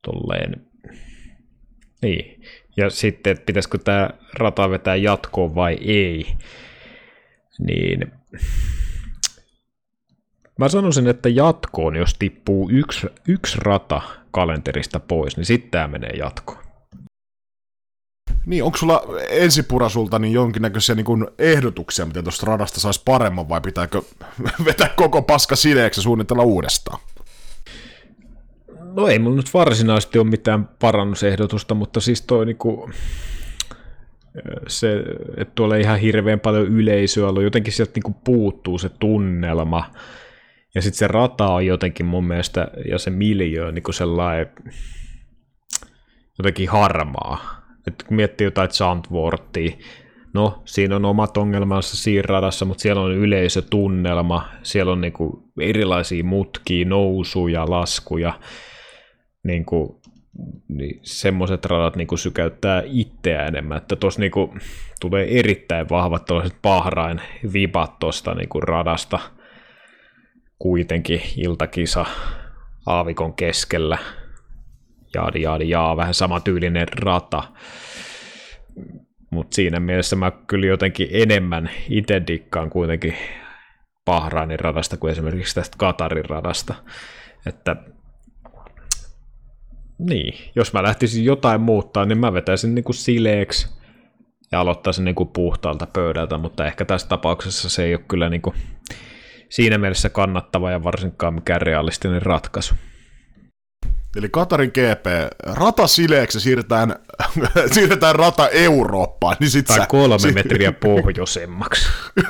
Tolleen. 0.02 0.66
Niin. 2.02 2.42
Ja 2.76 2.90
sitten, 2.90 3.30
että 3.30 3.44
pitäisikö 3.46 3.78
tämä 3.78 4.10
rata 4.34 4.70
vetää 4.70 4.96
jatkoon 4.96 5.54
vai 5.54 5.78
ei. 5.80 6.26
Niin 7.58 8.12
mä 10.58 10.68
sanoisin, 10.68 11.06
että 11.06 11.28
jatkoon, 11.28 11.96
jos 11.96 12.14
tippuu 12.18 12.70
yksi, 12.70 13.06
yksi 13.28 13.58
rata 13.60 14.02
kalenterista 14.30 15.00
pois, 15.00 15.36
niin 15.36 15.46
sitten 15.46 15.70
tämä 15.70 15.88
menee 15.88 16.10
jatkoon. 16.10 16.67
Niin, 18.48 18.64
onko 18.64 18.78
sulla 18.78 19.02
ensipurasulta 19.28 20.18
niin 20.18 20.32
jonkinnäköisiä 20.32 20.94
niin 20.94 21.04
kuin 21.04 21.26
ehdotuksia, 21.38 22.06
miten 22.06 22.24
tuosta 22.24 22.46
radasta 22.46 22.80
saisi 22.80 23.02
paremman, 23.04 23.48
vai 23.48 23.60
pitääkö 23.60 24.02
vetää 24.64 24.88
koko 24.96 25.22
paska 25.22 25.56
sileeksi 25.56 25.98
ja 26.00 26.02
suunnitella 26.02 26.42
uudestaan? 26.42 27.00
No 28.94 29.08
ei 29.08 29.18
mulla 29.18 29.36
nyt 29.36 29.54
varsinaisesti 29.54 30.18
ole 30.18 30.26
mitään 30.26 30.68
parannusehdotusta, 30.78 31.74
mutta 31.74 32.00
siis 32.00 32.22
toi 32.22 32.46
niinku, 32.46 32.90
se, 34.68 35.04
että 35.36 35.52
tuolla 35.54 35.76
ei 35.76 35.82
ihan 35.82 35.98
hirveän 35.98 36.40
paljon 36.40 36.66
yleisöä 36.66 37.28
ollut, 37.28 37.42
jotenkin 37.42 37.72
sieltä 37.72 37.92
niinku 37.94 38.16
puuttuu 38.24 38.78
se 38.78 38.88
tunnelma, 38.88 39.90
ja 40.74 40.82
sitten 40.82 40.98
se 40.98 41.08
rata 41.08 41.48
on 41.48 41.66
jotenkin 41.66 42.06
mun 42.06 42.26
mielestä, 42.26 42.68
ja 42.90 42.98
se 42.98 43.10
miljö 43.10 43.72
niinku 43.72 43.92
sellainen 43.92 44.50
jotenkin 46.38 46.68
harmaa 46.68 47.57
että 47.88 48.04
kun 48.06 48.16
miettii 48.16 48.44
jotain 48.44 48.70
Zandvoortia, 48.70 49.76
no 50.34 50.62
siinä 50.64 50.96
on 50.96 51.04
omat 51.04 51.36
ongelmansa 51.36 51.96
siinä 51.96 52.22
radassa, 52.26 52.64
mutta 52.64 52.82
siellä 52.82 53.02
on 53.02 53.12
yleisötunnelma, 53.12 54.48
siellä 54.62 54.92
on 54.92 55.00
niinku 55.00 55.52
erilaisia 55.60 56.24
mutkia, 56.24 56.88
nousuja, 56.88 57.70
laskuja, 57.70 58.40
niinku, 59.44 60.00
niin 60.68 61.00
semmoiset 61.02 61.64
radat 61.64 61.96
niinku 61.96 62.16
sykäyttää 62.16 62.82
itseä 62.86 63.46
enemmän, 63.46 63.78
että 63.78 63.96
tuossa 63.96 64.20
niinku 64.20 64.54
tulee 65.00 65.38
erittäin 65.38 65.88
vahvat 65.88 66.24
tällaiset 66.24 66.56
pahrain 66.62 67.20
vibat 67.52 67.98
tuosta 67.98 68.34
niinku 68.34 68.60
radasta, 68.60 69.18
kuitenkin 70.58 71.20
iltakisa 71.36 72.06
aavikon 72.86 73.34
keskellä, 73.34 73.98
jaadi 75.14 75.42
jaadi 75.42 75.68
jaa, 75.68 75.96
vähän 75.96 76.14
samantyylinen 76.14 76.88
rata. 76.88 77.42
Mutta 79.30 79.54
siinä 79.54 79.80
mielessä 79.80 80.16
mä 80.16 80.32
kyllä 80.46 80.66
jotenkin 80.66 81.08
enemmän 81.10 81.70
itse 81.90 82.22
dikkaan 82.26 82.70
kuitenkin 82.70 83.14
Bahrainin 84.04 84.60
radasta 84.60 84.96
kuin 84.96 85.10
esimerkiksi 85.10 85.54
tästä 85.54 85.76
Katarin 85.78 86.24
radasta. 86.24 86.74
Että 87.46 87.76
niin, 89.98 90.34
jos 90.56 90.72
mä 90.72 90.82
lähtisin 90.82 91.24
jotain 91.24 91.60
muuttaa, 91.60 92.04
niin 92.04 92.18
mä 92.18 92.32
vetäisin 92.32 92.74
niinku 92.74 92.92
sileeksi 92.92 93.78
ja 94.52 94.60
aloittaisin 94.60 95.04
niinku 95.04 95.24
puhtaalta 95.24 95.86
pöydältä, 95.92 96.38
mutta 96.38 96.66
ehkä 96.66 96.84
tässä 96.84 97.08
tapauksessa 97.08 97.68
se 97.68 97.84
ei 97.84 97.94
ole 97.94 98.04
kyllä 98.08 98.28
niinku 98.28 98.54
siinä 99.48 99.78
mielessä 99.78 100.08
kannattava 100.08 100.70
ja 100.70 100.84
varsinkaan 100.84 101.34
mikään 101.34 101.62
realistinen 101.62 102.22
ratkaisu. 102.22 102.74
Eli 104.16 104.28
Katarin 104.28 104.70
GP, 104.70 105.06
rata 105.42 105.86
sileeksi 105.86 106.40
siirretään, 106.40 106.96
siirretään 107.74 108.14
rata 108.14 108.48
Eurooppaan. 108.48 109.36
Niin 109.40 109.50
sit 109.50 109.66
tai 109.66 109.76
sä, 109.76 109.86
kolme 109.86 110.18
sit, 110.18 110.34
metriä 110.34 110.72
pohjoisemmaksi. 110.72 111.88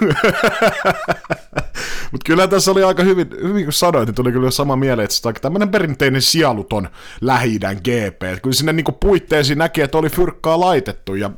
Mutta 2.13 2.25
kyllä 2.27 2.49
tässä 2.49 2.71
oli 2.71 2.85
aika 2.85 3.03
hyvin, 3.03 3.31
hyvin 3.43 3.65
kun 3.65 3.73
sanoit, 3.73 4.07
niin 4.07 4.15
tuli 4.15 4.33
kyllä 4.33 4.51
sama 4.51 4.77
mieleen, 4.77 5.05
että 5.05 5.17
se 5.17 5.29
on 5.29 5.35
tämmöinen 5.41 5.69
perinteinen 5.69 6.23
sieluton 6.23 6.89
lähi 7.21 7.59
GP. 7.59 8.23
Et 8.23 8.41
kyllä 8.43 8.55
sinne 8.55 8.73
niinku 8.73 8.93
puitteisiin 8.93 9.59
näki, 9.59 9.81
että 9.81 9.99
oli 9.99 10.09
fyrkkaa 10.09 10.61
laitettu 10.61 11.15
ja 11.15 11.31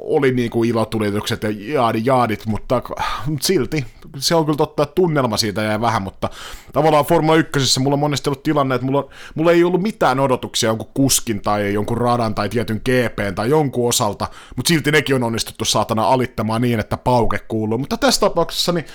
oli 0.00 0.32
niinku 0.32 0.64
ilotulitukset 0.64 1.42
ja 1.42 1.50
jaadi 1.50 2.02
jaadit, 2.04 2.46
mutta, 2.46 2.82
mutta 3.26 3.46
silti 3.46 3.84
se 4.18 4.34
on 4.34 4.44
kyllä 4.44 4.56
totta, 4.56 4.82
että 4.82 4.94
tunnelma 4.94 5.36
siitä 5.36 5.62
jäi 5.62 5.80
vähän, 5.80 6.02
mutta 6.02 6.30
tavallaan 6.72 7.04
Formula 7.04 7.36
1 7.36 7.80
mulla 7.80 7.94
on 7.94 8.00
monesti 8.00 8.30
ollut 8.30 8.42
tilanne, 8.42 8.74
että 8.74 8.86
mulla, 8.86 9.08
mulla 9.34 9.52
ei 9.52 9.64
ollut 9.64 9.82
mitään 9.82 10.20
odotuksia 10.20 10.66
jonkun 10.66 10.90
kuskin 10.94 11.40
tai 11.40 11.74
jonkun 11.74 11.98
radan 11.98 12.34
tai 12.34 12.48
tietyn 12.48 12.80
GPn 12.84 13.34
tai 13.34 13.50
jonkun 13.50 13.88
osalta, 13.88 14.28
mutta 14.56 14.68
silti 14.68 14.92
nekin 14.92 15.16
on 15.16 15.22
onnistuttu 15.22 15.64
saatana 15.64 16.08
alittamaan 16.08 16.62
niin, 16.62 16.80
että 16.80 16.96
pauke 16.96 17.38
kuuluu. 17.38 17.78
Mutta 17.78 17.96
tässä 17.96 18.20
tapauksessa 18.20 18.72
niin 18.72 18.86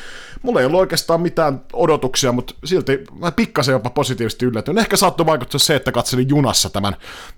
mulla 0.42 0.60
ei 0.60 0.66
ollut 0.66 0.80
oikeastaan 0.80 1.22
mitään 1.22 1.62
odotuksia, 1.74 2.32
mutta 2.32 2.54
silti 2.66 3.00
mä 3.20 3.32
pikkasen 3.32 3.74
jopa 3.74 3.89
positiivisesti 3.89 4.46
yllätyin. 4.46 4.78
Ehkä 4.78 4.98
saattoi 4.98 5.26
vaikuttaa 5.26 5.60
se, 5.60 5.76
että 5.76 5.92
katselin 5.92 6.30
junassa 6.30 6.70
tämän 6.70 6.96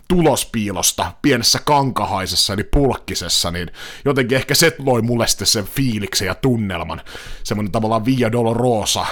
tulospiilosta 0.07 1.11
pienessä 1.21 1.59
kankahaisessa, 1.65 2.53
eli 2.53 2.63
pulkkisessa, 2.63 3.51
niin 3.51 3.71
jotenkin 4.05 4.35
ehkä 4.35 4.55
se 4.55 4.75
loi 4.79 5.01
mulle 5.01 5.27
sitten 5.27 5.47
sen 5.47 5.65
fiiliksen 5.65 6.25
ja 6.25 6.35
tunnelman. 6.35 7.01
Semmoinen 7.43 7.71
tavallaan 7.71 8.05
Via 8.05 8.31
Dolorosa 8.31 9.05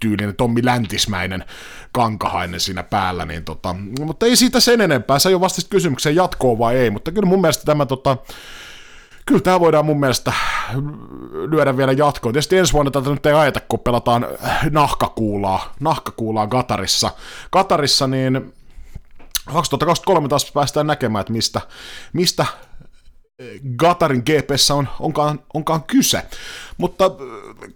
tyylinen 0.00 0.36
Tommi 0.36 0.64
Läntismäinen 0.64 1.44
kankahainen 1.92 2.60
siinä 2.60 2.82
päällä, 2.82 3.24
niin 3.24 3.44
tota, 3.44 3.74
mutta 4.00 4.26
ei 4.26 4.36
siitä 4.36 4.60
sen 4.60 4.80
enempää. 4.80 5.18
Se 5.18 5.28
ei 5.28 5.34
ole 5.34 5.40
vasta 5.40 5.62
kysymykseen 5.70 6.16
jatkoa 6.16 6.58
vai 6.58 6.76
ei, 6.76 6.90
mutta 6.90 7.12
kyllä 7.12 7.28
mun 7.28 7.40
mielestä 7.40 7.64
tämä 7.64 7.86
tota, 7.86 8.16
kyllä 9.26 9.40
tämä 9.40 9.60
voidaan 9.60 9.86
mun 9.86 10.00
mielestä 10.00 10.32
lyödä 11.50 11.76
vielä 11.76 11.92
jatkoon. 11.92 12.32
Tietysti 12.32 12.58
ensi 12.58 12.72
vuonna 12.72 12.90
tätä 12.90 13.10
nyt 13.10 13.26
ei 13.26 13.32
ajeta, 13.32 13.60
kun 13.68 13.80
pelataan 13.80 14.26
nahkakuulaa, 14.70 15.74
nahkakuulaa 15.80 16.46
Katarissa. 16.46 17.10
Katarissa 17.50 18.06
niin 18.06 18.52
2023 19.46 20.28
taas 20.28 20.52
päästään 20.52 20.86
näkemään, 20.86 21.20
että 21.20 21.32
mistä, 21.32 21.60
mistä 22.12 22.46
Gatarin 23.76 24.22
GPssä 24.26 24.74
on, 24.74 24.88
onkaan, 25.00 25.40
onkaan 25.54 25.82
kyse. 25.82 26.22
Mutta 26.78 27.10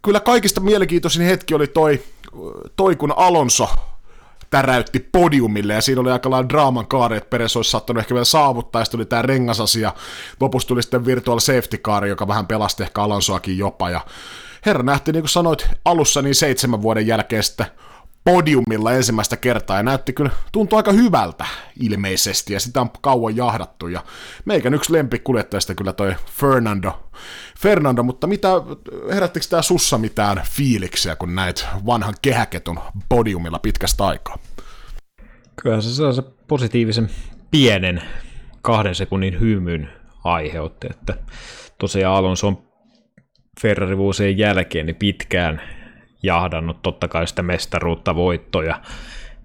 kyllä 0.02 0.20
kaikista 0.20 0.60
mielenkiintoisin 0.60 1.22
hetki 1.22 1.54
oli 1.54 1.66
toi, 1.66 2.02
toi 2.76 2.96
kun 2.96 3.14
Alonso 3.16 3.68
täräytti 4.50 5.08
podiumille, 5.12 5.74
ja 5.74 5.80
siinä 5.80 6.00
oli 6.00 6.10
aika 6.10 6.30
lailla 6.30 6.48
draaman 6.48 6.86
kaari, 6.86 7.16
että 7.16 7.30
Peres 7.30 7.56
olisi 7.56 7.70
saattanut 7.70 8.00
ehkä 8.00 8.14
vielä 8.14 8.24
saavuttaa, 8.24 8.82
ja 8.82 8.86
tuli 8.86 9.04
tämä 9.04 9.22
rengasasia, 9.22 9.92
lopussa 10.40 10.68
tuli 10.68 10.82
sitten 10.82 11.06
virtual 11.06 11.38
safety 11.38 11.76
car, 11.76 12.06
joka 12.06 12.28
vähän 12.28 12.46
pelasti 12.46 12.82
ehkä 12.82 13.02
Alonsoakin 13.02 13.58
jopa, 13.58 13.90
ja 13.90 14.00
herra 14.66 14.82
nähtiin, 14.82 15.12
niin 15.12 15.22
kuin 15.22 15.30
sanoit 15.30 15.68
alussa, 15.84 16.22
niin 16.22 16.34
seitsemän 16.34 16.82
vuoden 16.82 17.06
jälkeen 17.06 17.42
sitten 17.42 17.66
podiumilla 18.26 18.92
ensimmäistä 18.92 19.36
kertaa. 19.36 19.76
Ja 19.76 19.82
näytti 19.82 20.12
kyllä, 20.12 20.30
tuntui 20.52 20.76
aika 20.76 20.92
hyvältä 20.92 21.46
ilmeisesti 21.80 22.52
ja 22.52 22.60
sitä 22.60 22.80
on 22.80 22.90
kauan 23.00 23.36
jahdattu. 23.36 23.88
Ja 23.88 24.04
meikän 24.44 24.74
yksi 24.74 24.92
lempikuljettajista 24.92 25.74
kyllä 25.74 25.92
toi 25.92 26.14
Fernando, 26.30 27.10
Fernando, 27.58 28.02
mutta 28.02 28.26
mitä, 28.26 28.48
herättikö 29.10 29.46
tämä 29.50 29.62
sussa 29.62 29.98
mitään 29.98 30.42
fiiliksiä, 30.50 31.16
kun 31.16 31.34
näit 31.34 31.66
vanhan 31.86 32.14
kehäketun 32.22 32.78
podiumilla 33.08 33.58
pitkästä 33.58 34.06
aikaa? 34.06 34.38
Kyllä 35.62 35.80
se 35.80 35.94
sellaisen 35.94 36.24
positiivisen 36.48 37.10
pienen 37.50 38.02
kahden 38.62 38.94
sekunnin 38.94 39.40
hymyn 39.40 39.90
aiheutti, 40.24 40.86
että 40.90 41.16
tosiaan 41.78 42.16
Alonso 42.16 42.46
on 42.46 42.66
Ferrari 43.60 43.96
vuosien 43.96 44.38
jälkeen 44.38 44.86
niin 44.86 44.96
pitkään 44.96 45.75
jahdannut 46.26 46.82
totta 46.82 47.08
kai 47.08 47.26
sitä 47.26 47.42
mestaruutta, 47.42 48.14
voittoja, 48.14 48.80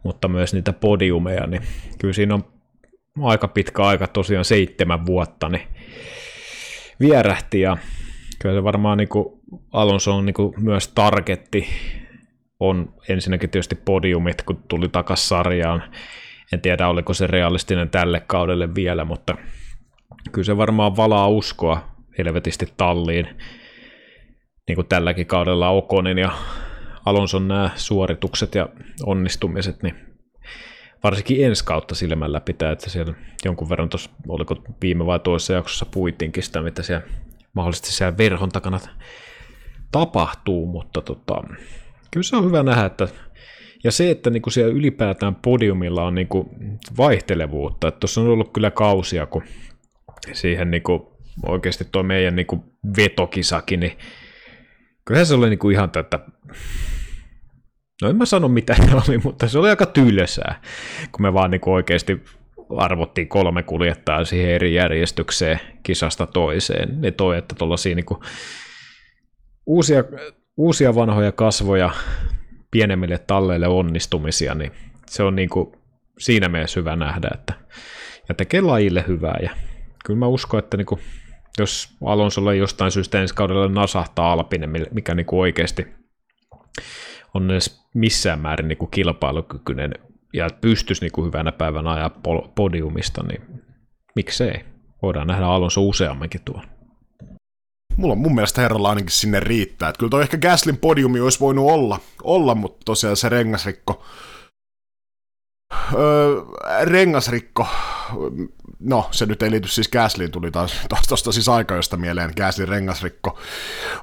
mutta 0.03 0.27
myös 0.27 0.53
niitä 0.53 0.73
podiumeja, 0.73 1.47
niin 1.47 1.61
kyllä 1.99 2.13
siinä 2.13 2.35
on 2.35 2.43
aika 3.21 3.47
pitkä 3.47 3.83
aika, 3.83 4.07
tosiaan 4.07 4.45
seitsemän 4.45 5.05
vuotta, 5.05 5.49
niin 5.49 5.67
vierähti 6.99 7.61
ja 7.61 7.77
kyllä 8.39 8.55
se 8.55 8.63
varmaan 8.63 8.97
niin 8.97 9.09
kuin 9.09 9.25
Alonso 9.73 10.15
on 10.15 10.25
niin 10.25 10.33
kuin 10.33 10.53
myös 10.57 10.87
targetti 10.87 11.67
on 12.61 12.93
ensinnäkin 13.09 13.49
tietysti 13.49 13.75
podiumit, 13.75 14.41
kun 14.41 14.63
tuli 14.67 14.89
takas 14.89 15.29
sarjaan. 15.29 15.83
En 16.53 16.61
tiedä, 16.61 16.87
oliko 16.87 17.13
se 17.13 17.27
realistinen 17.27 17.89
tälle 17.89 18.19
kaudelle 18.19 18.75
vielä, 18.75 19.05
mutta 19.05 19.37
kyllä 20.31 20.45
se 20.45 20.57
varmaan 20.57 20.97
valaa 20.97 21.27
uskoa 21.27 21.87
helvetisti 22.17 22.73
talliin 22.77 23.27
niin 24.67 24.75
kuin 24.75 24.87
tälläkin 24.87 25.27
kaudella 25.27 25.69
Okonin 25.69 26.17
ja 26.17 26.31
Alonson 27.05 27.47
nämä 27.47 27.69
suoritukset 27.75 28.55
ja 28.55 28.69
onnistumiset, 29.03 29.83
niin 29.83 29.95
varsinkin 31.03 31.45
ensi 31.45 31.65
kautta 31.65 31.95
silmällä 31.95 32.39
pitää, 32.39 32.71
että 32.71 32.89
siellä 32.89 33.13
jonkun 33.45 33.69
verran 33.69 33.89
tuossa, 33.89 34.09
oliko 34.27 34.55
viime 34.81 35.05
vai 35.05 35.19
toisessa 35.19 35.53
jaksossa 35.53 35.85
puitinkin 35.85 36.43
sitä, 36.43 36.61
mitä 36.61 36.83
siellä 36.83 37.07
mahdollisesti 37.53 37.91
siellä 37.91 38.17
verhon 38.17 38.49
takana 38.49 38.79
tapahtuu, 39.91 40.65
mutta 40.65 41.01
tota, 41.01 41.43
kyllä 42.11 42.23
se 42.23 42.35
on 42.35 42.45
hyvä 42.45 42.63
nähdä, 42.63 42.85
että 42.85 43.07
ja 43.83 43.91
se, 43.91 44.11
että 44.11 44.29
niinku 44.29 44.49
siellä 44.49 44.73
ylipäätään 44.73 45.35
podiumilla 45.35 46.03
on 46.03 46.15
niinku 46.15 46.49
vaihtelevuutta, 46.97 47.87
että 47.87 47.99
tuossa 47.99 48.21
on 48.21 48.27
ollut 48.27 48.53
kyllä 48.53 48.71
kausia, 48.71 49.25
kun 49.25 49.43
siihen 50.33 50.71
niinku 50.71 51.17
oikeasti 51.45 51.87
tuo 51.91 52.03
meidän 52.03 52.35
niinku 52.35 52.63
vetokisakin, 52.97 53.79
niin 53.79 53.97
Kyllähän 55.05 55.25
se 55.25 55.33
oli 55.33 55.49
niinku 55.49 55.69
ihan 55.69 55.91
tätä, 55.91 56.19
no 58.01 58.09
en 58.09 58.15
mä 58.15 58.25
sano 58.25 58.47
mitä 58.47 58.75
se 58.75 58.95
oli, 58.95 59.17
mutta 59.17 59.47
se 59.47 59.59
oli 59.59 59.69
aika 59.69 59.85
tylsää, 59.85 60.61
kun 61.11 61.21
me 61.21 61.33
vaan 61.33 61.51
niinku 61.51 61.73
oikeasti 61.73 62.23
arvottiin 62.77 63.27
kolme 63.27 63.63
kuljettaa 63.63 64.25
siihen 64.25 64.49
eri 64.49 64.73
järjestykseen 64.73 65.59
kisasta 65.83 66.25
toiseen. 66.25 67.01
Ne 67.01 67.11
toi, 67.11 67.37
että 67.37 67.55
tuollaisia 67.55 67.95
niinku 67.95 68.23
uusia, 69.65 70.03
uusia 70.57 70.95
vanhoja 70.95 71.31
kasvoja 71.31 71.89
pienemmille 72.71 73.17
talleille 73.17 73.67
onnistumisia, 73.67 74.55
niin 74.55 74.71
se 75.09 75.23
on 75.23 75.35
niinku 75.35 75.75
siinä 76.19 76.49
mielessä 76.49 76.79
hyvä 76.79 76.95
nähdä, 76.95 77.29
että 77.33 77.53
ja 78.29 78.35
tekee 78.35 78.61
lajille 78.61 79.05
hyvää. 79.07 79.37
Ja 79.41 79.49
kyllä 80.05 80.19
mä 80.19 80.27
uskon, 80.27 80.59
että 80.59 80.77
niinku 80.77 80.99
jos 81.59 81.89
Alonsolle 82.05 82.55
jostain 82.55 82.91
syystä 82.91 83.21
ensi 83.21 83.35
kaudella 83.35 83.67
nasahtaa 83.67 84.31
Alpine, 84.31 84.67
mikä 84.91 85.15
niin 85.15 85.25
kuin 85.25 85.39
oikeasti 85.39 85.87
on 87.33 87.51
edes 87.51 87.80
missään 87.93 88.39
määrin 88.39 88.67
niin 88.67 88.77
kuin 88.77 88.91
kilpailukykyinen 88.91 89.93
ja 90.33 90.47
pystyisi 90.61 91.01
niin 91.01 91.11
kuin 91.11 91.27
hyvänä 91.27 91.51
päivänä 91.51 91.91
ajaa 91.91 92.21
podiumista, 92.55 93.23
niin 93.23 93.41
miksei. 94.15 94.65
Voidaan 95.01 95.27
nähdä 95.27 95.45
Alonso 95.45 95.81
useamminkin 95.81 96.41
tuon. 96.45 96.63
Mulla 97.97 98.15
mun 98.15 98.35
mielestä 98.35 98.61
herralla 98.61 98.89
ainakin 98.89 99.11
sinne 99.11 99.39
riittää. 99.39 99.89
Että 99.89 99.99
kyllä 99.99 100.09
toi 100.09 100.21
ehkä 100.21 100.37
Gaslin 100.37 100.77
podiumi 100.77 101.19
olisi 101.19 101.39
voinut 101.39 101.71
olla, 101.71 101.99
olla 102.23 102.55
mutta 102.55 102.81
tosiaan 102.85 103.15
se 103.15 103.29
rengasrikko 103.29 104.03
Öö, 105.93 106.41
rengasrikko, 106.83 107.67
no 108.79 109.07
se 109.11 109.25
nyt 109.25 109.43
ei 109.43 109.51
liity. 109.51 109.67
Siis 109.67 109.89
Gasliin, 109.89 110.31
tuli 110.31 110.51
taas, 110.51 110.73
taas 110.89 111.07
tuosta 111.07 111.31
siis 111.31 111.49
aikajosta 111.49 111.97
mieleen. 111.97 112.33
Gaslin 112.37 112.67
rengasrikko, 112.67 113.39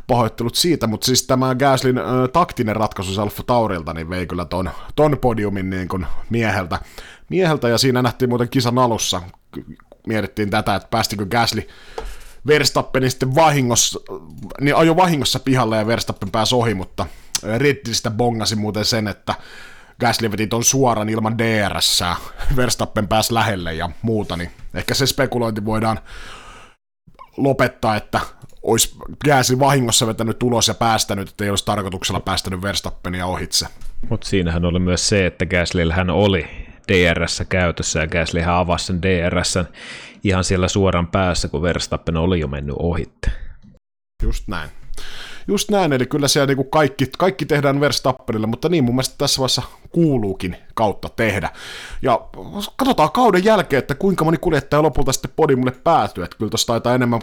pahoittelut 0.07 0.55
siitä, 0.55 0.87
mutta 0.87 1.05
siis 1.05 1.23
tämä 1.23 1.55
Gaslin 1.55 1.99
ö, 1.99 2.29
taktinen 2.33 2.77
ratkaisu 2.77 3.21
Alfa 3.21 3.43
Taurilta, 3.43 3.95
niin 3.95 4.11
vei 4.11 4.27
kyllä 4.27 4.45
ton, 4.45 4.71
ton 4.97 5.19
podiumin 5.21 5.71
niin 5.71 5.89
kuin 5.89 6.07
mieheltä, 6.31 6.79
mieheltä, 7.29 7.69
ja 7.69 7.79
siinä 7.79 8.03
nähtiin 8.03 8.29
muuten 8.29 8.49
kisan 8.49 8.79
alussa, 8.79 9.23
mietittiin 10.07 10.51
tätä, 10.51 10.75
että 10.75 10.89
päästikö 10.91 11.27
Gasly 11.27 11.67
Verstappenin 12.47 13.11
sitten 13.11 13.35
vahingossa, 13.35 14.01
niin 14.61 14.77
ajo 14.77 14.97
vahingossa 14.97 15.41
pihalle 15.41 15.77
ja 15.77 15.87
Verstappen 15.87 16.31
pääsi 16.31 16.55
ohi, 16.55 16.75
mutta 16.75 17.07
Riddistä 17.59 18.11
bongasi 18.11 18.57
muuten 18.57 18.85
sen, 18.85 19.09
että 19.09 19.35
Gasly 20.01 20.31
veti 20.31 20.47
ton 20.47 20.65
suoran 20.65 21.09
ilman 21.09 21.39
DRS, 21.39 22.05
Verstappen 22.57 23.09
pääsi 23.09 23.35
lähelle 23.35 23.75
ja 23.75 23.91
muuta, 24.03 24.37
niin 24.37 24.51
ehkä 24.75 24.95
se 24.95 25.07
spekulointi 25.07 25.65
voidaan 25.65 25.99
lopettaa, 27.37 27.97
että 27.97 28.21
olisi 28.63 28.97
Gasly 29.25 29.59
vahingossa 29.59 30.07
vetänyt 30.07 30.39
tulos 30.39 30.69
ja 30.69 30.75
päästänyt, 30.75 31.29
että 31.29 31.45
ei 31.45 31.51
olisi 31.51 31.65
tarkoituksella 31.65 32.21
päästänyt 32.21 32.63
Verstappenia 32.63 33.27
ohitse. 33.27 33.67
Mutta 34.11 34.29
siinähän 34.29 34.65
oli 34.65 34.79
myös 34.79 35.09
se, 35.09 35.27
että 35.27 35.47
Gaslyllähän 35.47 36.11
oli 36.11 36.47
DRS 36.89 37.43
käytössä 37.49 38.01
ja 38.01 38.07
Gaslyhän 38.07 38.55
avasi 38.55 38.85
sen 38.85 39.03
DRS 39.03 39.59
ihan 40.25 40.45
siellä 40.45 40.69
suoran 40.69 41.07
päässä, 41.07 41.49
kun 41.49 41.63
Verstappen 41.63 42.17
oli 42.17 42.41
jo 42.41 42.49
mennyt 42.49 42.77
ohitte. 42.79 43.31
Just 44.23 44.49
näin. 44.49 44.71
Just 45.49 45.71
näin, 45.71 45.93
eli 45.93 46.07
kyllä 46.07 46.29
siellä 46.29 46.47
niinku 46.47 46.65
kaikki, 46.65 47.11
kaikki 47.19 47.47
tehdään 47.47 47.81
Verstappenille, 47.81 48.47
mutta 48.47 48.69
niin 48.69 48.85
mun 48.85 48.95
mielestä 48.95 49.15
tässä 49.19 49.39
vaiheessa 49.39 49.63
kuuluukin 49.93 50.57
kautta 50.75 51.09
tehdä. 51.09 51.51
Ja 52.03 52.21
katsotaan 52.77 53.13
kauden 53.13 53.45
jälkeen, 53.45 53.79
että 53.79 53.95
kuinka 53.95 54.25
moni 54.25 54.37
kuljettaja 54.37 54.83
lopulta 54.83 55.13
sitten 55.13 55.31
podiumille 55.37 55.71
päätyy, 55.71 56.25
että 56.25 56.37
kyllä 56.37 56.51
tuossa 56.51 56.67
taitaa 56.67 56.95
enemmän 56.95 57.21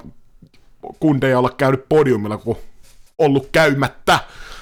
kundeja 1.00 1.40
olla 1.40 1.50
käynyt 1.50 1.86
podiumilla 1.90 2.38
kuin 2.38 2.58
ollut 3.18 3.50
käymättä, 3.52 4.20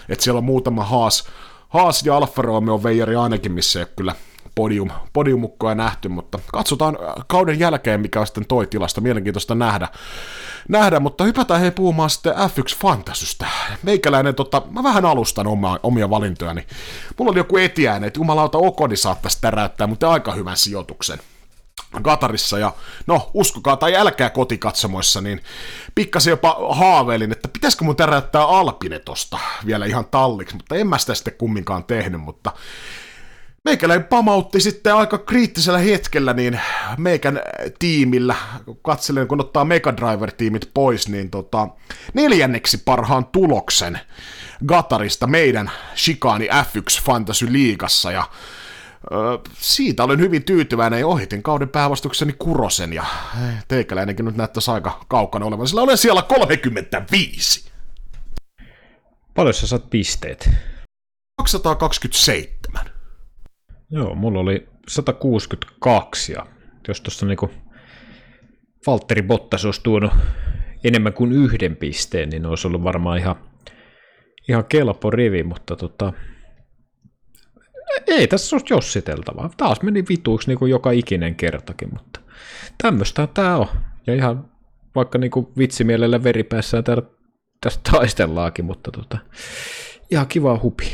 että 0.09 0.23
siellä 0.23 0.37
on 0.37 0.43
muutama 0.43 0.83
Haas, 0.83 1.27
Haas 1.69 2.05
ja 2.05 2.17
Alfa 2.17 2.41
Romeo 2.41 2.83
veijari 2.83 3.15
ainakin, 3.15 3.51
missä 3.51 3.79
ei 3.79 3.83
ole 3.83 3.93
kyllä 3.95 4.15
podium, 4.55 4.89
podiumukkoja 5.13 5.75
nähty, 5.75 6.09
mutta 6.09 6.39
katsotaan 6.53 6.97
kauden 7.27 7.59
jälkeen, 7.59 8.01
mikä 8.01 8.19
on 8.19 8.27
sitten 8.27 8.45
toi 8.45 8.67
tilasta, 8.67 9.01
mielenkiintoista 9.01 9.55
nähdä. 9.55 9.87
nähdä 10.69 10.99
mutta 10.99 11.23
hypätään 11.23 11.61
hei 11.61 11.71
puhumaan 11.71 12.09
sitten 12.09 12.33
F1 12.33 12.77
Fantasystä. 12.81 13.45
Meikäläinen, 13.83 14.35
tota, 14.35 14.61
mä 14.71 14.83
vähän 14.83 15.05
alustan 15.05 15.47
oma, 15.47 15.79
omia 15.83 16.09
valintojani. 16.09 16.67
Mulla 17.17 17.31
oli 17.31 17.39
joku 17.39 17.57
etiäinen, 17.57 18.07
että 18.07 18.19
jumalauta 18.19 18.57
Okoni 18.57 18.97
saattaisi 18.97 19.37
täräyttää, 19.41 19.87
mutta 19.87 20.09
aika 20.09 20.31
hyvän 20.33 20.57
sijoituksen. 20.57 21.19
Katarissa 22.01 22.59
ja 22.59 22.73
no 23.07 23.31
uskokaa 23.33 23.77
tai 23.77 23.95
älkää 23.95 24.29
kotikatsomoissa, 24.29 25.21
niin 25.21 25.43
pikkasen 25.95 26.31
jopa 26.31 26.57
haaveilin, 26.69 27.31
että 27.31 27.47
pitäisikö 27.47 27.83
mun 27.83 27.95
täräyttää 27.95 28.45
Alpine 28.45 28.99
tosta 28.99 29.39
vielä 29.65 29.85
ihan 29.85 30.05
talliksi, 30.05 30.55
mutta 30.55 30.75
en 30.75 30.87
mä 30.87 30.97
sitä 30.97 31.15
sitten 31.15 31.33
kumminkaan 31.37 31.83
tehnyt, 31.83 32.21
mutta 32.21 32.51
Meikäläinen 33.65 34.07
pamautti 34.07 34.59
sitten 34.59 34.95
aika 34.95 35.17
kriittisellä 35.17 35.79
hetkellä 35.79 36.33
niin 36.33 36.61
meikän 36.97 37.41
tiimillä, 37.79 38.35
katselen 38.81 39.27
kun 39.27 39.41
ottaa 39.41 39.65
Mega 39.65 39.93
Driver-tiimit 39.97 40.69
pois, 40.73 41.09
niin 41.09 41.29
tota, 41.29 41.67
neljänneksi 42.13 42.77
parhaan 42.77 43.25
tuloksen 43.25 43.99
Gatarista 44.65 45.27
meidän 45.27 45.71
Shikani 45.95 46.47
F1 46.47 47.03
Fantasy 47.03 47.51
Liigassa 47.51 48.11
ja 48.11 48.29
ö, 49.11 49.39
siitä 49.59 50.03
olen 50.03 50.19
hyvin 50.19 50.43
tyytyväinen 50.43 50.99
ja 50.99 51.07
ohitin 51.07 51.43
kauden 51.43 51.69
päävastukseni 51.69 52.33
Kurosen 52.39 52.93
ja 52.93 53.05
teikäläinenkin 53.67 54.25
nyt 54.25 54.37
näyttäisi 54.37 54.71
aika 54.71 55.05
kaukana 55.07 55.45
olevan, 55.45 55.67
sillä 55.67 55.81
olen 55.81 55.97
siellä 55.97 56.21
35. 56.21 57.71
Paljon 59.35 59.53
sä 59.53 59.67
saat 59.67 59.89
pisteet? 59.89 60.49
227. 61.37 62.92
Joo, 63.93 64.15
mulla 64.15 64.39
oli 64.39 64.67
162 64.87 66.33
ja 66.33 66.45
jos 66.87 67.01
tuossa 67.01 67.25
niinku 67.25 67.51
Valtteri 68.87 69.21
Bottas 69.21 69.65
olisi 69.65 69.83
tuonut 69.83 70.11
enemmän 70.83 71.13
kuin 71.13 71.31
yhden 71.31 71.75
pisteen, 71.75 72.29
niin 72.29 72.45
olisi 72.45 72.67
ollut 72.67 72.83
varmaan 72.83 73.17
ihan, 73.17 73.35
ihan 74.49 74.65
kelpo 74.65 75.11
rivi, 75.11 75.43
mutta 75.43 75.75
tota, 75.75 76.13
ei 78.07 78.27
tässä 78.27 78.55
olisi 78.55 78.73
jossiteltavaa. 78.73 79.49
Taas 79.57 79.81
meni 79.81 80.03
vituiksi 80.09 80.47
niin 80.47 80.59
kuin 80.59 80.69
joka 80.69 80.91
ikinen 80.91 81.35
kertakin, 81.35 81.89
mutta 81.93 82.19
tämmöistä 82.81 83.27
tämä 83.27 83.57
on. 83.57 83.67
Ja 84.07 84.13
ihan 84.13 84.51
vaikka 84.95 85.17
niin 85.17 85.31
kuin 85.31 85.47
vitsimielellä 85.57 86.23
veripäässään 86.23 86.83
tästä 87.61 87.91
taistellaakin, 87.91 88.65
mutta 88.65 88.91
tota, 88.91 89.17
ihan 90.11 90.27
kiva 90.27 90.59
hupi. 90.63 90.93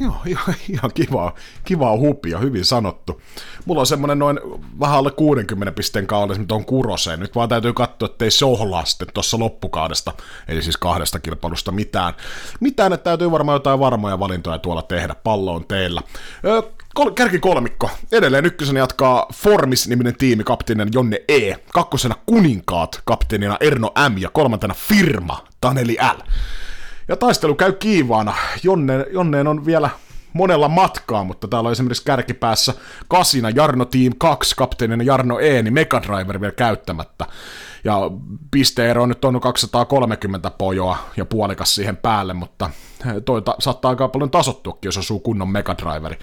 Joo, 0.00 0.16
ihan, 0.26 0.54
ihan 0.68 0.90
kivaa, 0.94 1.34
kivaa 1.64 1.96
hupia, 1.96 2.38
hyvin 2.38 2.64
sanottu. 2.64 3.22
Mulla 3.64 3.80
on 3.80 3.86
semmonen 3.86 4.18
noin 4.18 4.40
vähän 4.80 4.98
alle 4.98 5.10
60 5.10 5.72
pisteen 5.72 6.06
kaudessa, 6.06 6.40
mutta 6.40 6.54
on 6.54 6.64
kuroseen. 6.64 7.20
Nyt 7.20 7.34
vaan 7.34 7.48
täytyy 7.48 7.72
katsoa, 7.72 8.06
ettei 8.06 8.30
sohlaa 8.30 8.84
sitten 8.84 9.08
tuossa 9.14 9.38
loppukaudesta, 9.38 10.12
eli 10.48 10.62
siis 10.62 10.76
kahdesta 10.76 11.18
kilpailusta 11.18 11.72
mitään. 11.72 12.14
Mitään, 12.60 12.92
että 12.92 13.04
täytyy 13.04 13.30
varmaan 13.30 13.56
jotain 13.56 13.80
varmoja 13.80 14.18
valintoja 14.18 14.58
tuolla 14.58 14.82
tehdä, 14.82 15.14
pallo 15.14 15.54
on 15.54 15.64
teillä. 15.64 16.02
Öö, 16.44 16.62
kol- 16.94 17.10
kärki 17.10 17.38
kolmikko. 17.38 17.90
Edelleen 18.12 18.46
ykkösen 18.46 18.76
jatkaa 18.76 19.26
Formis-niminen 19.34 20.16
tiimi, 20.16 20.44
kapteenina 20.44 20.90
Jonne 20.94 21.20
E. 21.28 21.54
Kakkosena 21.72 22.14
Kuninkaat, 22.26 23.00
kapteenina 23.04 23.56
Erno 23.60 23.92
M. 24.10 24.18
Ja 24.18 24.30
kolmantena 24.32 24.74
Firma, 24.74 25.44
Taneli 25.60 25.96
L. 26.16 26.20
Ja 27.12 27.16
taistelu 27.16 27.54
käy 27.54 27.72
kiivaana. 27.72 28.34
Jonne, 28.62 29.06
Jonneen 29.10 29.46
on 29.46 29.66
vielä 29.66 29.90
monella 30.32 30.68
matkaa, 30.68 31.24
mutta 31.24 31.48
täällä 31.48 31.66
on 31.66 31.72
esimerkiksi 31.72 32.04
kärkipäässä 32.04 32.74
kasina 33.08 33.50
Jarno 33.50 33.84
Team 33.84 34.12
2, 34.18 34.56
kapteenina 34.56 35.04
Jarno 35.04 35.38
E, 35.38 35.62
niin 35.62 35.74
Mega 35.74 36.02
Driver 36.02 36.40
vielä 36.40 36.52
käyttämättä. 36.52 37.26
Ja 37.84 38.10
pisteero 38.50 39.02
on 39.02 39.08
nyt 39.08 39.24
on 39.24 39.40
230 39.40 40.50
pojoa 40.50 40.98
ja 41.16 41.24
puolikas 41.24 41.74
siihen 41.74 41.96
päälle, 41.96 42.34
mutta 42.34 42.70
toi 43.24 43.42
ta- 43.42 43.56
saattaa 43.58 43.88
aika 43.88 44.08
paljon 44.08 44.30
tasottuakin, 44.30 44.88
jos 44.88 44.98
asuu 44.98 45.20
kunnon 45.20 45.48
Mega 45.48 45.74
Driveri. 45.78 46.18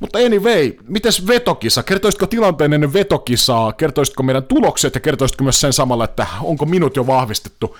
Mutta 0.00 0.18
anyway, 0.18 0.72
mites 0.88 1.26
vetokisa? 1.26 1.82
Kertoisitko 1.82 2.26
tilanteen 2.26 2.72
ennen 2.72 2.92
vetokisaa? 2.92 3.72
Kertoisitko 3.72 4.22
meidän 4.22 4.44
tulokset 4.44 4.94
ja 4.94 5.00
kertoisitko 5.00 5.44
myös 5.44 5.60
sen 5.60 5.72
samalla, 5.72 6.04
että 6.04 6.26
onko 6.42 6.66
minut 6.66 6.96
jo 6.96 7.06
vahvistettu 7.06 7.76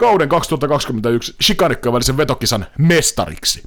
kauden 0.00 0.28
2021 0.28 1.34
Shikanikkojen 1.42 1.92
välisen 1.92 2.16
vetokisan 2.16 2.66
mestariksi. 2.78 3.62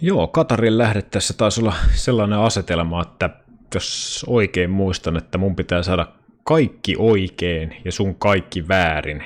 Joo, 0.00 0.26
Katarin 0.26 0.78
lähdettäessä 0.78 1.34
taisi 1.34 1.60
olla 1.60 1.74
sellainen 1.94 2.38
asetelma, 2.38 3.02
että 3.02 3.30
jos 3.74 4.24
oikein 4.28 4.70
muistan, 4.70 5.16
että 5.16 5.38
mun 5.38 5.56
pitää 5.56 5.82
saada 5.82 6.06
kaikki 6.44 6.94
oikein 6.98 7.76
ja 7.84 7.92
sun 7.92 8.14
kaikki 8.14 8.68
väärin 8.68 9.24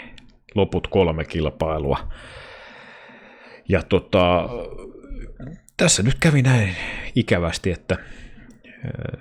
loput 0.54 0.86
kolme 0.86 1.24
kilpailua. 1.24 2.08
Ja 3.68 3.82
tota, 3.82 4.48
tässä 5.76 6.02
nyt 6.02 6.16
kävi 6.20 6.42
näin 6.42 6.76
ikävästi, 7.14 7.70
että 7.70 7.96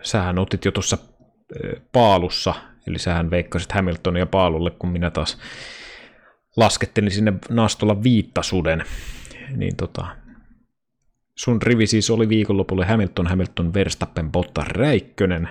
sähän 0.02 0.40
otit 0.40 0.66
jo 0.66 0.72
tuossa 0.72 0.98
paalussa, 1.92 2.54
eli 2.88 3.00
sähän 3.00 3.32
veikkasit 3.32 3.72
Hamiltonia 3.72 4.26
paalulle, 4.26 4.72
kun 4.72 4.90
minä 4.90 5.10
taas 5.10 5.38
laskettelin 6.58 7.12
sinne 7.12 7.34
nastolla 7.50 8.04
viittasuden, 8.04 8.84
niin 9.56 9.76
tota, 9.76 10.08
sun 11.38 11.62
rivi 11.62 11.88
siis 11.88 12.10
oli 12.10 12.30
viikonlopulle 12.30 12.86
Hamilton, 12.86 13.28
Hamilton, 13.28 13.74
Verstappen, 13.74 14.32
Bottas, 14.32 14.68
Räikkönen, 14.68 15.50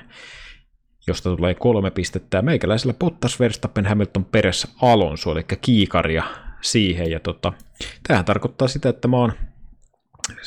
josta 1.07 1.37
tulee 1.37 1.55
kolme 1.55 1.91
pistettä. 1.91 2.43
Meikäläisellä 2.43 2.95
Bottas, 2.95 3.41
Verstappen, 3.41 3.87
Hamilton, 3.87 4.25
Peres, 4.25 4.75
Alonso, 4.83 5.33
eli 5.33 5.45
kiikaria 5.61 6.25
siihen. 6.61 7.11
Ja 7.11 7.21
tota, 7.21 7.53
tämähän 8.07 8.25
tarkoittaa 8.25 8.69
sitä, 8.69 8.89
että 8.89 9.09
mä 9.09 9.17
oon 9.17 9.33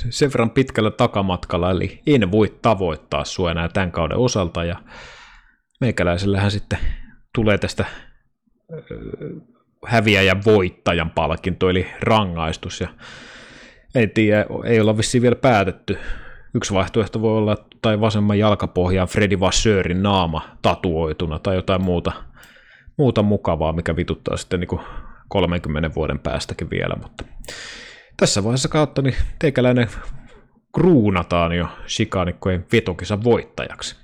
sen 0.09 0.29
verran 0.29 0.51
pitkällä 0.51 0.91
takamatkalla, 0.91 1.71
eli 1.71 2.01
en 2.07 2.31
voi 2.31 2.57
tavoittaa 2.61 3.25
sua 3.25 3.51
enää 3.51 3.69
tämän 3.69 3.91
kauden 3.91 4.17
osalta. 4.17 4.63
Ja 4.63 4.83
meikäläisellähän 5.81 6.51
sitten 6.51 6.79
tulee 7.35 7.57
tästä 7.57 7.85
häviäjän 9.85 10.41
voittajan 10.45 11.09
palkinto, 11.09 11.69
eli 11.69 11.87
rangaistus. 12.01 12.81
Ja 12.81 12.87
ei 13.95 14.07
tiedä, 14.07 14.45
ei 14.65 14.79
olla 14.79 14.97
vissiin 14.97 15.21
vielä 15.21 15.35
päätetty. 15.35 15.97
Yksi 16.53 16.73
vaihtoehto 16.73 17.21
voi 17.21 17.37
olla, 17.37 17.57
tai 17.81 18.01
vasemman 18.01 18.39
jalkapohjaan 18.39 19.07
Freddy 19.07 19.39
Vasseurin 19.39 20.03
naama 20.03 20.41
tatuoituna 20.61 21.39
tai 21.39 21.55
jotain 21.55 21.83
muuta, 21.83 22.11
muuta 22.97 23.23
mukavaa, 23.23 23.73
mikä 23.73 23.95
vituttaa 23.95 24.37
sitten 24.37 24.59
niin 24.59 24.67
kuin 24.67 24.81
30 25.27 25.95
vuoden 25.95 26.19
päästäkin 26.19 26.69
vielä, 26.69 26.95
mutta 27.01 27.25
tässä 28.17 28.43
vaiheessa 28.43 28.69
kautta 28.69 29.01
niin 29.01 29.15
teikäläinen 29.39 29.87
kruunataan 30.75 31.51
jo 31.51 31.67
Shikanikkojen 31.87 32.65
vetokisan 32.71 33.23
voittajaksi. 33.23 33.98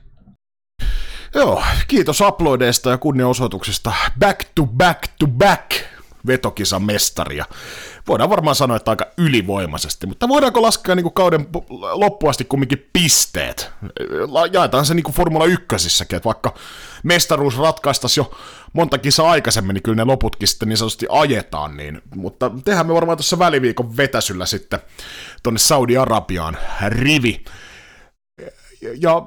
Joo, 1.35 1.63
kiitos 1.87 2.21
uploadeista 2.21 2.89
ja 2.89 2.97
kunnianosoituksesta. 2.97 3.93
Back 4.19 4.39
to 4.55 4.65
back 4.65 5.03
to 5.19 5.27
back 5.27 5.71
vetokisan 6.27 6.83
mestaria. 6.83 7.45
Voidaan 8.07 8.29
varmaan 8.29 8.55
sanoa, 8.55 8.77
että 8.77 8.91
aika 8.91 9.07
ylivoimaisesti, 9.17 10.07
mutta 10.07 10.27
voidaanko 10.27 10.61
laskea 10.61 10.95
niin 10.95 11.03
kuin 11.03 11.13
kauden 11.13 11.47
loppuasti 11.93 12.45
kumminkin 12.45 12.89
pisteet? 12.93 13.71
Jaetaan 14.51 14.85
se 14.85 14.93
niin 14.93 15.03
kuin 15.03 15.15
Formula 15.15 15.45
1 15.45 15.65
että 16.01 16.25
vaikka 16.25 16.53
mestaruus 17.03 17.57
ratkaistaisi 17.57 18.19
jo 18.19 18.31
monta 18.73 18.97
kisaa 18.97 19.31
aikaisemmin, 19.31 19.73
niin 19.73 19.83
kyllä 19.83 19.95
ne 19.95 20.03
loputkin 20.03 20.47
sitten 20.47 20.69
niin 20.69 20.77
sanotusti 20.77 21.05
ajetaan, 21.09 21.77
niin, 21.77 22.01
mutta 22.15 22.51
tehdään 22.65 22.87
me 22.87 22.93
varmaan 22.93 23.17
tuossa 23.17 23.39
väliviikon 23.39 23.97
vetäsyllä 23.97 24.45
sitten 24.45 24.79
tuonne 25.43 25.59
Saudi-Arabiaan 25.59 26.57
rivi. 26.89 27.45
Ja 29.01 29.21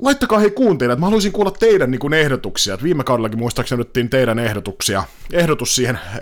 laittakaa 0.00 0.38
hei 0.38 0.50
kuuntelijat, 0.50 0.98
mä 0.98 1.06
haluaisin 1.06 1.32
kuulla 1.32 1.50
teidän 1.50 1.90
niin 1.90 1.98
kuin, 1.98 2.12
ehdotuksia. 2.12 2.74
Et 2.74 2.82
viime 2.82 3.04
kaudellakin 3.04 3.38
muistaakseni 3.38 3.80
otettiin 3.80 4.10
teidän 4.10 4.38
ehdotuksia, 4.38 5.04
ehdotus 5.32 5.74
siihen 5.74 5.96
äh, 5.96 6.12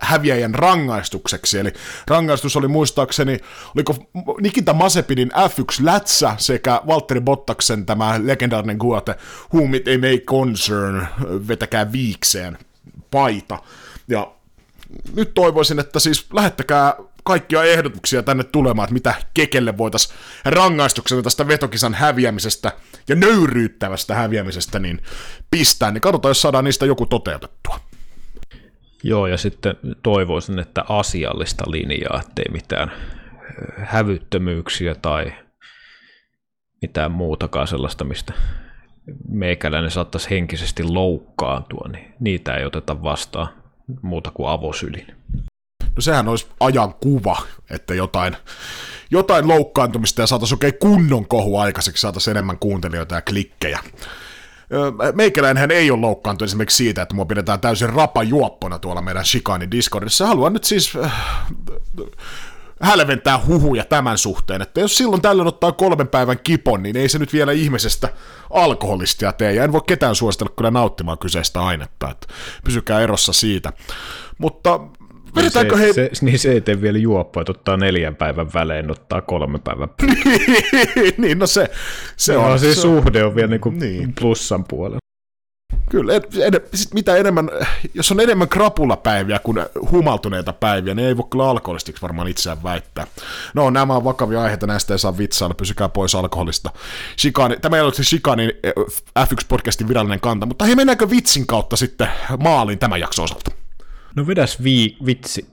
häviäjän 0.00 0.54
rangaistukseksi. 0.54 1.58
Eli 1.58 1.72
rangaistus 2.06 2.56
oli 2.56 2.68
muistaakseni, 2.68 3.38
oliko 3.74 3.94
Nikita 4.40 4.72
Masepinin 4.72 5.30
F1 5.32 5.84
Lätsä 5.84 6.34
sekä 6.38 6.82
Valtteri 6.86 7.20
Bottaksen 7.20 7.86
tämä 7.86 8.20
legendaarinen 8.22 8.78
kuote 8.78 9.14
Whom 9.54 9.74
it 9.74 9.84
may 10.00 10.18
concern, 10.18 11.06
vetäkää 11.48 11.92
viikseen 11.92 12.58
paita. 13.10 13.58
Ja 14.08 14.32
nyt 15.14 15.34
toivoisin, 15.34 15.78
että 15.78 15.98
siis 15.98 16.26
lähettäkää 16.32 16.94
kaikkia 17.24 17.64
ehdotuksia 17.64 18.22
tänne 18.22 18.44
tulemaan, 18.44 18.84
että 18.84 18.92
mitä 18.92 19.14
Kekelle 19.34 19.78
voitaisiin 19.78 20.18
rangaistuksena 20.44 21.22
tästä 21.22 21.48
vetokisan 21.48 21.94
häviämisestä 21.94 22.72
ja 23.08 23.16
nöyryyttävästä 23.16 24.14
häviämisestä 24.14 24.78
niin 24.78 25.02
pistää, 25.50 25.90
niin 25.90 26.00
katsotaan, 26.00 26.30
jos 26.30 26.42
saadaan 26.42 26.64
niistä 26.64 26.86
joku 26.86 27.06
toteutettua. 27.06 27.80
Joo, 29.02 29.26
ja 29.26 29.36
sitten 29.36 29.76
toivoisin, 30.02 30.58
että 30.58 30.84
asiallista 30.88 31.64
linjaa, 31.66 32.20
ettei 32.20 32.44
mitään 32.52 32.92
hävyttömyyksiä 33.76 34.94
tai 34.94 35.32
mitään 36.82 37.12
muutakaan 37.12 37.66
sellaista, 37.66 38.04
mistä 38.04 38.32
meikäläinen 39.28 39.90
saattaisi 39.90 40.30
henkisesti 40.30 40.82
loukkaantua, 40.82 41.88
niin 41.92 42.14
niitä 42.20 42.54
ei 42.54 42.64
oteta 42.64 43.02
vastaan 43.02 43.48
muuta 44.02 44.30
kuin 44.30 44.48
avosylin. 44.48 45.06
No 45.96 46.00
sehän 46.00 46.28
olisi 46.28 46.46
ajan 46.60 46.94
kuva, 46.94 47.36
että 47.70 47.94
jotain, 47.94 48.36
jotain 49.10 49.48
loukkaantumista 49.48 50.20
ja 50.22 50.26
saataisiin 50.26 50.56
oikein 50.56 50.78
kunnon 50.80 51.28
kohu 51.28 51.58
aikaiseksi, 51.58 52.00
saataisiin 52.00 52.36
enemmän 52.36 52.58
kuuntelijoita 52.58 53.14
ja 53.14 53.22
klikkejä. 53.22 53.78
Meikäläinhän 55.14 55.70
ei 55.70 55.90
ole 55.90 56.00
loukkaantunut 56.00 56.48
esimerkiksi 56.48 56.76
siitä, 56.76 57.02
että 57.02 57.14
mua 57.14 57.24
pidetään 57.24 57.60
täysin 57.60 57.88
rapajuoppona 57.88 58.78
tuolla 58.78 59.02
meidän 59.02 59.24
Shikani 59.24 59.70
Discordissa. 59.70 60.26
Haluan 60.26 60.52
nyt 60.52 60.64
siis 60.64 60.96
äh, 60.96 61.12
hälventää 62.82 63.40
huhuja 63.46 63.84
tämän 63.84 64.18
suhteen, 64.18 64.62
että 64.62 64.80
jos 64.80 64.96
silloin 64.96 65.22
tällöin 65.22 65.48
ottaa 65.48 65.72
kolmen 65.72 66.08
päivän 66.08 66.38
kipon, 66.38 66.82
niin 66.82 66.96
ei 66.96 67.08
se 67.08 67.18
nyt 67.18 67.32
vielä 67.32 67.52
ihmisestä 67.52 68.08
alkoholistia 68.50 69.32
tee, 69.32 69.52
ja 69.52 69.64
en 69.64 69.72
voi 69.72 69.82
ketään 69.86 70.14
suositella 70.14 70.52
kyllä 70.56 70.70
nauttimaan 70.70 71.18
kyseistä 71.18 71.62
ainetta, 71.62 72.10
että 72.10 72.26
pysykää 72.64 73.00
erossa 73.00 73.32
siitä. 73.32 73.72
Mutta 74.38 74.80
Vedetäänkö 75.36 75.76
se, 75.76 75.82
he... 75.82 75.92
se, 75.92 76.10
niin 76.20 76.38
se 76.38 76.52
ei 76.52 76.60
tee 76.60 76.80
vielä 76.80 76.98
juoppoa, 76.98 77.40
että 77.40 77.52
ottaa 77.52 77.76
neljän 77.76 78.16
päivän 78.16 78.52
välein, 78.54 78.90
ottaa 78.90 79.20
kolme 79.20 79.58
päivän 79.58 79.88
Niin, 81.18 81.38
no 81.38 81.46
se, 81.46 81.70
se 82.16 82.34
no, 82.34 82.46
on. 82.46 82.58
Se, 82.58 82.74
se 82.74 82.80
suhde 82.80 83.24
on 83.24 83.34
vielä 83.34 83.50
niin 83.50 83.60
kuin 83.60 83.78
niin. 83.78 84.14
plussan 84.20 84.64
puolella. 84.64 84.98
Kyllä, 85.90 86.14
ed, 86.14 86.24
ed, 86.40 86.68
sit 86.74 86.94
mitä 86.94 87.16
enemmän, 87.16 87.50
jos 87.94 88.12
on 88.12 88.20
enemmän 88.20 88.48
krapulapäiviä 88.48 89.38
kuin 89.38 89.58
humaltuneita 89.90 90.52
päiviä, 90.52 90.94
niin 90.94 91.08
ei 91.08 91.16
voi 91.16 91.26
kyllä 91.30 91.50
alkoholistiksi 91.50 92.02
varmaan 92.02 92.28
itseään 92.28 92.62
väittää. 92.62 93.06
No, 93.54 93.70
nämä 93.70 93.96
on 93.96 94.04
vakavia 94.04 94.42
aiheita, 94.42 94.66
näistä 94.66 94.94
ei 94.94 94.98
saa 94.98 95.18
vitsailla, 95.18 95.54
pysykää 95.54 95.88
pois 95.88 96.14
alkoholista. 96.14 96.70
Shikani, 97.18 97.56
tämä 97.56 97.76
ei 97.76 97.82
ole 97.82 97.94
se 97.94 98.04
Shikanin 98.04 98.52
eh, 98.62 98.72
F1-podcastin 99.18 99.88
virallinen 99.88 100.20
kanta, 100.20 100.46
mutta 100.46 100.64
hei, 100.64 100.74
mennäänkö 100.74 101.10
vitsin 101.10 101.46
kautta 101.46 101.76
sitten 101.76 102.08
maaliin 102.38 102.78
tämän 102.78 103.00
jakson 103.00 103.24
osalta? 103.24 103.50
No 104.18 104.26
vedäs 104.26 104.62
vii, 104.62 104.96
vitsi. 105.06 105.46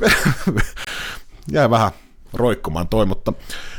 Jää 1.52 1.70
vähän 1.70 1.90
roikkumaan 2.32 2.88
toi, 2.88 3.06
mutta 3.06 3.32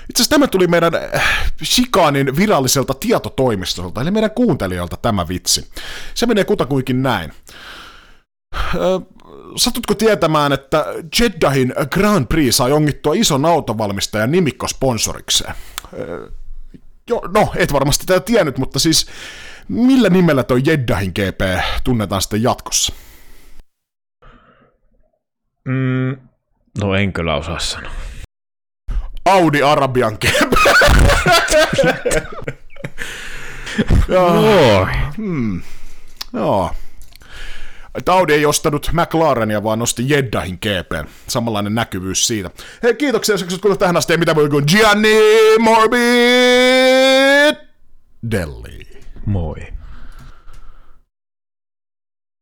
itse 0.09 0.21
asiassa 0.21 0.29
tämä 0.29 0.47
tuli 0.47 0.67
meidän 0.67 0.95
äh, 0.95 1.51
Shikanin 1.63 2.37
viralliselta 2.37 2.93
tietotoimistolta, 2.93 4.01
eli 4.01 4.11
meidän 4.11 4.31
kuuntelijoilta 4.31 4.97
tämä 4.97 5.27
vitsi. 5.27 5.71
Se 6.13 6.25
menee 6.25 6.45
kutakuinkin 6.45 7.03
näin. 7.03 7.31
Satutko 9.55 9.95
tietämään, 9.95 10.53
että 10.53 10.85
Jeddahin 11.19 11.73
Grand 11.91 12.25
Prix 12.25 12.55
sai 12.55 12.71
ongittua 12.71 13.13
ison 13.13 13.45
autovalmistajan 13.45 14.31
nimikkosponsoriksi? 14.31 15.43
Jo, 17.09 17.21
no, 17.33 17.51
et 17.55 17.73
varmasti 17.73 18.05
tätä 18.05 18.19
tiennyt, 18.19 18.57
mutta 18.57 18.79
siis 18.79 19.07
millä 19.67 20.09
nimellä 20.09 20.43
toi 20.43 20.61
Jeddahin 20.65 21.09
GP 21.09 21.41
tunnetaan 21.83 22.21
sitten 22.21 22.43
jatkossa? 22.43 22.93
Mm, 25.65 26.17
no 26.81 26.95
en 26.95 27.13
kyllä 27.13 27.35
osaa 27.35 27.59
sanoa. 27.59 27.91
Audi 29.25 29.63
Arabian 29.63 30.17
GP. 30.21 30.53
Joo. 34.13 34.87
Hmm. 35.17 35.61
Joo. 36.33 36.71
Audi 38.07 38.33
ei 38.33 38.45
ostanut 38.45 38.89
McLarenia, 38.93 39.63
vaan 39.63 39.79
nosti 39.79 40.09
Jeddahin 40.09 40.55
GP. 40.55 41.09
Samanlainen 41.27 41.75
näkyvyys 41.75 42.27
siitä. 42.27 42.51
Hei, 42.83 42.95
kiitoksia, 42.95 43.33
jos 43.33 43.59
kuulut 43.59 43.79
tähän 43.79 43.97
asti. 43.97 44.17
Mitä 44.17 44.35
voi 44.35 44.49
kuin 44.49 44.65
Gianni 44.67 45.19
Morbid 45.59 46.03
Delli. 48.31 48.92
Moi. 49.25 49.71